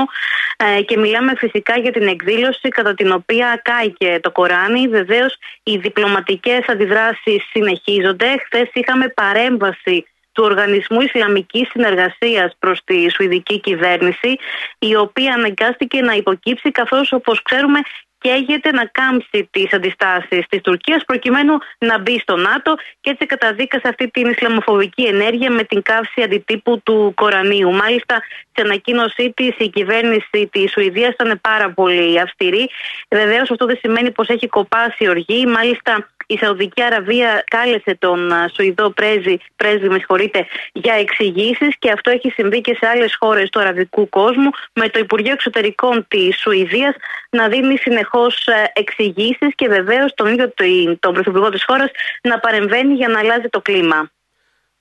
Ε, 0.56 0.82
και 0.82 0.96
μιλάμε 0.96 1.32
φυσικά 1.36 1.78
για 1.78 1.92
την 1.92 2.06
εκδήλωση 2.06 2.68
κατά 2.68 2.94
την 2.94 3.12
οποία 3.12 3.60
κάηκε 3.64 4.18
το 4.22 4.30
Κοράνι. 4.30 4.88
Βεβαίως, 4.88 5.36
οι 5.62 5.76
διπλωματικές 5.76 6.64
αντιδράσεις 6.68 7.48
συνεχίζονται. 7.52 8.26
Χθες 8.44 8.68
είχαμε 8.72 9.08
παρέμβαση 9.08 10.06
του 10.34 10.44
Οργανισμού 10.44 11.00
Ισλαμικής 11.00 11.68
Συνεργασίας 11.68 12.56
προς 12.58 12.80
τη 12.84 13.10
Σουηδική 13.10 13.60
κυβέρνηση 13.60 14.36
η 14.78 14.96
οποία 14.96 15.34
αναγκάστηκε 15.34 16.00
να 16.00 16.12
υποκύψει 16.12 16.70
καθώς 16.70 17.12
όπως 17.12 17.42
ξέρουμε 17.42 17.80
καίγεται 18.24 18.70
να 18.70 18.84
κάμψει 18.86 19.48
τις 19.50 19.72
αντιστάσεις 19.72 20.46
της 20.48 20.60
Τουρκίας 20.60 21.04
προκειμένου 21.04 21.54
να 21.78 21.98
μπει 21.98 22.18
στο 22.18 22.36
ΝΑΤΟ 22.36 22.74
και 23.00 23.10
έτσι 23.10 23.26
καταδίκασε 23.26 23.88
αυτή 23.88 24.10
την 24.10 24.30
Ισλαμοφοβική 24.30 25.02
ενέργεια 25.02 25.50
με 25.50 25.62
την 25.64 25.82
καύση 25.82 26.22
αντιτύπου 26.22 26.80
του 26.82 27.12
Κορανίου. 27.14 27.72
Μάλιστα, 27.72 28.22
σε 28.54 28.62
ανακοίνωσή 28.62 29.32
της 29.36 29.54
η 29.58 29.68
κυβέρνηση 29.68 30.48
της 30.52 30.70
Σουηδίας 30.72 31.12
ήταν 31.12 31.40
πάρα 31.40 31.70
πολύ 31.70 32.20
αυστηρή. 32.20 32.68
Βεβαίως, 33.10 33.50
αυτό 33.50 33.66
δεν 33.66 33.78
σημαίνει 33.82 34.10
πως 34.10 34.28
έχει 34.28 34.46
κοπάσει 34.46 35.04
η 35.04 35.08
οργή. 35.08 35.46
Μάλιστα, 35.46 36.08
η 36.26 36.36
Σαουδική 36.38 36.82
Αραβία 36.82 37.44
κάλεσε 37.50 37.96
τον 37.98 38.32
α, 38.32 38.50
Σουηδό 38.54 38.90
πρέσβη, 38.90 39.40
πρέσβη 39.56 39.88
με 39.88 39.98
συγχωρείτε, 39.98 40.46
για 40.72 40.94
εξηγήσεις 40.94 41.78
και 41.78 41.90
αυτό 41.90 42.10
έχει 42.10 42.30
συμβεί 42.30 42.60
και 42.60 42.74
σε 42.74 42.86
άλλες 42.86 43.16
χώρες 43.20 43.50
του 43.50 43.60
αραβικού 43.60 44.08
κόσμου, 44.08 44.50
με 44.72 44.88
το 44.88 44.98
Υπουργείο 44.98 45.32
Εξωτερικών 45.32 46.06
της 46.08 46.38
Σουηδίας 46.40 46.94
να 47.30 47.48
δίνει 47.48 47.76
συνεχώς 47.78 48.48
εξηγήσεις 48.72 49.48
και 49.54 49.68
βεβαίως 49.68 50.14
τον 50.14 50.26
ίδιο 50.32 50.52
τον- 50.54 50.98
τον 51.00 51.12
Πρωθυπουργό 51.14 51.48
της 51.50 51.64
χώρας 51.64 51.90
να 52.22 52.38
παρεμβαίνει 52.38 52.94
για 52.94 53.08
να 53.08 53.18
αλλάζει 53.18 53.48
το 53.48 53.60
κλίμα. 53.60 54.10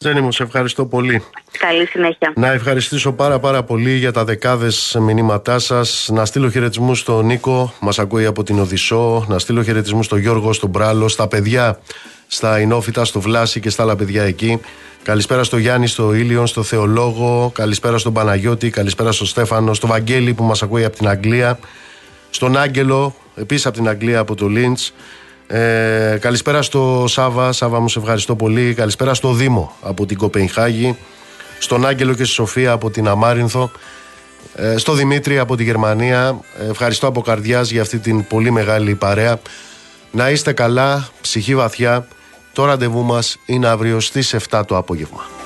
Τζένι 0.03 0.21
μου, 0.21 0.31
σε 0.31 0.43
ευχαριστώ 0.43 0.85
πολύ. 0.85 1.23
Καλή 1.57 1.85
συνέχεια. 1.85 2.33
Να 2.35 2.51
ευχαριστήσω 2.51 3.11
πάρα 3.11 3.39
πάρα 3.39 3.63
πολύ 3.63 3.91
για 3.91 4.11
τα 4.11 4.23
δεκάδες 4.23 4.97
μηνύματά 4.99 5.59
σας. 5.59 6.09
Να 6.11 6.25
στείλω 6.25 6.49
χαιρετισμούς 6.49 6.99
στον 6.99 7.25
Νίκο, 7.25 7.73
μας 7.79 7.99
ακούει 7.99 8.25
από 8.25 8.43
την 8.43 8.59
Οδυσσό. 8.59 9.25
Να 9.27 9.39
στείλω 9.39 9.63
χαιρετισμούς 9.63 10.05
στον 10.05 10.19
Γιώργο, 10.19 10.53
στον 10.53 10.69
Μπράλο, 10.69 11.07
στα 11.07 11.27
παιδιά, 11.27 11.79
στα 12.27 12.59
Ινόφυτα, 12.59 13.05
στο 13.05 13.21
Βλάση 13.21 13.59
και 13.59 13.69
στα 13.69 13.83
άλλα 13.83 13.95
παιδιά 13.95 14.23
εκεί. 14.23 14.59
Καλησπέρα 15.03 15.43
στο 15.43 15.57
Γιάννη, 15.57 15.87
στο 15.87 16.13
Ήλιον, 16.13 16.47
στο 16.47 16.63
Θεολόγο. 16.63 17.51
Καλησπέρα 17.53 17.97
στον 17.97 18.13
Παναγιώτη, 18.13 18.69
καλησπέρα 18.69 19.11
στο 19.11 19.25
Στέφανο, 19.25 19.73
στο 19.73 19.87
Βαγγέλη 19.87 20.33
που 20.33 20.43
μας 20.43 20.63
ακούει 20.63 20.83
από 20.83 20.95
την 20.97 21.07
Αγγλία. 21.07 21.59
Στον 22.29 22.57
Άγγελο, 22.57 23.15
επίσης 23.35 23.65
από 23.65 23.75
την 23.75 23.87
Αγγλία, 23.87 24.19
από 24.19 24.35
το 24.35 24.47
Λίντς. 24.47 24.93
Ε, 25.47 26.17
καλησπέρα 26.21 26.61
στο 26.61 27.05
Σάβα. 27.07 27.51
Σάβα 27.51 27.79
μου 27.79 27.89
σε 27.89 27.99
ευχαριστώ 27.99 28.35
πολύ. 28.35 28.73
Καλησπέρα 28.73 29.13
στο 29.13 29.33
Δήμο 29.33 29.75
από 29.81 30.05
την 30.05 30.17
Κοπενχάγη. 30.17 30.97
Στον 31.59 31.85
Άγγελο 31.85 32.13
και 32.13 32.23
στη 32.23 32.33
Σοφία 32.33 32.71
από 32.71 32.89
την 32.89 33.07
Αμάρινθο. 33.07 33.71
Ε, 34.55 34.77
στο 34.77 34.93
Δημήτρη 34.93 35.39
από 35.39 35.55
τη 35.55 35.63
Γερμανία. 35.63 36.39
Ε, 36.59 36.69
ευχαριστώ 36.69 37.07
από 37.07 37.21
καρδιάς 37.21 37.71
για 37.71 37.81
αυτή 37.81 37.99
την 37.99 38.27
πολύ 38.27 38.51
μεγάλη 38.51 38.95
παρέα. 38.95 39.39
Να 40.11 40.29
είστε 40.29 40.53
καλά, 40.53 41.07
ψυχή 41.21 41.55
βαθιά. 41.55 42.07
Το 42.53 42.65
ραντεβού 42.65 43.03
μας 43.03 43.37
είναι 43.45 43.67
αύριο 43.67 43.99
στις 43.99 44.35
7 44.49 44.61
το 44.67 44.77
απόγευμα. 44.77 45.42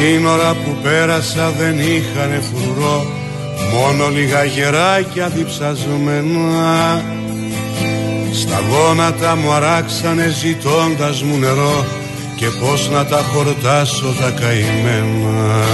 Σύνορα 0.00 0.54
που 0.54 0.76
πέρασα 0.82 1.50
δεν 1.58 1.78
είχαν 1.78 2.42
φρουρό 2.42 3.06
Μόνο 3.74 4.08
λίγα 4.08 4.44
γεράκια 4.44 5.28
διψαζομένα 5.28 7.02
Στα 8.32 8.60
γόνατα 8.70 9.36
μου 9.36 9.52
αράξανε 9.52 10.28
ζητώντας 10.28 11.22
μου 11.22 11.38
νερό 11.38 11.86
Και 12.36 12.46
πως 12.60 12.90
να 12.90 13.04
τα 13.06 13.16
χορτάσω 13.32 14.14
τα 14.20 14.30
καημένα. 14.30 15.64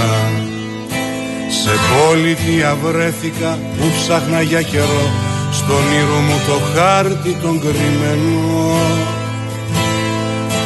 Σε 1.61 1.71
πολιτεία 1.95 2.77
βρέθηκα 2.83 3.59
που 3.77 3.85
ψάχνα 3.97 4.41
για 4.41 4.61
καιρό 4.61 5.05
Στον 5.51 5.83
ήρω 6.01 6.19
μου 6.27 6.39
το 6.47 6.59
χάρτη 6.75 7.37
τον 7.41 7.59
κρυμμένο. 7.59 8.77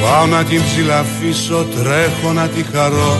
Πάω 0.02 0.26
να 0.26 0.44
την 0.44 0.62
ψηλαφίσω, 0.64 1.66
τρέχω 1.76 2.34
να 2.34 2.48
τη 2.48 2.64
χαρώ 2.74 3.18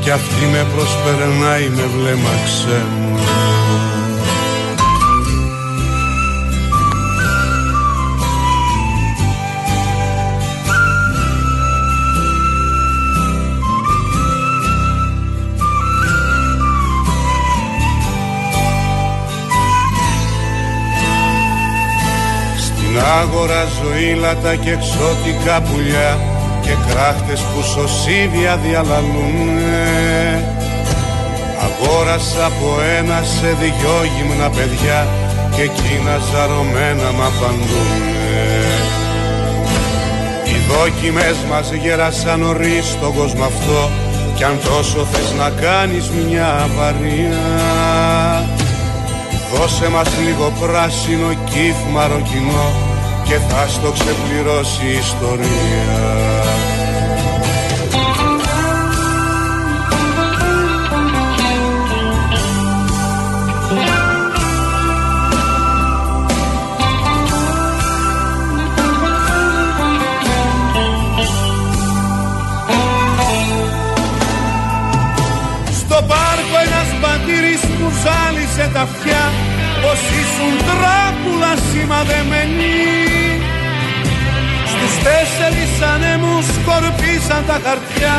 Κι 0.00 0.10
αυτή 0.10 0.44
με 0.52 0.66
προσπερνάει 0.74 1.68
με 1.68 1.82
βλέμμα 1.96 2.30
ξένο. 2.44 3.18
Στην 22.58 22.94
Να 22.94 23.02
αγοράζω 23.02 23.98
ήλατα 24.12 24.54
και 24.54 24.70
εξώτικα 24.70 25.60
πουλιά 25.60 26.39
και 26.62 26.74
κράχτες 26.86 27.40
που 27.40 27.62
σωσίδια 27.62 28.56
διαλαλούνε. 28.56 29.84
Αγόρασα 31.64 32.44
από 32.44 32.70
ένα 32.98 33.22
σε 33.22 33.56
δυο 33.60 33.98
γυμνα 34.14 34.50
παιδιά 34.50 35.08
και 35.54 35.62
εκείνα 35.62 36.14
ζαρωμένα 36.32 37.08
μ' 37.16 37.22
απαντούνε. 37.30 38.20
Οι 40.44 40.56
δόκιμες 40.68 41.36
μας 41.50 41.72
γέρασαν 41.72 42.40
νωρίς 42.40 42.86
στον 42.86 43.14
κόσμο 43.14 43.44
αυτό 43.44 43.90
κι 44.34 44.44
αν 44.44 44.58
τόσο 44.64 45.04
θες 45.04 45.32
να 45.38 45.50
κάνεις 45.50 46.10
μια 46.10 46.46
αβαρία. 46.46 47.44
Δώσε 49.52 49.88
μας 49.88 50.08
λίγο 50.24 50.52
πράσινο 50.60 51.28
κύφ 51.50 51.76
μαροκινό 51.92 52.72
και 53.24 53.34
θα 53.48 53.66
στο 53.68 53.92
ξεπληρώσει 53.92 54.86
η 54.86 54.98
ιστορία 54.98 56.29
ζάλισε 78.60 78.74
τα 78.74 78.80
αυτιά 78.80 79.24
πως 79.82 80.00
ήσουν 80.20 80.54
τράκουλα 80.68 81.52
σημαδεμένοι 81.70 82.76
Στους 84.72 84.92
τέσσερις 85.04 85.72
ανέμους 85.92 86.46
σκορπίσαν 86.56 87.42
τα 87.46 87.58
χαρτιά 87.64 88.16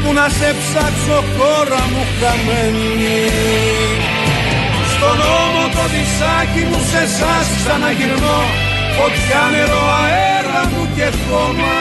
που 0.00 0.12
να 0.18 0.26
σε 0.38 0.50
ψάξω 0.60 1.18
χώρα 1.34 1.82
μου 1.92 2.04
χαμένη. 2.18 3.20
Στον 4.92 5.18
ώμο 5.42 5.64
το 5.74 5.84
δισάκι 5.92 6.62
μου 6.68 6.80
σε 6.90 7.00
εσάς 7.08 7.46
ξαναγυρνώ 7.58 8.40
φωτιά 8.96 9.42
νερό 9.52 9.84
αέρα 10.02 10.62
μου 10.70 10.82
και 10.96 11.08
χώμα. 11.22 11.76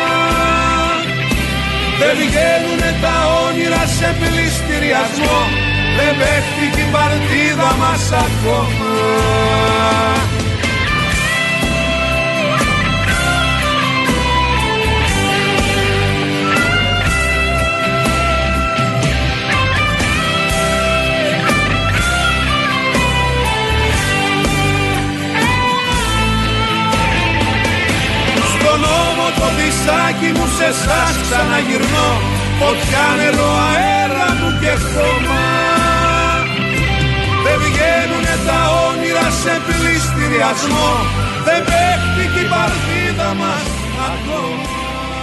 Δεν 2.00 2.14
βγαίνουνε 2.20 2.92
τα 3.04 3.16
όνειρα 3.46 3.84
σε 3.98 4.10
πληστηριασμό 4.20 5.63
δεν 5.98 6.14
παίχτηκε 6.20 6.82
η 6.82 6.92
παρτίδα 6.92 7.76
μας 7.80 8.12
ακόμα. 8.12 8.94
Στον 28.54 28.80
νόμο 28.80 29.26
το 29.40 29.48
δισάκι 29.58 30.40
μου 30.40 30.48
σε 30.58 30.66
εσάς 30.66 31.14
ξαναγυρνώ. 31.22 32.10
Φωτιά 32.60 33.06
νερό 33.18 33.52
αέρα 33.70 34.28
μου 34.40 34.60
και 34.60 34.74
χώμα 34.92 35.63
σε 39.42 39.54
πληστηριασμό 39.68 40.92
Δεν 41.46 41.64
παίχτηκε 41.70 42.40
η 42.40 42.50
παρτίδα 42.52 43.34
μας. 43.34 43.83
ακόμα 43.83 43.83